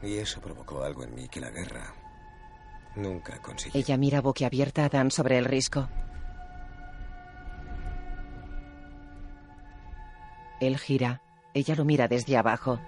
Y 0.02 0.18
eso 0.18 0.40
provocó 0.40 0.84
algo 0.84 1.04
en 1.04 1.14
mí 1.14 1.28
que 1.28 1.42
la 1.42 1.50
guerra 1.50 1.94
nunca 2.96 3.42
consiguió. 3.42 3.80
Ella 3.80 3.98
mira 3.98 4.22
boquiabierta 4.22 4.86
a 4.86 4.90
Dan 4.90 5.12
sobre 5.12 5.38
el 5.38 5.46
risco. 5.46 5.90
Él 10.62 10.78
gira. 10.78 11.22
Ella 11.54 11.76
lo 11.76 11.86
mira 11.86 12.08
desde 12.08 12.38
abajo. 12.38 12.80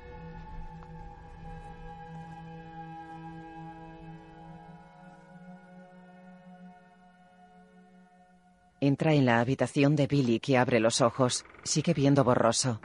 Entra 8.79 9.13
en 9.13 9.25
la 9.25 9.39
habitación 9.39 9.95
de 9.95 10.07
Billy 10.07 10.39
que 10.39 10.57
abre 10.57 10.79
los 10.79 11.01
ojos. 11.01 11.45
Sigue 11.63 11.93
viendo 11.93 12.23
borroso. 12.23 12.81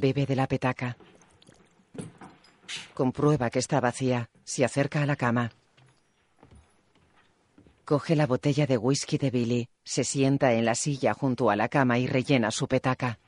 Bebe 0.00 0.26
de 0.26 0.34
la 0.34 0.46
petaca. 0.48 0.96
Comprueba 2.94 3.50
que 3.50 3.58
está 3.58 3.80
vacía. 3.80 4.30
Se 4.44 4.64
acerca 4.64 5.02
a 5.02 5.06
la 5.06 5.16
cama. 5.16 5.52
Coge 7.84 8.16
la 8.16 8.26
botella 8.26 8.66
de 8.66 8.78
whisky 8.78 9.18
de 9.18 9.30
Billy, 9.30 9.68
se 9.84 10.04
sienta 10.04 10.52
en 10.52 10.64
la 10.64 10.74
silla 10.74 11.12
junto 11.12 11.50
a 11.50 11.56
la 11.56 11.68
cama 11.68 11.98
y 11.98 12.06
rellena 12.06 12.50
su 12.50 12.66
petaca. 12.68 13.18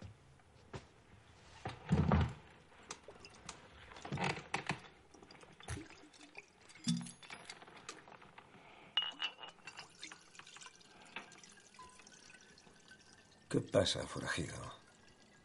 ¿Qué 13.49 13.61
pasa, 13.61 14.01
forajido? 14.07 14.82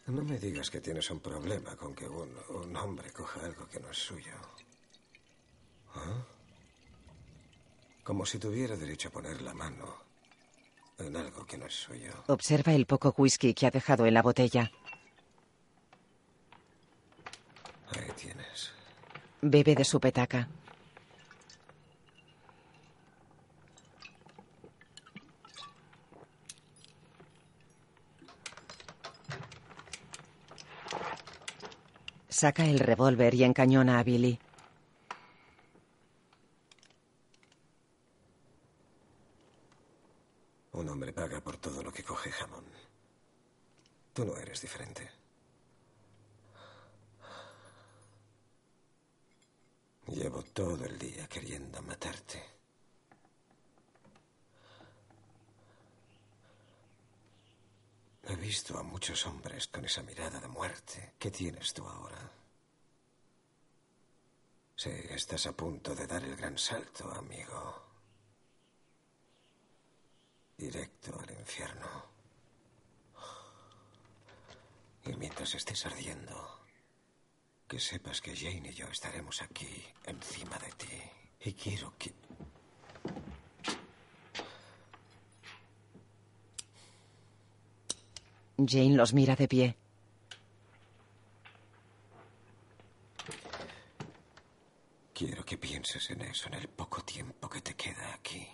No 0.08 0.24
me 0.24 0.40
digas 0.40 0.70
que 0.70 0.80
tienes 0.80 1.10
un 1.12 1.20
problema 1.20 1.76
con 1.76 1.94
que 1.94 2.08
un, 2.08 2.34
un 2.50 2.76
hombre 2.78 3.12
coja 3.12 3.42
algo 3.46 3.68
que 3.68 3.80
no 3.80 3.92
es 3.92 3.98
suyo. 3.98 4.34
¿Ah? 5.96 6.26
Como 8.04 8.26
si 8.26 8.40
tuviera 8.40 8.78
derecho 8.78 9.10
a 9.10 9.12
poner 9.12 9.42
la 9.42 9.54
mano 9.54 9.86
en 10.98 11.16
algo 11.18 11.46
que 11.46 11.58
no 11.58 11.66
es 11.66 11.74
suyo. 11.74 12.12
Observa 12.28 12.74
el 12.74 12.86
poco 12.86 13.14
whisky 13.18 13.54
que 13.54 13.68
ha 13.68 13.72
dejado 13.72 14.06
en 14.06 14.14
la 14.14 14.22
botella. 14.22 14.72
Ahí 17.90 18.12
tienes. 18.16 18.72
Bebe 19.42 19.76
de 19.76 19.84
su 19.84 20.00
petaca. 20.00 20.48
Saca 32.40 32.64
el 32.66 32.78
revólver 32.78 33.34
y 33.34 33.44
encañona 33.44 33.98
a 33.98 34.04
Billy. 34.04 34.38
Un 40.74 40.88
hombre 40.88 41.14
paga 41.14 41.42
por 41.42 41.58
todo 41.58 41.82
lo 41.82 41.92
que 41.92 42.04
coge 42.04 42.30
jamón. 42.30 42.66
Tú 44.14 44.24
no 44.24 44.38
eres 44.38 44.62
diferente. 44.62 45.10
Llevo 50.06 50.44
todo 50.44 50.86
el 50.86 51.00
día 51.00 51.28
queriendo 51.28 51.82
matarte. 51.82 52.57
He 58.30 58.36
visto 58.36 58.78
a 58.78 58.84
muchos 58.84 59.26
hombres 59.26 59.68
con 59.68 59.86
esa 59.86 60.04
mirada 60.04 60.42
de 60.42 60.50
muerte. 60.50 61.14
¿Qué 61.18 61.32
tienes 61.32 61.74
tú 61.74 61.88
ahora? 61.88 62.30
Sí, 64.76 64.90
estás 65.10 65.46
a 65.48 65.54
punto 65.54 65.96
de 65.96 66.06
dar 66.06 66.22
el 66.26 66.36
gran 66.36 66.58
salto, 66.58 67.10
amigo. 67.10 67.84
Directo 70.58 71.18
al 71.18 71.32
infierno. 71.40 72.06
Y 75.06 75.16
mientras 75.16 75.56
estés 75.56 75.86
ardiendo, 75.86 76.60
que 77.66 77.80
sepas 77.80 78.20
que 78.20 78.36
Jane 78.36 78.72
y 78.72 78.74
yo 78.74 78.88
estaremos 78.88 79.42
aquí, 79.42 79.86
encima 80.04 80.58
de 80.60 80.72
ti. 80.74 81.02
Y 81.40 81.54
quiero 81.54 81.94
que... 81.98 82.14
Jane 88.58 88.96
los 88.96 89.14
mira 89.14 89.36
de 89.36 89.48
pie. 89.48 89.76
Quiero 95.14 95.44
que 95.44 95.58
pienses 95.58 96.10
en 96.12 96.22
eso 96.22 96.48
en 96.48 96.56
el 96.56 96.68
poco 96.68 97.02
tiempo 97.02 97.50
que 97.50 97.62
te 97.62 97.76
queda 97.76 98.14
aquí. 98.14 98.48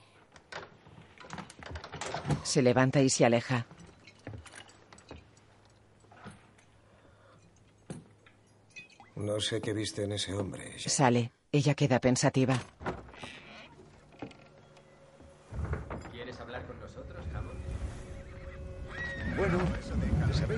Se 2.43 2.61
levanta 2.61 3.01
y 3.01 3.09
se 3.09 3.25
aleja. 3.25 3.65
No 9.15 9.39
sé 9.39 9.61
qué 9.61 9.73
viste 9.73 10.03
en 10.03 10.13
ese 10.13 10.33
hombre. 10.33 10.77
Sale. 10.79 11.31
Ella 11.51 11.75
queda 11.75 11.99
pensativa. 11.99 12.59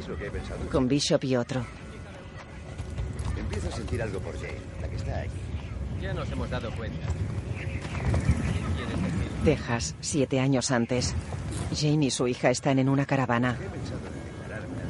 ¿Sabéis 0.06 0.08
lo 0.08 0.18
que 0.18 0.28
he 0.28 0.32
pensado? 0.32 0.60
Con 0.70 0.88
Bishop 0.88 1.24
y 1.24 1.36
otro. 1.36 1.66
Empiezo 3.38 3.70
a 3.70 3.72
sentir 3.72 4.02
algo 4.02 4.20
por 4.20 4.36
Jane, 4.36 4.60
la 4.82 4.88
que 4.88 4.96
está 4.96 5.20
aquí. 5.22 5.32
Ya 6.02 6.14
nos 6.14 6.32
hemos 6.32 6.50
dado 6.50 6.72
cuenta. 6.72 7.08
Texas, 9.44 9.96
siete 10.02 10.40
años 10.40 10.72
antes. 10.72 11.14
Jane 11.76 12.06
y 12.06 12.12
su 12.12 12.28
hija 12.28 12.50
están 12.50 12.80
en 12.80 12.90
una 12.90 13.06
caravana. 13.06 13.58
He 13.60 13.70
pensado 13.70 14.00
en 14.08 14.14
declararme 14.42 14.76
a. 14.82 14.86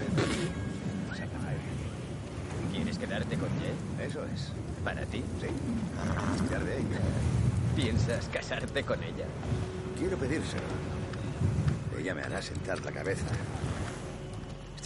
¿Quieres 2.73 2.97
quedarte 2.97 3.35
con 3.37 3.49
Jen? 3.49 4.07
Eso 4.07 4.25
es. 4.33 4.51
¿Para 4.83 5.05
ti? 5.05 5.23
Sí. 5.41 5.47
Cuidar 6.39 6.63
de 6.63 6.77
ella. 6.77 6.99
¿Piensas 7.75 8.29
casarte 8.29 8.83
con 8.83 9.03
ella? 9.03 9.25
Quiero 9.97 10.17
pedírselo. 10.17 10.63
Ella 11.99 12.13
me 12.13 12.21
hará 12.21 12.41
sentar 12.41 12.83
la 12.83 12.91
cabeza. 12.91 13.25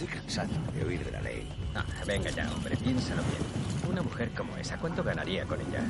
Estoy 0.00 0.18
cansado 0.18 0.48
de 0.74 0.82
huir 0.86 1.04
de 1.04 1.10
la 1.10 1.20
ley. 1.20 1.46
Ah, 1.74 1.84
venga 2.06 2.30
ya, 2.30 2.50
hombre, 2.54 2.74
piénsalo 2.74 3.20
bien. 3.22 3.90
Una 3.92 4.00
mujer 4.00 4.30
como 4.30 4.56
esa, 4.56 4.78
¿cuánto 4.78 5.04
ganaría 5.04 5.44
con 5.44 5.60
ella? 5.60 5.80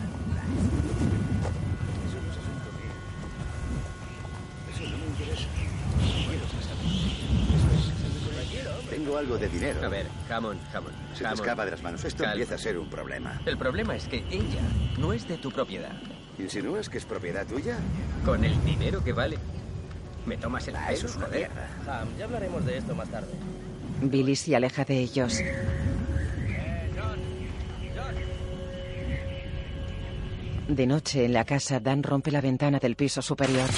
Eso 2.08 2.18
no 2.18 2.32
es 2.32 2.38
asunto 2.38 2.70
mío. 2.74 2.90
Eso 4.74 4.82
no 4.90 4.98
me 4.98 5.06
interesa. 5.06 5.46
Quiero 6.26 6.44
casarme. 6.44 6.90
Eso 7.54 7.68
es 7.78 7.86
casarme 7.92 8.18
con 8.26 8.34
ella. 8.40 8.90
Tengo 8.90 9.16
algo 9.16 9.38
de 9.38 9.48
dinero. 9.48 9.84
A 9.86 9.88
ver, 9.88 10.06
Hammond, 10.28 10.61
Hammond. 10.74 10.94
Se 11.14 11.18
te 11.20 11.26
Hammond. 11.26 11.40
escapa 11.42 11.64
de 11.66 11.70
las 11.70 11.82
manos. 11.84 12.04
Esto 12.04 12.24
Calma. 12.24 12.32
empieza 12.32 12.54
a 12.56 12.58
ser 12.58 12.78
un 12.78 12.90
problema. 12.90 13.40
El 13.46 13.58
problema 13.58 13.94
es 13.94 14.08
que 14.08 14.24
ella 14.28 14.62
no 14.98 15.12
es 15.12 15.28
de 15.28 15.38
tu 15.38 15.52
propiedad. 15.52 15.92
¿Insinúas 16.36 16.88
que 16.88 16.98
es 16.98 17.04
propiedad 17.04 17.46
tuya? 17.46 17.76
Con 18.24 18.44
el 18.44 18.61
dinero 18.64 19.04
que 19.04 19.12
vale. 19.12 19.38
¿Me 20.26 20.36
tomas 20.36 20.66
el 20.66 20.74
Ah, 20.74 20.86
pelo, 20.88 20.98
eso 20.98 21.06
es 21.06 21.14
una 21.16 21.28
mierda. 21.28 21.68
Ham, 21.86 22.08
ya 22.18 22.24
hablaremos 22.24 22.64
de 22.66 22.76
esto 22.78 22.92
más 22.96 23.08
tarde. 23.08 23.28
Billy 24.03 24.34
se 24.34 24.57
aleja 24.57 24.84
de 24.84 24.98
ellos. 24.98 25.40
De 30.68 30.86
noche, 30.86 31.24
en 31.24 31.32
la 31.32 31.44
casa, 31.44 31.80
Dan 31.80 32.03
rompe 32.03 32.30
la 32.30 32.40
ventana 32.40 32.78
del 32.78 32.96
piso 32.96 33.20
superior. 33.20 33.68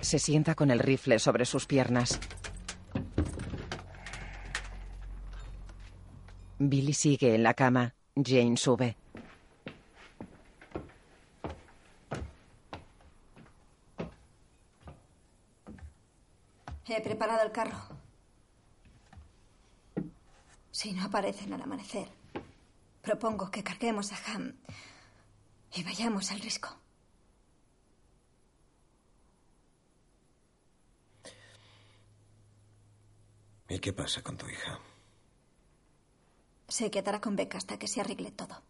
Se 0.00 0.18
sienta 0.18 0.54
con 0.54 0.70
el 0.70 0.78
rifle 0.78 1.18
sobre 1.18 1.44
sus 1.44 1.66
piernas. 1.66 2.18
Billy 6.58 6.94
sigue 6.94 7.34
en 7.34 7.42
la 7.42 7.54
cama. 7.54 7.94
Jane 8.16 8.56
sube. 8.56 8.96
El 17.26 17.50
carro. 17.50 17.76
Si 20.70 20.92
no 20.92 21.04
aparecen 21.04 21.52
al 21.52 21.60
amanecer, 21.60 22.08
propongo 23.02 23.50
que 23.50 23.64
carguemos 23.64 24.12
a 24.12 24.16
Ham 24.26 24.54
y 25.74 25.82
vayamos 25.82 26.30
al 26.30 26.40
risco. 26.40 26.68
¿Y 33.68 33.80
qué 33.80 33.92
pasa 33.92 34.22
con 34.22 34.36
tu 34.36 34.48
hija? 34.48 34.78
Se 36.68 36.92
quedará 36.92 37.20
con 37.20 37.34
Beca 37.34 37.58
hasta 37.58 37.76
que 37.76 37.88
se 37.88 38.00
arregle 38.00 38.30
todo. 38.30 38.62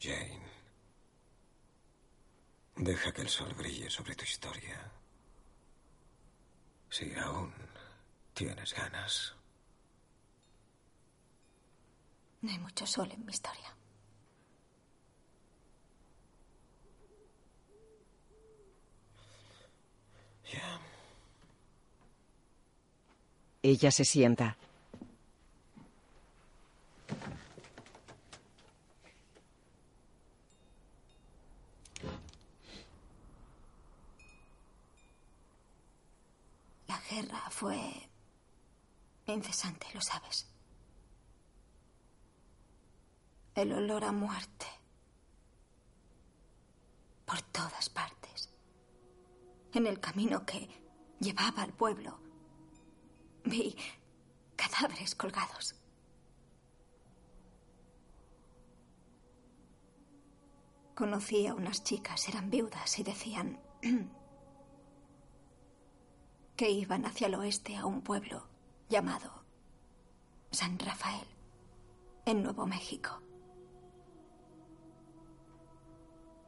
Jane. 0.00 0.40
Deja 2.80 3.12
que 3.12 3.20
el 3.20 3.28
sol 3.28 3.52
brille 3.52 3.90
sobre 3.90 4.14
tu 4.14 4.24
historia. 4.24 4.90
Si 6.88 7.12
aún 7.14 7.52
tienes 8.32 8.72
ganas. 8.72 9.34
No 12.40 12.50
hay 12.50 12.58
mucho 12.58 12.86
sol 12.86 13.10
en 13.12 13.26
mi 13.26 13.32
historia. 13.32 13.76
Ya. 20.50 20.80
Ella 23.62 23.90
se 23.90 24.06
sienta. 24.06 24.56
Guerra 37.10 37.42
fue 37.50 38.08
incesante, 39.26 39.86
lo 39.94 40.00
sabes. 40.00 40.46
El 43.54 43.72
olor 43.72 44.04
a 44.04 44.12
muerte. 44.12 44.66
Por 47.26 47.42
todas 47.42 47.88
partes. 47.90 48.50
En 49.72 49.86
el 49.86 50.00
camino 50.00 50.44
que 50.44 50.68
llevaba 51.20 51.62
al 51.62 51.72
pueblo, 51.72 52.18
vi 53.44 53.76
cadáveres 54.56 55.14
colgados. 55.14 55.74
Conocí 60.94 61.46
a 61.46 61.54
unas 61.54 61.82
chicas, 61.82 62.28
eran 62.28 62.50
viudas 62.50 62.98
y 62.98 63.02
decían 63.04 63.60
que 66.60 66.70
iban 66.70 67.06
hacia 67.06 67.28
el 67.28 67.36
oeste 67.36 67.74
a 67.74 67.86
un 67.86 68.02
pueblo 68.02 68.46
llamado 68.90 69.32
San 70.50 70.78
Rafael, 70.78 71.26
en 72.26 72.42
Nuevo 72.42 72.66
México. 72.66 73.22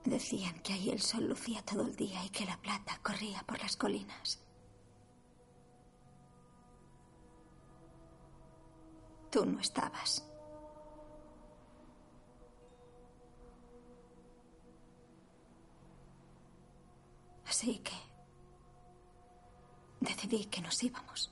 Decían 0.04 0.60
que 0.60 0.74
ahí 0.74 0.90
el 0.90 1.00
sol 1.00 1.30
lucía 1.30 1.62
todo 1.62 1.86
el 1.86 1.96
día 1.96 2.22
y 2.26 2.28
que 2.28 2.44
la 2.44 2.58
plata 2.58 3.00
corría 3.02 3.42
por 3.44 3.58
las 3.60 3.74
colinas. 3.74 4.44
Tú 9.30 9.46
no 9.46 9.60
estabas. 9.60 10.28
Así 17.46 17.78
que 17.78 18.11
decidí 20.03 20.46
que 20.46 20.61
nos 20.61 20.82
íbamos. 20.82 21.30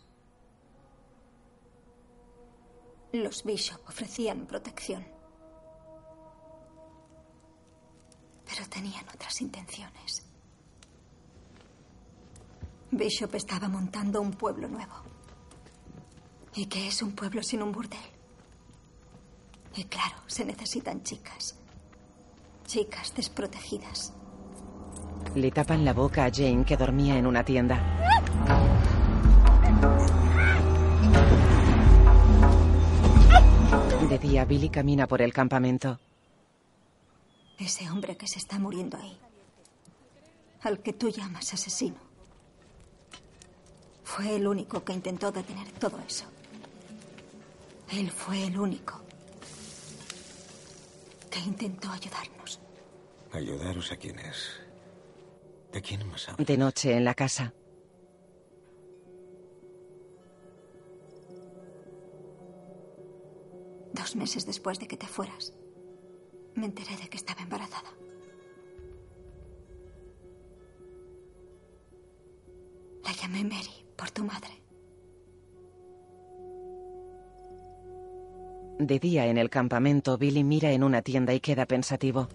Los 3.13 3.43
Bishop 3.45 3.81
ofrecían 3.89 4.47
protección. 4.47 5.05
Pero 8.47 8.69
tenían 8.69 9.05
otras 9.09 9.41
intenciones. 9.41 10.27
Bishop 12.93 13.35
estaba 13.35 13.69
montando 13.69 14.21
un 14.21 14.33
pueblo 14.33 14.69
nuevo. 14.69 14.95
¿Y 16.55 16.67
qué 16.67 16.89
es 16.89 17.03
un 17.03 17.13
pueblo 17.13 17.43
sin 17.43 17.63
un 17.63 17.71
burdel? 17.71 17.99
Y 19.77 19.85
claro, 19.85 20.17
se 20.27 20.45
necesitan 20.45 21.03
chicas. 21.03 21.57
Chicas 22.67 23.15
desprotegidas. 23.15 24.13
Le 25.35 25.51
tapan 25.53 25.85
la 25.85 25.93
boca 25.93 26.25
a 26.25 26.31
Jane 26.31 26.65
que 26.65 26.77
dormía 26.77 27.17
en 27.17 27.27
una 27.27 27.45
tienda. 27.45 28.00
De 34.11 34.19
día, 34.19 34.45
Billy 34.45 34.69
camina 34.71 35.07
por 35.07 35.23
el 35.23 35.33
campamento. 35.33 36.01
Ese 37.61 37.89
hombre 37.89 38.17
que 38.17 38.27
se 38.27 38.41
está 38.41 38.59
muriendo 38.59 38.97
ahí. 38.97 39.17
Al 40.63 40.81
que 40.81 40.93
tú 40.93 41.11
llamas 41.11 41.55
asesino. 41.55 41.99
Fue 44.03 44.35
el 44.35 44.49
único 44.49 44.83
que 44.83 44.95
intentó 44.95 45.31
detener 45.31 45.71
todo 45.79 45.97
eso. 46.01 46.25
Él 47.93 48.11
fue 48.11 48.49
el 48.49 48.59
único 48.59 49.01
que 51.31 51.39
intentó 51.39 51.93
ayudarnos. 51.93 52.59
¿Ayudaros 53.33 53.93
a 53.93 53.97
quiénes? 53.97 54.59
¿De 55.73 55.81
quién 55.81 56.05
más 56.09 56.29
hablas? 56.29 56.49
De 56.49 56.57
noche 56.59 56.97
en 56.97 57.05
la 57.05 57.15
casa. 57.15 57.53
Dos 64.01 64.17
meses 64.17 64.47
después 64.47 64.79
de 64.79 64.87
que 64.89 64.97
te 64.97 65.07
fueras, 65.07 65.53
me 66.55 66.65
enteré 66.65 66.97
de 66.97 67.11
que 67.11 67.19
estaba 67.19 67.43
embarazada. 67.43 67.91
La 73.05 73.13
llamé 73.13 73.45
Mary 73.45 73.85
por 73.97 74.11
tu 74.11 74.25
madre. 74.25 74.63
De 78.79 78.99
día 78.99 79.27
en 79.27 79.37
el 79.37 79.51
campamento, 79.51 80.17
Billy 80.17 80.45
mira 80.45 80.71
en 80.73 80.83
una 80.83 81.03
tienda 81.03 81.35
y 81.35 81.41
queda 81.41 81.67
pensativo. 81.67 82.27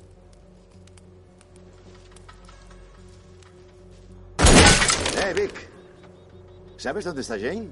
Eh, 5.17 5.33
Vic. 5.33 5.69
¿Sabes 6.77 7.05
dónde 7.05 7.21
está 7.21 7.39
Jane? 7.39 7.67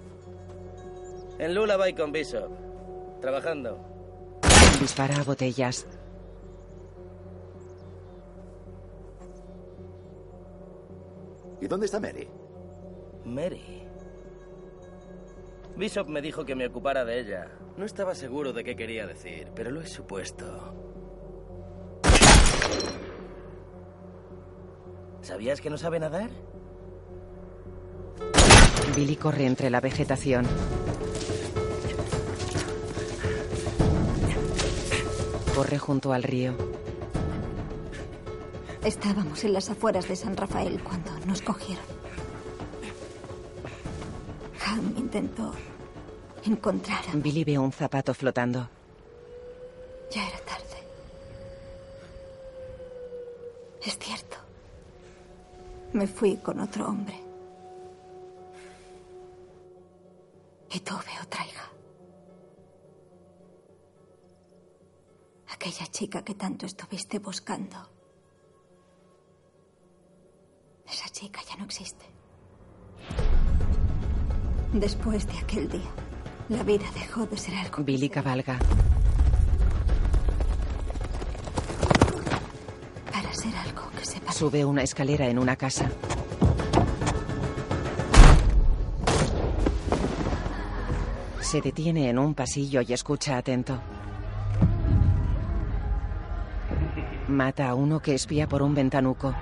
En 1.37 1.53
Lullaby 1.53 1.93
con 1.93 2.11
Bishop. 2.11 2.72
Trabajando. 3.23 3.79
Dispara 4.81 5.15
a 5.15 5.23
botellas. 5.23 5.87
¿Y 11.61 11.67
dónde 11.69 11.85
está 11.85 12.01
Mary? 12.01 12.27
Mary. 13.23 13.87
Bishop 15.77 16.09
me 16.09 16.21
dijo 16.21 16.43
que 16.43 16.53
me 16.53 16.67
ocupara 16.67 17.05
de 17.05 17.21
ella. 17.21 17.47
No 17.77 17.85
estaba 17.85 18.13
seguro 18.13 18.51
de 18.51 18.65
qué 18.65 18.75
quería 18.75 19.07
decir, 19.07 19.53
pero 19.55 19.71
lo 19.71 19.79
he 19.79 19.87
supuesto. 19.87 20.73
¿Sabías 25.21 25.61
que 25.61 25.69
no 25.69 25.77
sabe 25.77 26.01
nadar? 26.01 26.29
Billy 28.93 29.15
corre 29.15 29.45
entre 29.45 29.69
la 29.69 29.79
vegetación. 29.79 30.45
Corre 35.55 35.77
junto 35.77 36.13
al 36.13 36.23
río. 36.23 36.55
Estábamos 38.83 39.43
en 39.43 39.53
las 39.53 39.69
afueras 39.69 40.07
de 40.07 40.15
San 40.15 40.35
Rafael 40.35 40.81
cuando 40.83 41.11
nos 41.25 41.41
cogieron. 41.41 41.85
Ham 44.65 44.93
intentó 44.97 45.53
encontrar 46.45 46.99
a... 47.07 47.15
Billy 47.15 47.43
ve 47.43 47.57
un 47.59 47.71
zapato 47.71 48.13
flotando. 48.13 48.67
Ya 50.11 50.27
era 50.27 50.39
tarde. 50.39 50.83
Es 53.85 53.97
cierto. 53.99 54.37
Me 55.93 56.07
fui 56.07 56.37
con 56.37 56.59
otro 56.59 56.87
hombre. 56.87 57.19
Y 60.71 60.79
tuve 60.79 61.11
otra 61.21 61.45
hija. 61.45 61.52
Aquella 65.63 65.87
chica 65.87 66.21
que 66.25 66.35
tanto 66.35 66.65
estuviste 66.65 67.19
buscando. 67.19 67.77
Esa 70.85 71.07
chica 71.07 71.39
ya 71.49 71.55
no 71.55 71.63
existe. 71.63 72.05
Después 74.73 75.25
de 75.25 75.37
aquel 75.37 75.69
día, 75.69 75.89
la 76.49 76.63
vida 76.63 76.83
dejó 76.93 77.25
de 77.27 77.37
ser 77.37 77.55
algo. 77.55 77.81
Billy 77.81 78.09
cabalga. 78.09 78.59
Para 83.09 83.33
ser 83.33 83.55
algo 83.55 83.89
que 83.91 84.05
se 84.05 84.19
parece. 84.19 84.39
Sube 84.39 84.65
una 84.65 84.83
escalera 84.83 85.29
en 85.29 85.39
una 85.39 85.55
casa. 85.55 85.89
Se 91.39 91.61
detiene 91.61 92.09
en 92.09 92.19
un 92.19 92.33
pasillo 92.33 92.81
y 92.81 92.91
escucha 92.91 93.37
atento. 93.37 93.79
Mata 97.33 97.67
a 97.67 97.73
uno 97.73 97.99
que 97.99 98.13
espía 98.13 98.47
por 98.47 98.61
un 98.61 98.75
ventanuco. 98.75 99.33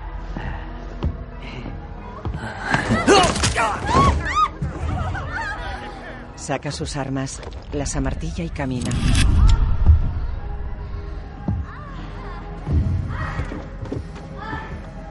Saca 6.34 6.72
sus 6.72 6.96
armas, 6.96 7.42
las 7.72 7.94
amartilla 7.94 8.44
y 8.44 8.48
camina. 8.48 8.90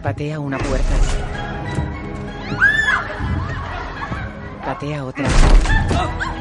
Patea 0.01 0.39
una 0.39 0.57
puerta. 0.57 0.95
Patea 4.65 5.05
otra. 5.05 6.40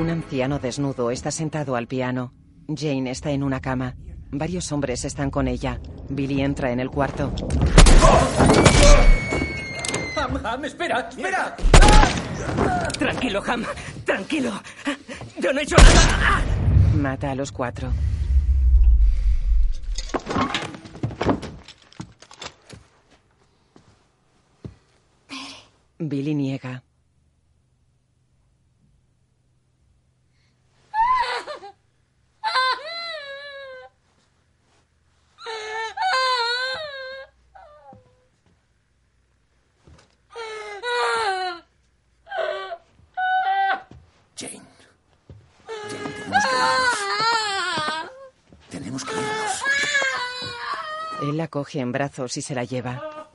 Un 0.00 0.08
anciano 0.08 0.58
desnudo 0.58 1.10
está 1.10 1.30
sentado 1.30 1.76
al 1.76 1.86
piano. 1.86 2.32
Jane 2.74 3.10
está 3.10 3.32
en 3.32 3.42
una 3.42 3.60
cama. 3.60 3.96
Varios 4.30 4.72
hombres 4.72 5.04
están 5.04 5.30
con 5.30 5.46
ella. 5.46 5.78
Billy 6.08 6.40
entra 6.40 6.72
en 6.72 6.80
el 6.80 6.88
cuarto. 6.88 7.30
Ham, 10.16 10.40
Ham, 10.42 10.64
espera, 10.64 11.06
espera. 11.10 11.54
Tranquilo, 12.98 13.42
Ham, 13.46 13.62
tranquilo. 14.06 14.52
Yo 15.38 15.52
no 15.52 15.60
he 15.60 15.64
hecho 15.64 15.76
nada. 15.76 16.44
Mata 16.96 17.32
a 17.32 17.34
los 17.34 17.52
cuatro. 17.52 17.92
Billy 25.98 26.34
niega. 26.34 26.82
Jane. 44.40 44.62
Jane, 45.90 46.08
tenemos 46.30 46.44
que 46.48 46.56
irnos. 46.56 47.00
Tenemos 48.70 49.04
que 49.04 49.12
irnos. 49.12 49.64
Él 51.22 51.36
la 51.36 51.48
coge 51.60 51.80
en 51.80 51.92
brazos 51.92 52.38
y 52.38 52.40
se 52.40 52.54
la 52.54 52.64
lleva. 52.64 53.30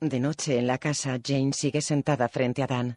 De 0.00 0.20
noche 0.20 0.58
en 0.58 0.68
la 0.68 0.78
casa, 0.78 1.18
Jane 1.20 1.52
sigue 1.52 1.82
sentada 1.82 2.28
frente 2.28 2.62
a 2.62 2.68
Dan. 2.68 2.96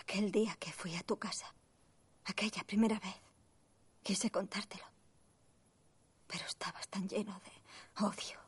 Aquel 0.00 0.32
día 0.32 0.56
que 0.58 0.72
fui 0.72 0.96
a 0.96 1.02
tu 1.02 1.18
casa, 1.18 1.54
Aquella 2.40 2.64
primera 2.64 2.98
vez 2.98 3.20
quise 4.02 4.30
contártelo, 4.30 4.86
pero 6.26 6.46
estabas 6.46 6.88
tan 6.88 7.06
lleno 7.06 7.38
de 7.40 8.02
odio. 8.02 8.40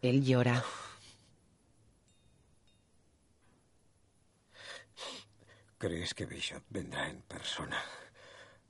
Él 0.00 0.24
llora. 0.24 0.64
¿Crees 5.76 6.14
que 6.14 6.24
Bishop 6.24 6.62
vendrá 6.70 7.08
en 7.08 7.20
persona 7.22 7.82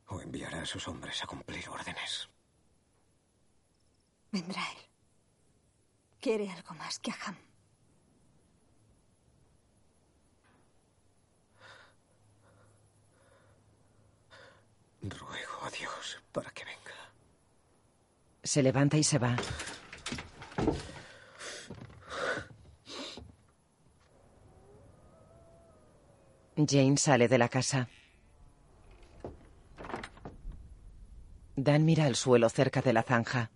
o 0.07 0.23
enviará 0.23 0.62
a 0.62 0.66
sus 0.66 0.89
hombres 0.89 1.23
a 1.23 1.27
cumplir 1.27 1.68
órdenes? 1.68 2.31
Vendrá 4.33 4.62
él. 4.73 4.89
Quiere 6.21 6.51
algo 6.51 6.75
más 6.75 6.99
que 6.99 7.11
a 7.11 7.16
Ham. 7.27 7.37
Ruego 15.03 15.64
a 15.64 15.71
Dios 15.71 16.23
para 16.31 16.51
que 16.51 16.64
venga. 16.64 16.79
Se 18.43 18.62
levanta 18.62 18.99
y 18.99 19.03
se 19.03 19.18
va. 19.18 19.35
Jane 26.55 26.99
sale 26.99 27.29
de 27.29 27.39
la 27.39 27.49
casa. 27.49 27.89
Dan 31.57 31.87
mira 31.87 32.05
al 32.05 32.16
suelo 32.16 32.51
cerca 32.51 32.83
de 32.83 32.93
la 32.93 33.03
zanja. 33.03 33.51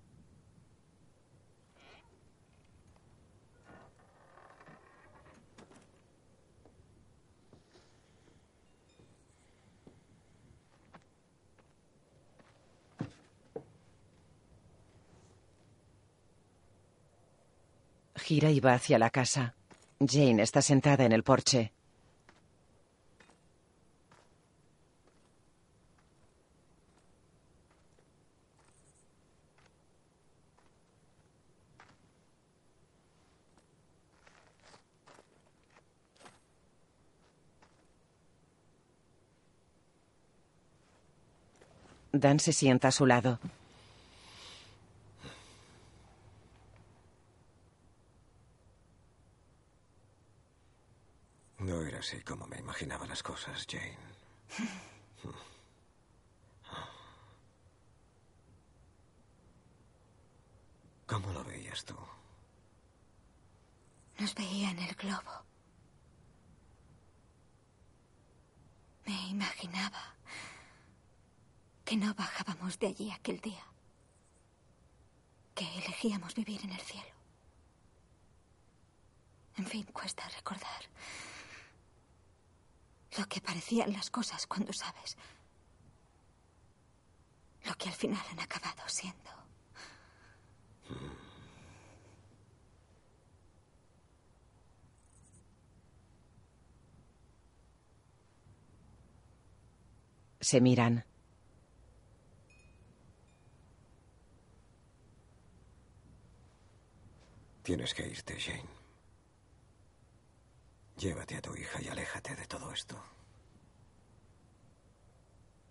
Gira 18.25 18.51
y 18.51 18.59
va 18.59 18.73
hacia 18.73 18.99
la 18.99 19.11
casa. 19.11 19.55
Jane 20.01 20.43
está 20.43 20.63
sentada 20.63 21.05
en 21.05 21.13
el 21.13 21.23
porche. 21.23 21.73
Dan 42.13 42.41
se 42.41 42.55
sienta 42.55 42.89
a 42.89 42.93
su 42.93 43.05
lado. 43.05 43.39
Así 52.05 52.21
como 52.21 52.47
me 52.47 52.59
imaginaba 52.59 53.07
las 53.07 53.23
cosas, 53.23 53.67
Jane. 53.67 53.97
¿Cómo 61.07 61.33
lo 61.33 61.43
veías 61.45 61.83
tú? 61.87 61.97
Nos 64.19 64.35
veía 64.35 64.73
en 64.73 64.81
el 64.81 64.95
globo. 64.97 65.47
Me 69.07 69.29
imaginaba 69.29 70.15
que 71.87 71.97
no 71.97 72.13
bajábamos 72.13 72.79
de 72.81 72.89
allí 72.89 73.11
aquel 73.13 73.41
día. 73.41 73.65
Que 75.55 75.65
elegíamos 75.79 76.35
vivir 76.35 76.63
en 76.65 76.73
el 76.73 76.81
cielo. 76.83 77.15
En 79.57 79.67
fin, 79.67 79.85
cuesta 79.85 80.29
recordar 80.29 80.85
lo 83.19 83.27
que 83.29 83.41
parecían 83.41 83.93
las 83.93 84.11
cosas 84.11 84.47
cuando 84.47 84.73
sabes 84.73 85.17
lo 87.65 87.75
que 87.77 87.89
al 87.89 87.95
final 87.95 88.23
han 88.31 88.41
acabado 88.41 88.83
siendo. 88.87 89.31
Se 100.41 100.61
miran. 100.61 101.05
Tienes 107.63 107.95
que 107.95 108.07
irte, 108.07 108.39
Jane. 108.39 108.74
Llévate 110.97 111.37
a 111.37 111.43
tu 111.43 111.55
hija 111.57 111.83
y 111.83 111.89
aléjate 111.89 112.37
de 112.37 112.47
todo 112.47 112.73
esto. 112.73 112.97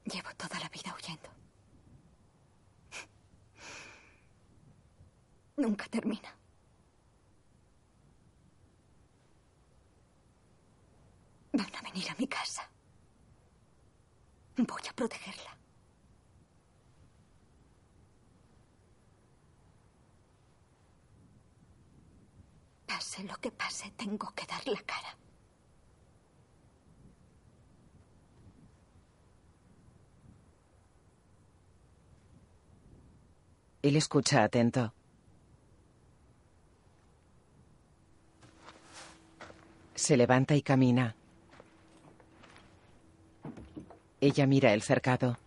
Llevo 0.06 0.30
toda 0.36 0.60
la 0.60 0.70
vida 0.70 0.94
huyendo. 0.94 1.30
Nunca 5.58 5.86
termina. 5.88 6.36
Van 11.54 11.76
a 11.76 11.82
venir 11.82 12.10
a 12.10 12.16
mi 12.16 12.28
casa. 12.28 12.70
Voy 14.58 14.82
a 14.90 14.94
protegerla. 14.94 15.62
Pase 22.94 23.24
lo 23.24 23.36
que 23.38 23.49
pase, 23.49 23.90
tengo 23.98 24.32
que 24.36 24.45
dar 24.45 24.68
la 24.68 24.80
cara. 24.84 25.18
Él 33.82 33.95
escucha 33.95 34.44
atento. 34.44 34.94
Se 39.95 40.15
levanta 40.15 40.56
y 40.56 40.61
camina. 40.61 41.15
Ella 44.22 44.45
mira 44.45 44.72
el 44.72 44.84
cercado. 44.84 45.40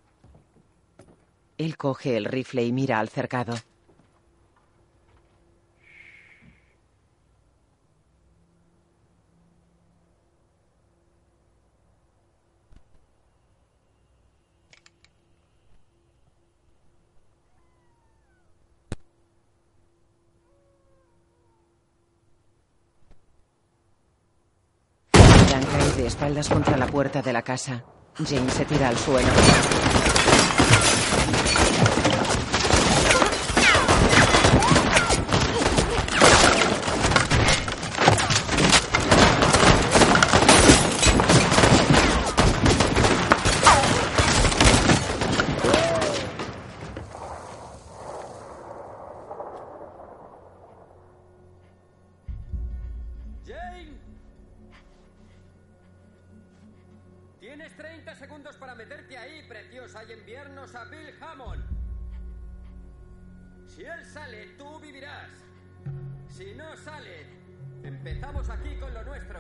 Él 1.59 1.77
coge 1.77 2.17
el 2.17 2.25
rifle 2.25 2.65
y 2.65 2.73
mira 2.73 2.99
al 2.99 3.09
cercado. 3.09 3.55
Dan 25.47 25.63
cae 25.63 25.87
espaldas 26.07 26.49
contra 26.49 26.77
la 26.77 26.87
puerta 26.87 27.23
de 27.23 27.33
la 27.33 27.43
casa. 27.43 27.85
Jane 28.17 28.51
se 28.51 28.65
tira 28.65 28.89
al 28.89 28.97
suelo. 28.97 29.29
Empezamos 68.07 68.49
aquí 68.49 68.75
con 68.77 68.95
lo 68.95 69.05
nuestro. 69.05 69.39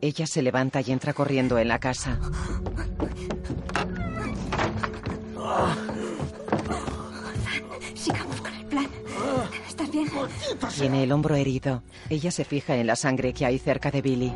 Ella 0.00 0.26
se 0.26 0.42
levanta 0.42 0.80
y 0.80 0.90
entra 0.90 1.12
corriendo 1.12 1.58
en 1.58 1.68
la 1.68 1.78
casa. 1.78 2.18
Sigamos 7.94 8.40
con 8.40 8.54
el 8.54 8.64
plan. 8.66 8.88
¿Estás 9.68 9.90
bien? 9.90 10.08
Tiene 10.78 11.04
el 11.04 11.12
hombro 11.12 11.34
herido. 11.34 11.82
Ella 12.08 12.30
se 12.30 12.44
fija 12.44 12.76
en 12.76 12.86
la 12.86 12.96
sangre 12.96 13.34
que 13.34 13.44
hay 13.44 13.58
cerca 13.58 13.90
de 13.90 14.00
Billy. 14.00 14.32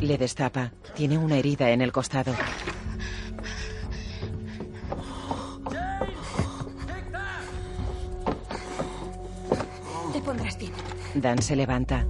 Le 0.00 0.18
destapa. 0.18 0.72
Tiene 0.94 1.18
una 1.18 1.36
herida 1.36 1.70
en 1.70 1.80
el 1.80 1.90
costado. 1.90 2.34
Dan 11.14 11.42
se 11.42 11.56
levanta. 11.56 12.06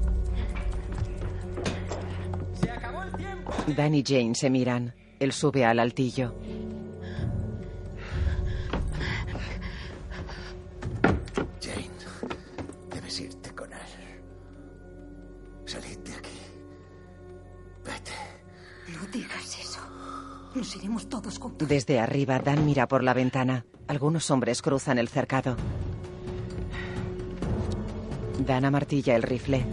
Dan 3.76 3.94
y 3.94 4.02
Jane 4.06 4.34
se 4.34 4.50
miran. 4.50 4.94
Él 5.18 5.32
sube 5.32 5.64
al 5.64 5.78
altillo. 5.78 6.34
Jane, 11.60 11.90
debes 12.94 13.20
irte 13.20 13.54
con 13.54 13.72
él. 13.72 13.78
Salid 15.64 15.98
de 15.98 16.14
aquí. 16.14 16.38
Vete. 17.84 18.12
No 18.88 19.06
digas 19.12 19.58
eso. 19.60 19.80
Nos 20.54 20.76
iremos 20.76 21.08
todos 21.08 21.38
juntos. 21.38 21.68
Desde 21.68 22.00
arriba, 22.00 22.38
Dan 22.38 22.64
mira 22.66 22.86
por 22.88 23.02
la 23.02 23.14
ventana. 23.14 23.64
Algunos 23.88 24.30
hombres 24.30 24.62
cruzan 24.62 24.98
el 24.98 25.08
cercado. 25.08 25.56
Dan 28.38 28.64
amartilla 28.64 29.14
el 29.14 29.22
rifle. 29.22 29.64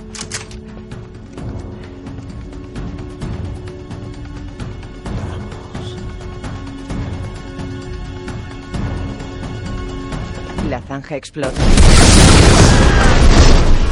La 10.69 10.81
zanja 10.81 11.15
explota. 11.15 11.61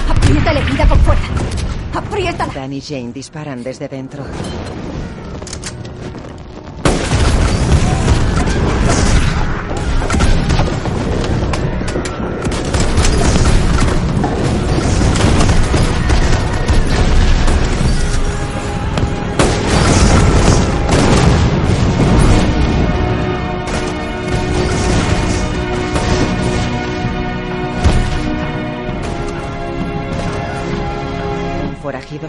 Aprieta 0.09 0.53
la 0.53 0.59
herida 0.59 0.87
con 0.87 0.99
fuerza. 0.99 1.27
Apriétala. 1.93 2.53
Dan 2.53 2.73
y 2.73 2.81
Jane 2.81 3.11
disparan 3.11 3.63
desde 3.63 3.87
dentro. 3.87 4.23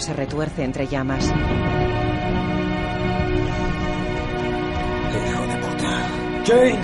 Se 0.08 0.14
retuerce 0.14 0.64
entre 0.64 0.86
llamas. 0.86 1.22
Hijo 5.12 5.42
de 5.46 5.56
puta. 5.58 6.08
Jane. 6.46 6.78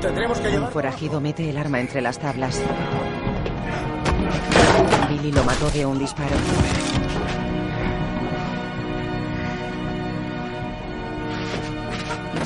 Tendremos 0.00 0.40
que 0.40 0.48
Un 0.48 0.52
llevar. 0.54 0.72
forajido 0.72 1.20
mete 1.20 1.48
el 1.48 1.56
arma 1.56 1.78
entre 1.78 2.00
las 2.00 2.18
tablas. 2.18 2.60
Billy 5.10 5.30
lo 5.30 5.44
mató 5.44 5.70
de 5.70 5.86
un 5.86 5.96
disparo. 6.00 6.34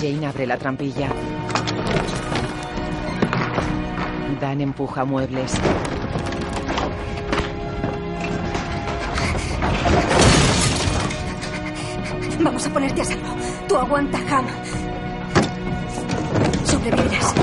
Jane 0.00 0.26
abre 0.26 0.46
la 0.46 0.58
trampilla. 0.58 1.08
Dan 4.40 4.60
empuja 4.60 5.04
muebles. 5.04 5.54
Vamos 12.46 12.64
a 12.64 12.70
ponerte 12.70 13.02
a 13.02 13.04
salvo. 13.04 13.34
Tú 13.66 13.76
aguanta, 13.76 14.18
Ham. 14.30 14.46
Sobrevivirás. 16.64 17.34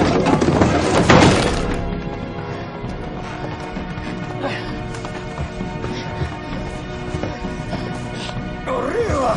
¡Arriba! 8.66 9.36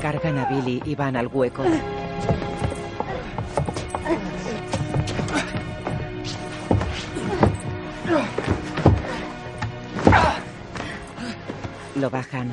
Cargan 0.00 0.38
a 0.38 0.46
Billy 0.46 0.80
y 0.86 0.94
van 0.94 1.16
al 1.16 1.26
hueco. 1.26 1.62
Lo 11.96 12.08
bajan. 12.08 12.52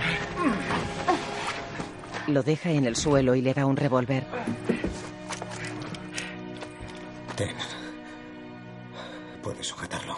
Lo 2.31 2.43
deja 2.43 2.71
en 2.71 2.85
el 2.85 2.95
suelo 2.95 3.35
y 3.35 3.41
le 3.41 3.53
da 3.53 3.65
un 3.65 3.75
revólver. 3.75 4.25
Ten. 7.35 7.53
Puedes 9.43 9.67
sujetarlo. 9.67 10.15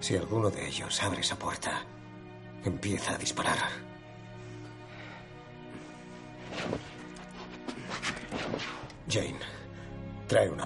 Si 0.00 0.16
alguno 0.16 0.50
de 0.50 0.66
ellos 0.66 1.00
abre 1.00 1.20
esa 1.20 1.38
puerta, 1.38 1.84
empieza 2.64 3.14
a 3.14 3.18
disparar. 3.18 3.58
Jane, 9.08 9.38
trae 10.26 10.50
una 10.50 10.64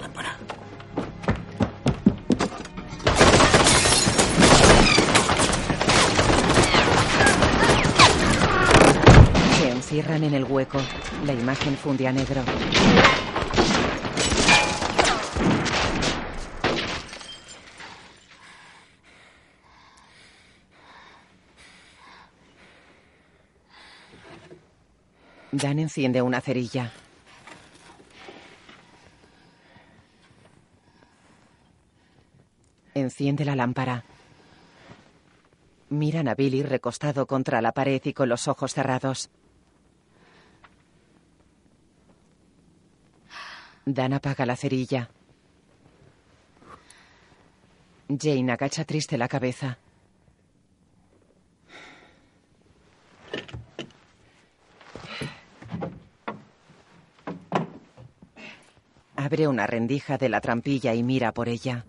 en 10.15 10.35
el 10.35 10.45
hueco. 10.45 10.79
La 11.25 11.33
imagen 11.33 11.77
funde 11.77 12.07
a 12.07 12.13
negro. 12.13 12.43
Dan 25.51 25.79
enciende 25.79 26.23
una 26.23 26.41
cerilla. 26.41 26.93
Enciende 32.95 33.45
la 33.45 33.57
lámpara. 33.57 34.05
Miran 35.89 36.29
a 36.29 36.35
Billy 36.35 36.63
recostado 36.63 37.27
contra 37.27 37.61
la 37.61 37.73
pared 37.73 38.01
y 38.05 38.13
con 38.13 38.29
los 38.29 38.49
ojos 38.49 38.75
cerrados. 38.75 39.31
Dan 43.89 44.15
apaga 44.15 44.45
la 44.45 44.57
cerilla. 44.57 45.09
Jane 48.09 48.51
agacha 48.51 48.85
triste 48.85 49.17
la 49.17 49.29
cabeza. 49.29 49.79
Abre 59.15 59.47
una 59.47 59.69
rendija 59.69 60.19
de 60.19 60.31
la 60.31 60.41
trampilla 60.41 60.93
y 60.93 61.05
mira 61.05 61.31
por 61.31 61.49
ella. 61.49 61.85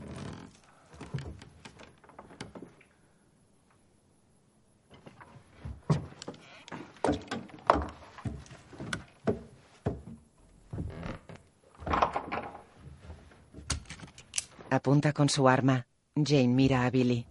Apunta 14.88 15.12
con 15.12 15.28
su 15.28 15.50
arma. 15.50 15.86
Jane 16.16 16.48
mira 16.48 16.86
a 16.86 16.90
Billy. 16.90 17.26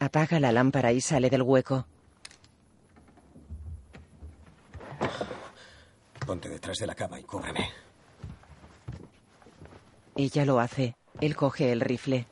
Apaga 0.00 0.40
la 0.40 0.50
lámpara 0.50 0.90
y 0.90 1.00
sale 1.00 1.30
del 1.30 1.42
hueco. 1.42 1.86
Ponte 6.26 6.48
detrás 6.48 6.78
de 6.78 6.88
la 6.88 6.96
cama 6.96 7.20
y 7.20 7.22
cúbreme. 7.22 7.70
Ella 10.16 10.44
lo 10.44 10.58
hace. 10.58 10.96
Él 11.20 11.36
coge 11.36 11.70
el 11.70 11.80
rifle. 11.80 12.26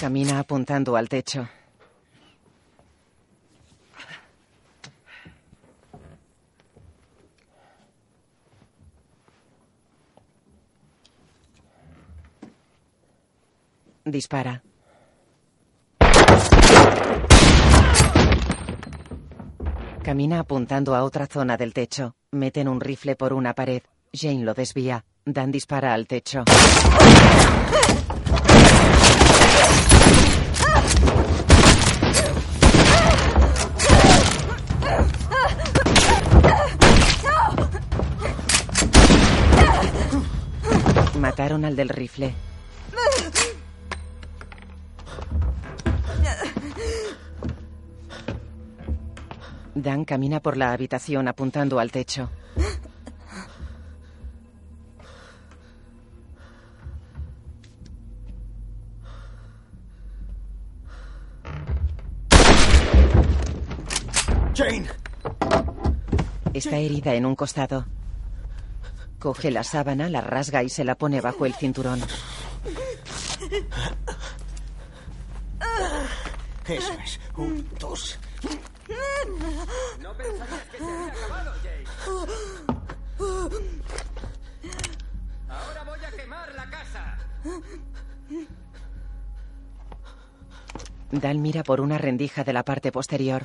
Camina 0.00 0.40
apuntando 0.40 0.96
al 0.96 1.08
techo. 1.08 1.48
dispara. 14.10 14.62
Camina 20.02 20.40
apuntando 20.40 20.94
a 20.94 21.04
otra 21.04 21.26
zona 21.26 21.56
del 21.56 21.74
techo. 21.74 22.16
Meten 22.32 22.68
un 22.68 22.80
rifle 22.80 23.16
por 23.16 23.32
una 23.32 23.54
pared. 23.54 23.82
Jane 24.12 24.44
lo 24.44 24.54
desvía. 24.54 25.04
Dan 25.24 25.52
dispara 25.52 25.92
al 25.92 26.06
techo. 26.06 26.44
Mataron 41.18 41.64
al 41.66 41.76
del 41.76 41.90
rifle. 41.90 42.49
Dan 49.74 50.04
camina 50.04 50.40
por 50.40 50.56
la 50.56 50.72
habitación 50.72 51.28
apuntando 51.28 51.78
al 51.78 51.90
techo. 51.92 52.30
Jane. 64.54 64.88
Está 66.52 66.76
herida 66.76 67.14
en 67.14 67.24
un 67.24 67.36
costado. 67.36 67.86
Coge 69.18 69.50
la 69.50 69.62
sábana, 69.64 70.08
la 70.08 70.20
rasga 70.20 70.62
y 70.62 70.68
se 70.68 70.84
la 70.84 70.96
pone 70.96 71.20
bajo 71.20 71.46
el 71.46 71.54
cinturón. 71.54 72.00
Eso 76.66 76.92
es. 77.04 77.20
Un, 77.36 77.68
dos. 77.78 78.18
No 80.00 80.16
pensarías 80.16 80.64
que 80.70 80.78
se 80.78 80.84
había 80.84 81.12
acabado, 81.12 81.52
Jane. 81.62 81.84
Ahora 85.48 85.84
voy 85.84 86.04
a 86.04 86.10
quemar 86.10 86.54
la 86.54 86.70
casa. 86.70 87.18
Dan 91.10 91.42
mira 91.42 91.62
por 91.62 91.80
una 91.80 91.98
rendija 91.98 92.44
de 92.44 92.52
la 92.52 92.64
parte 92.64 92.92
posterior. 92.92 93.44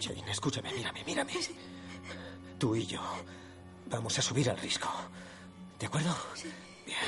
Jane, 0.00 0.30
escúchame, 0.30 0.72
mírame, 0.72 1.04
mírame. 1.04 1.32
Tú 2.58 2.74
y 2.76 2.86
yo 2.86 3.00
vamos 3.90 4.18
a 4.18 4.22
subir 4.22 4.50
al 4.50 4.58
risco. 4.58 4.88
¿De 5.78 5.86
acuerdo? 5.86 6.14
Bien. 6.86 6.98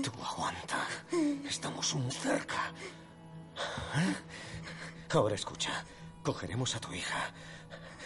Tú 0.00 0.10
aguanta. 0.24 0.86
Estamos 1.46 1.94
muy 1.94 2.10
cerca. 2.10 2.72
Ahora 5.10 5.34
escucha. 5.34 5.84
Cogeremos 6.22 6.74
a 6.76 6.80
tu 6.80 6.92
hija 6.94 7.30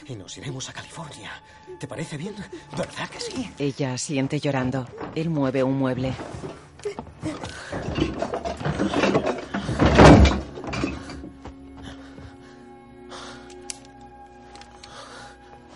y 0.07 0.17
nos 0.17 0.37
iremos 0.39 0.69
a 0.69 0.73
California. 0.73 1.31
¿Te 1.79 1.87
parece 1.87 2.17
bien? 2.17 2.35
¿Verdad 2.77 3.09
que 3.09 3.21
sí? 3.21 3.53
Ella 3.59 3.93
asiente 3.93 4.41
llorando. 4.41 4.89
Él 5.15 5.31
mueve 5.31 5.63
un 5.63 5.79
mueble. 5.79 6.13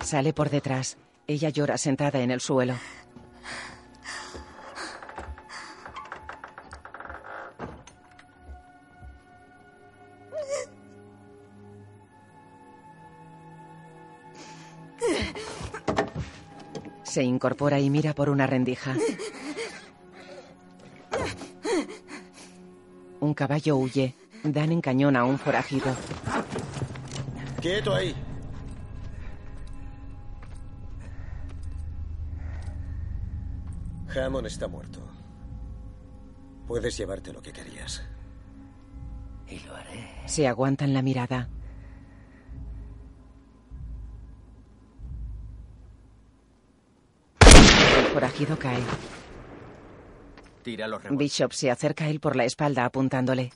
Sale 0.03 0.33
por 0.33 0.51
detrás. 0.51 0.97
Ella 1.29 1.51
llora 1.51 1.79
sentada 1.79 2.19
en 2.21 2.33
el 2.33 2.41
suelo. 2.41 2.75
Se 17.11 17.25
incorpora 17.25 17.81
y 17.81 17.91
mira 17.91 18.15
por 18.15 18.31
una 18.31 18.47
rendija. 18.47 18.95
Un 23.19 23.35
caballo 23.35 23.79
huye. 23.79 24.15
Dan 24.45 24.71
encañona 24.71 25.19
a 25.19 25.25
un 25.25 25.37
forajido. 25.37 25.93
Quieto 27.61 27.93
ahí. 27.93 28.15
Hammond 34.15 34.47
está 34.47 34.69
muerto. 34.69 35.01
Puedes 36.69 36.97
llevarte 36.97 37.33
lo 37.33 37.43
que 37.43 37.53
querías. 37.53 38.05
Y 39.49 39.59
lo 39.67 39.75
haré. 39.75 40.09
Se 40.27 40.47
aguantan 40.47 40.95
la 40.95 41.03
mirada. 41.03 41.49
Forajido 48.13 48.59
cae. 48.59 48.83
Tira 50.63 50.89
los. 50.89 51.03
Bishop 51.11 51.53
se 51.53 51.71
acerca 51.71 52.05
a 52.05 52.09
él 52.09 52.21
por 52.21 52.37
la 52.37 52.45
espalda 52.45 52.85
apuntándole. 52.85 53.53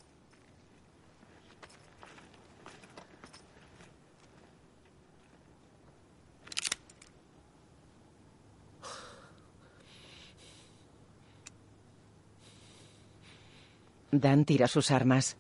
Dan 14.10 14.44
tira 14.44 14.68
sus 14.68 14.92
armas. 14.92 15.36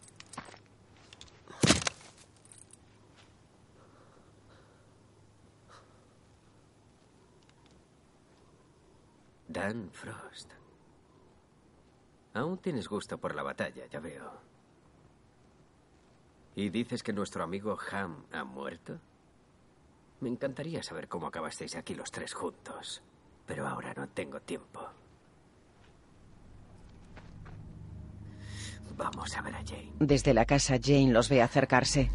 Frost. 9.92 10.50
Aún 12.34 12.58
tienes 12.58 12.88
gusto 12.88 13.18
por 13.18 13.34
la 13.34 13.42
batalla, 13.42 13.86
ya 13.86 14.00
veo. 14.00 14.40
¿Y 16.56 16.68
dices 16.68 17.02
que 17.02 17.12
nuestro 17.12 17.42
amigo 17.42 17.76
Ham 17.90 18.24
ha 18.32 18.44
muerto? 18.44 18.98
Me 20.20 20.28
encantaría 20.28 20.82
saber 20.82 21.08
cómo 21.08 21.26
acabasteis 21.26 21.74
aquí 21.76 21.94
los 21.94 22.10
tres 22.10 22.32
juntos, 22.34 23.02
pero 23.46 23.66
ahora 23.66 23.92
no 23.94 24.08
tengo 24.08 24.40
tiempo. 24.40 24.80
Vamos 28.96 29.36
a 29.36 29.42
ver 29.42 29.56
a 29.56 29.64
Jane. 29.64 29.92
Desde 29.98 30.34
la 30.34 30.44
casa 30.44 30.76
Jane 30.80 31.12
los 31.12 31.28
ve 31.28 31.42
acercarse. 31.42 32.10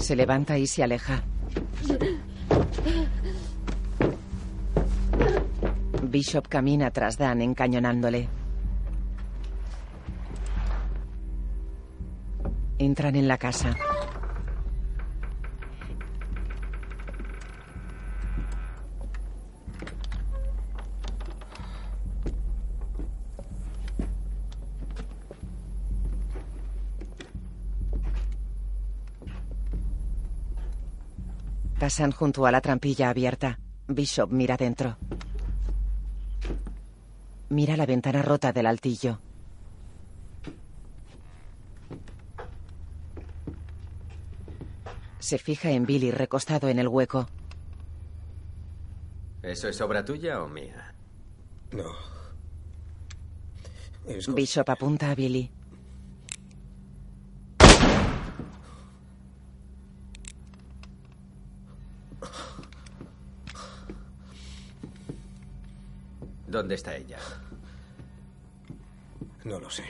Se 0.00 0.16
levanta 0.16 0.58
y 0.58 0.66
se 0.66 0.82
aleja. 0.82 1.22
Bishop 6.02 6.48
camina 6.48 6.90
tras 6.90 7.18
Dan 7.18 7.42
encañonándole. 7.42 8.28
Entran 12.78 13.14
en 13.14 13.28
la 13.28 13.36
casa. 13.36 13.76
Pasan 32.00 32.12
junto 32.12 32.46
a 32.46 32.50
la 32.50 32.62
trampilla 32.62 33.10
abierta. 33.10 33.58
Bishop 33.86 34.30
mira 34.30 34.56
dentro. 34.56 34.96
Mira 37.50 37.76
la 37.76 37.84
ventana 37.84 38.22
rota 38.22 38.54
del 38.54 38.64
altillo. 38.64 39.20
Se 45.18 45.36
fija 45.36 45.72
en 45.72 45.84
Billy 45.84 46.10
recostado 46.10 46.70
en 46.70 46.78
el 46.78 46.88
hueco. 46.88 47.28
¿Eso 49.42 49.68
es 49.68 49.78
obra 49.82 50.02
tuya 50.02 50.42
o 50.42 50.48
mía? 50.48 50.94
No. 51.72 51.92
Bishop 54.34 54.70
apunta 54.70 55.10
a 55.10 55.14
Billy. 55.14 55.50
¿Dónde 66.50 66.74
está 66.74 66.96
ella? 66.96 67.18
No 69.44 69.60
lo 69.60 69.70
sé. 69.70 69.84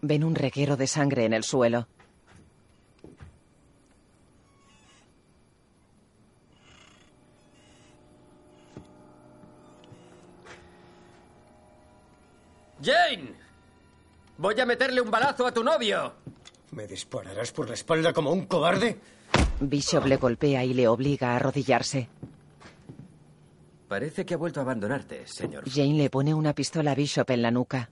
Ven 0.00 0.24
un 0.24 0.34
reguero 0.34 0.76
de 0.76 0.88
sangre 0.88 1.24
en 1.24 1.32
el 1.32 1.44
suelo. 1.44 1.86
¡Jane! 12.82 13.32
Voy 14.38 14.58
a 14.58 14.66
meterle 14.66 15.00
un 15.00 15.08
balazo 15.08 15.46
a 15.46 15.54
tu 15.54 15.62
novio. 15.62 16.14
¿Me 16.72 16.88
dispararás 16.88 17.52
por 17.52 17.68
la 17.68 17.74
espalda 17.74 18.12
como 18.12 18.32
un 18.32 18.46
cobarde? 18.46 18.98
Bishop 19.68 20.06
le 20.06 20.16
golpea 20.16 20.64
y 20.64 20.74
le 20.74 20.88
obliga 20.88 21.32
a 21.32 21.36
arrodillarse. 21.36 22.08
Parece 23.88 24.24
que 24.24 24.34
ha 24.34 24.36
vuelto 24.36 24.60
a 24.60 24.62
abandonarte, 24.62 25.26
señor. 25.26 25.64
Jane 25.68 25.94
le 25.94 26.10
pone 26.10 26.32
una 26.32 26.54
pistola 26.54 26.92
a 26.92 26.94
Bishop 26.94 27.30
en 27.30 27.42
la 27.42 27.50
nuca. 27.50 27.90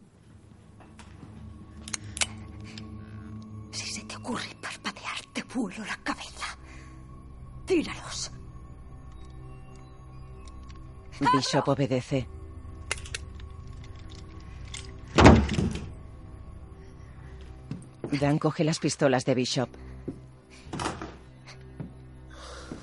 Si 3.71 3.87
se 3.87 4.05
te 4.05 4.17
ocurre 4.17 4.57
parpadear, 4.61 5.21
te 5.33 5.43
vuelo 5.43 5.85
la 5.85 5.97
cabeza. 6.03 6.57
Tíralos. 7.67 8.33
Bishop 11.21 11.69
obedece. 11.69 12.27
Dan 18.21 18.39
coge 18.39 18.65
las 18.65 18.79
pistolas 18.79 19.25
de 19.25 19.35
Bishop. 19.35 19.69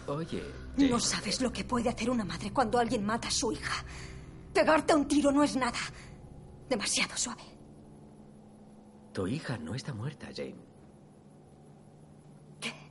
Oye, 0.07 0.43
No 0.77 0.99
sabes 0.99 1.41
lo 1.41 1.51
que 1.51 1.63
puede 1.63 1.89
hacer 1.89 2.09
una 2.09 2.23
madre 2.25 2.51
cuando 2.51 2.79
alguien 2.79 3.05
mata 3.05 3.27
a 3.27 3.31
su 3.31 3.51
hija. 3.51 3.83
Pegarte 4.53 4.93
a 4.93 4.95
un 4.95 5.07
tiro 5.07 5.31
no 5.31 5.43
es 5.43 5.55
nada. 5.55 5.79
Demasiado 6.69 7.15
suave. 7.17 7.43
tu 9.13 9.27
hija 9.27 9.57
no 9.57 9.73
está 9.75 9.93
muerta, 9.93 10.27
Jane. 10.35 10.55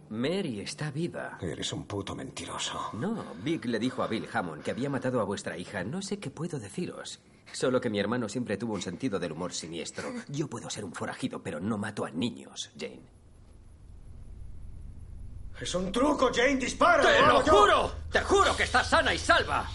Mary 0.09 0.61
está 0.61 0.91
viva. 0.93 1.37
Eres 1.41 1.73
un 1.73 1.85
puto 1.85 2.15
mentiroso. 2.15 2.91
No, 2.93 3.25
Vic 3.43 3.65
le 3.65 3.79
dijo 3.81 4.03
a 4.05 4.07
Bill 4.07 4.29
Hammond 4.33 4.63
que 4.63 4.71
había 4.71 4.89
matado 4.89 5.21
a 5.21 5.25
vuestra 5.25 5.59
hija. 5.59 5.83
No 5.83 6.01
sé 6.01 6.19
qué 6.21 6.31
puedo 6.31 6.61
deciros. 6.61 7.21
Solo 7.53 7.81
que 7.81 7.91
mi 7.91 7.99
hermano 7.99 8.29
siempre 8.29 8.57
tuvo 8.57 8.75
un 8.75 8.83
sentido 8.83 9.19
del 9.19 9.33
humor 9.33 9.53
siniestro. 9.53 10.13
Yo 10.29 10.49
puedo 10.49 10.71
ser 10.71 10.85
un 10.85 10.93
forajido, 10.93 11.43
pero 11.43 11.59
no 11.61 11.77
mato 11.79 12.05
a 12.05 12.11
niños, 12.11 12.71
Jane. 12.79 13.03
Es 15.61 15.75
un 15.75 15.91
truco, 15.91 16.31
Jane, 16.35 16.57
dispara. 16.57 17.03
¡Te 17.03 17.21
lo 17.23 17.41
juro! 17.41 17.93
¡Te 18.11 18.21
juro 18.21 18.55
que 18.57 18.65
está 18.65 18.85
sana 18.85 19.15
y 19.15 19.19
salva! 19.19 19.67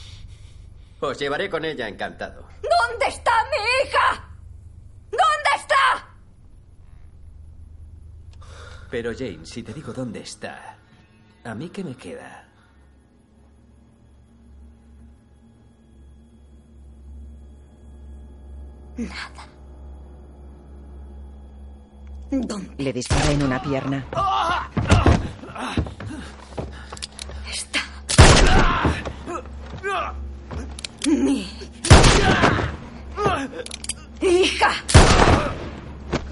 Os 1.00 1.18
llevaré 1.18 1.50
con 1.50 1.66
ella 1.66 1.88
encantado. 1.88 2.48
¿Dónde 2.62 3.08
está 3.08 3.32
mi 3.46 3.88
hija? 3.88 4.30
¿Dónde 5.10 5.50
está? 5.56 6.08
Pero 8.92 9.12
Jane, 9.18 9.46
si 9.46 9.64
te 9.64 9.74
digo 9.74 9.92
dónde 9.92 10.20
está, 10.20 10.78
¿a 11.44 11.56
mí 11.56 11.70
qué 11.70 11.84
me 11.84 11.96
queda? 11.96 12.48
Nada. 18.98 19.61
¿Dónde 22.32 22.72
Le 22.78 22.94
dispara 22.94 23.32
en 23.32 23.44
una 23.44 23.62
pierna. 23.62 24.06
está? 27.52 27.82
Mi 31.06 31.46
hija. 34.22 34.70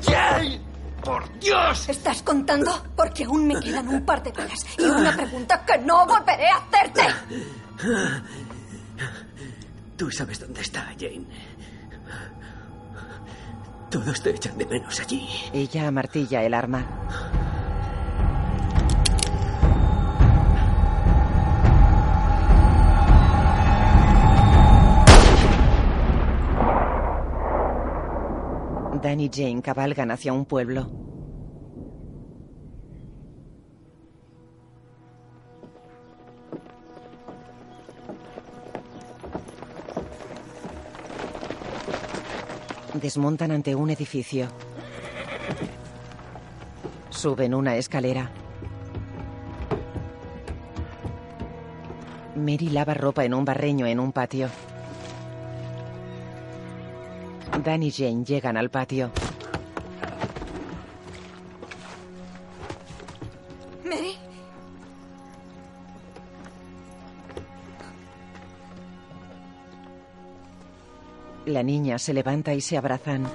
¡Jane! 0.08 0.62
¡Por 1.04 1.40
Dios! 1.40 1.90
¿Estás 1.90 2.22
contando? 2.24 2.72
Porque 2.96 3.26
aún 3.26 3.48
me 3.48 3.60
quedan 3.60 3.90
un 3.90 4.06
par 4.06 4.24
de 4.24 4.32
balas 4.32 4.66
y 4.78 4.84
una 4.84 5.14
pregunta 5.16 5.66
que 5.66 5.78
no 5.80 6.06
volveré 6.06 6.48
a 6.50 6.58
hacerte. 6.58 7.02
Tú 9.98 10.10
sabes 10.12 10.40
dónde 10.40 10.62
está, 10.62 10.94
Jane. 10.98 11.26
Todos 13.90 14.22
te 14.22 14.30
echan 14.30 14.56
de 14.56 14.68
menos 14.68 15.00
allí. 15.00 15.28
Ella 15.52 15.88
amartilla 15.88 16.44
el 16.44 16.54
arma. 16.54 16.86
Dan 29.02 29.20
y 29.22 29.30
Jane 29.34 29.62
cabalgan 29.64 30.12
hacia 30.12 30.34
un 30.34 30.46
pueblo. 30.46 31.09
Desmontan 43.00 43.52
ante 43.52 43.76
un 43.76 43.90
edificio. 43.92 44.48
Suben 47.10 47.54
una 47.54 47.78
escalera. 47.78 48.30
Mary 52.36 52.70
lava 52.70 52.94
ropa 52.94 53.24
en 53.24 53.34
un 53.34 53.46
barreño 53.46 53.86
en 53.86 54.02
un 54.02 54.12
patio. 54.12 54.50
Dan 57.64 57.84
y 57.84 57.92
Jane 57.92 58.26
llegan 58.26 58.58
al 58.58 58.70
patio. 58.70 59.12
La 71.50 71.64
niña 71.64 71.98
se 71.98 72.14
levanta 72.14 72.54
y 72.54 72.62
se 72.62 72.78
abrazan. 72.78 73.28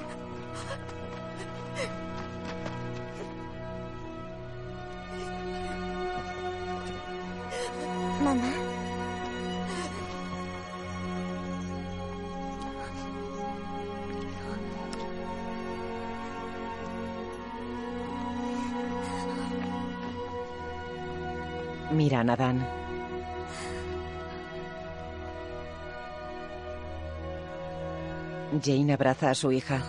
Jane 28.64 28.94
abraza 28.94 29.28
a 29.28 29.34
su 29.34 29.52
hija. 29.52 29.82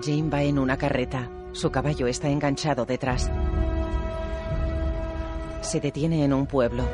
Jane 0.00 0.30
va 0.30 0.42
en 0.42 0.56
una 0.56 0.76
carreta. 0.76 1.28
Su 1.50 1.72
caballo 1.72 2.06
está 2.06 2.28
enganchado 2.28 2.86
detrás. 2.86 3.28
Se 5.62 5.80
detiene 5.80 6.24
en 6.24 6.32
un 6.32 6.46
pueblo. 6.46 6.84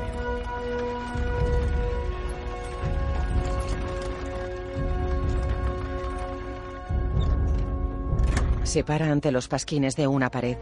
Se 8.62 8.82
para 8.82 9.12
ante 9.12 9.30
los 9.30 9.46
pasquines 9.46 9.94
de 9.94 10.06
una 10.06 10.30
pared. 10.30 10.56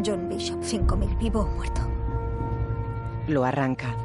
John 0.00 0.28
Bishop, 0.28 0.62
5000, 0.62 1.16
vivo 1.18 1.40
o 1.40 1.46
muerto. 1.46 1.80
Lo 3.26 3.44
arranca. 3.44 3.96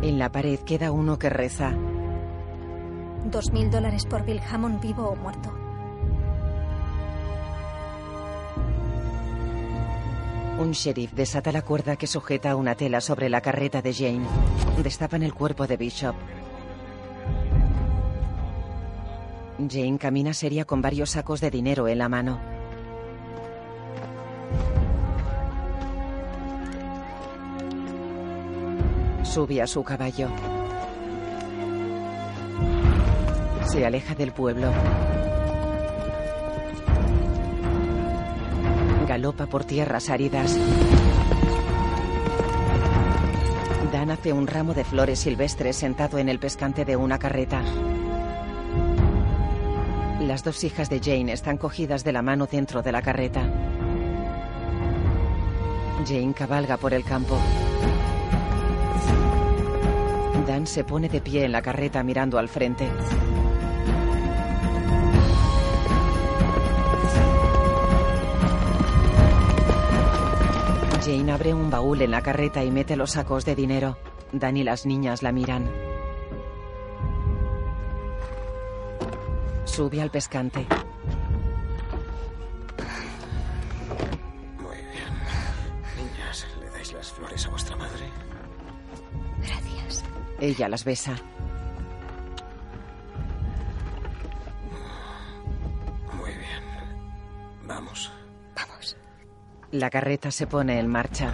En 0.00 0.18
la 0.18 0.32
pared 0.32 0.58
queda 0.60 0.92
uno 0.92 1.18
que 1.18 1.28
reza. 1.28 1.72
Dos 3.26 3.52
mil 3.52 3.70
dólares 3.70 4.06
por 4.06 4.24
Bill 4.24 4.40
Hammond, 4.40 4.80
vivo 4.80 5.08
o 5.08 5.16
muerto. 5.16 5.63
Un 10.64 10.72
sheriff 10.72 11.12
desata 11.12 11.52
la 11.52 11.60
cuerda 11.60 11.96
que 11.96 12.06
sujeta 12.06 12.56
una 12.56 12.74
tela 12.74 13.02
sobre 13.02 13.28
la 13.28 13.42
carreta 13.42 13.82
de 13.82 13.92
Jane. 13.92 14.26
Destapan 14.82 15.22
el 15.22 15.34
cuerpo 15.34 15.66
de 15.66 15.76
Bishop. 15.76 16.14
Jane 19.58 19.98
camina 19.98 20.32
seria 20.32 20.64
con 20.64 20.80
varios 20.80 21.10
sacos 21.10 21.42
de 21.42 21.50
dinero 21.50 21.86
en 21.86 21.98
la 21.98 22.08
mano. 22.08 22.40
Sube 29.22 29.60
a 29.60 29.66
su 29.66 29.84
caballo. 29.84 30.30
Se 33.66 33.84
aleja 33.84 34.14
del 34.14 34.32
pueblo. 34.32 34.72
Por 39.32 39.64
tierras 39.64 40.10
áridas. 40.10 40.54
Dan 43.90 44.10
hace 44.10 44.34
un 44.34 44.46
ramo 44.46 44.74
de 44.74 44.84
flores 44.84 45.20
silvestres 45.20 45.76
sentado 45.76 46.18
en 46.18 46.28
el 46.28 46.38
pescante 46.38 46.84
de 46.84 46.94
una 46.96 47.18
carreta. 47.18 47.62
Las 50.20 50.44
dos 50.44 50.62
hijas 50.64 50.90
de 50.90 51.00
Jane 51.00 51.32
están 51.32 51.56
cogidas 51.56 52.04
de 52.04 52.12
la 52.12 52.20
mano 52.20 52.46
dentro 52.46 52.82
de 52.82 52.92
la 52.92 53.00
carreta. 53.00 53.48
Jane 56.06 56.34
cabalga 56.34 56.76
por 56.76 56.92
el 56.92 57.02
campo. 57.02 57.38
Dan 60.46 60.66
se 60.66 60.84
pone 60.84 61.08
de 61.08 61.22
pie 61.22 61.46
en 61.46 61.52
la 61.52 61.62
carreta 61.62 62.02
mirando 62.02 62.38
al 62.38 62.50
frente. 62.50 62.90
Jane 71.04 71.32
abre 71.32 71.52
un 71.52 71.68
baúl 71.68 72.00
en 72.00 72.10
la 72.10 72.22
carreta 72.22 72.64
y 72.64 72.70
mete 72.70 72.96
los 72.96 73.10
sacos 73.10 73.44
de 73.44 73.54
dinero. 73.54 73.98
Dan 74.32 74.56
y 74.56 74.64
las 74.64 74.86
niñas 74.86 75.22
la 75.22 75.32
miran. 75.32 75.70
Sube 79.64 80.00
al 80.00 80.10
pescante. 80.10 80.66
Muy 84.58 84.76
bien. 84.76 85.12
Niñas, 85.98 86.46
¿le 86.58 86.70
dais 86.70 86.92
las 86.94 87.12
flores 87.12 87.46
a 87.46 87.50
vuestra 87.50 87.76
madre? 87.76 88.08
Gracias. 89.42 90.04
Ella 90.40 90.68
las 90.70 90.84
besa. 90.84 91.16
La 99.74 99.90
carreta 99.90 100.30
se 100.30 100.46
pone 100.46 100.78
en 100.78 100.86
marcha. 100.86 101.32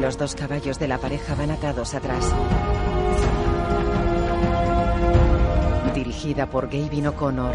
Los 0.00 0.16
dos 0.16 0.34
caballos 0.34 0.78
de 0.78 0.88
la 0.88 0.96
pareja 0.96 1.34
van 1.34 1.50
atados 1.50 1.94
atrás. 1.94 2.24
Dirigida 5.94 6.48
por 6.48 6.70
Gavin 6.70 7.08
O'Connor. 7.08 7.54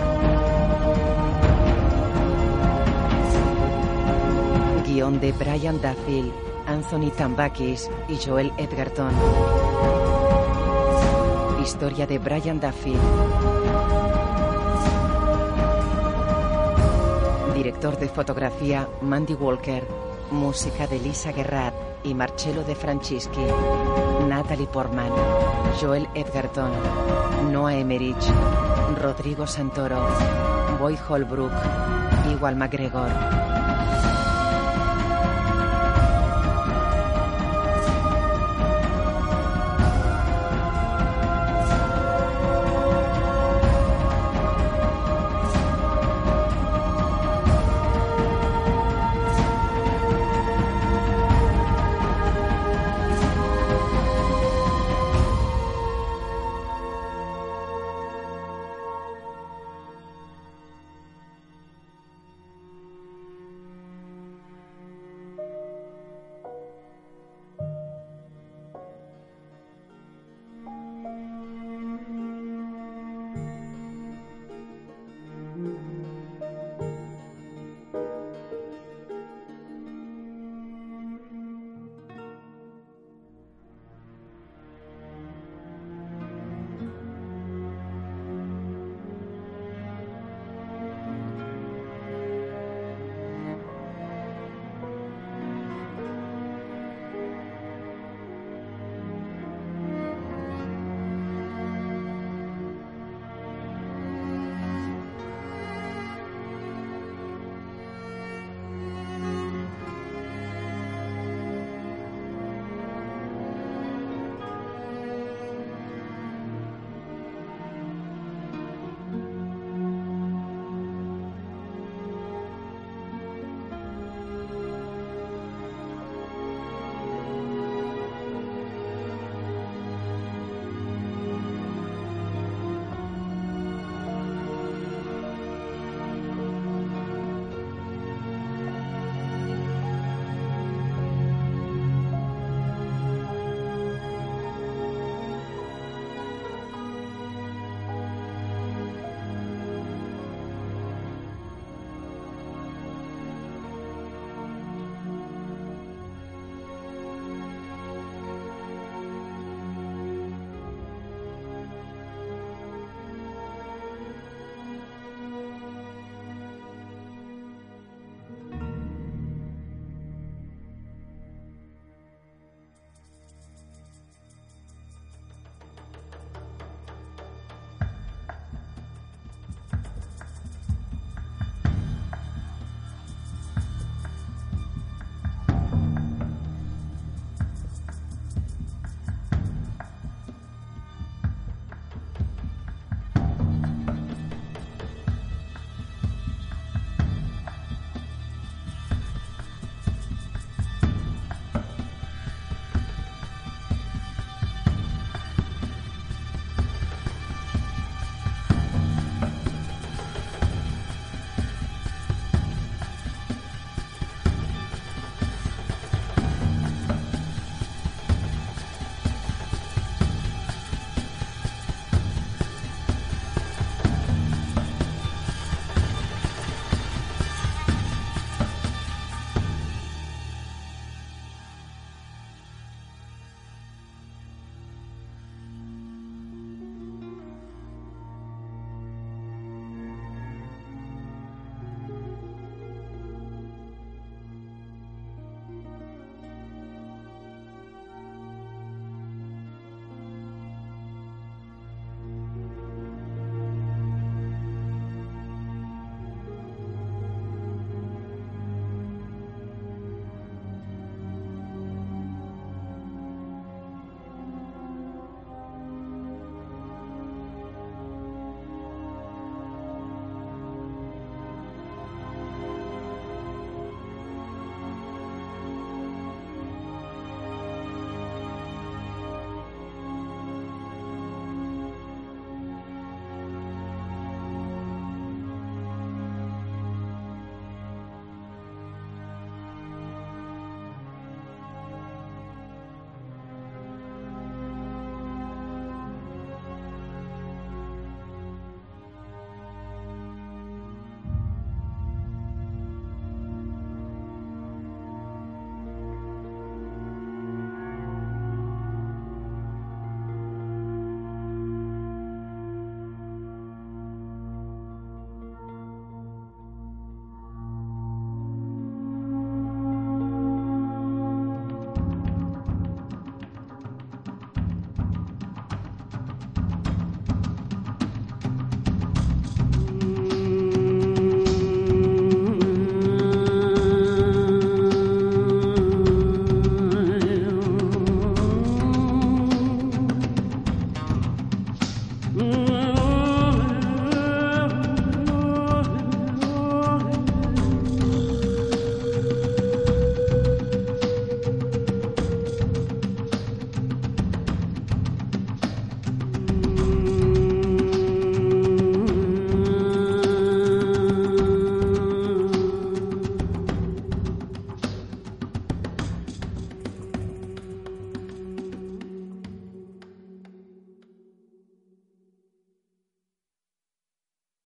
Guión 4.86 5.20
de 5.20 5.32
Brian 5.32 5.82
Duffield, 5.82 6.32
Anthony 6.68 7.10
Tambakis 7.18 7.90
y 8.08 8.18
Joel 8.24 8.52
Edgerton. 8.60 9.12
Historia 11.64 12.06
de 12.06 12.20
Brian 12.20 12.60
Duffield. 12.60 13.46
Director 17.66 17.98
de 17.98 18.10
fotografía 18.10 18.88
Mandy 19.02 19.34
Walker. 19.34 19.88
Música 20.30 20.86
de 20.86 21.00
Lisa 21.00 21.34
Gerrard 21.34 21.74
y 22.04 22.14
Marcello 22.14 22.64
De 22.64 22.76
Francischi. 22.76 23.42
Natalie 24.28 24.68
Portman. 24.68 25.10
Joel 25.82 26.08
Edgerton. 26.14 26.72
Noah 27.52 27.74
Emmerich. 27.74 28.24
Rodrigo 29.02 29.48
Santoro. 29.48 30.08
Boy 30.80 30.96
Holbrook. 31.10 31.54
Igual 32.32 32.56
McGregor. 32.56 33.45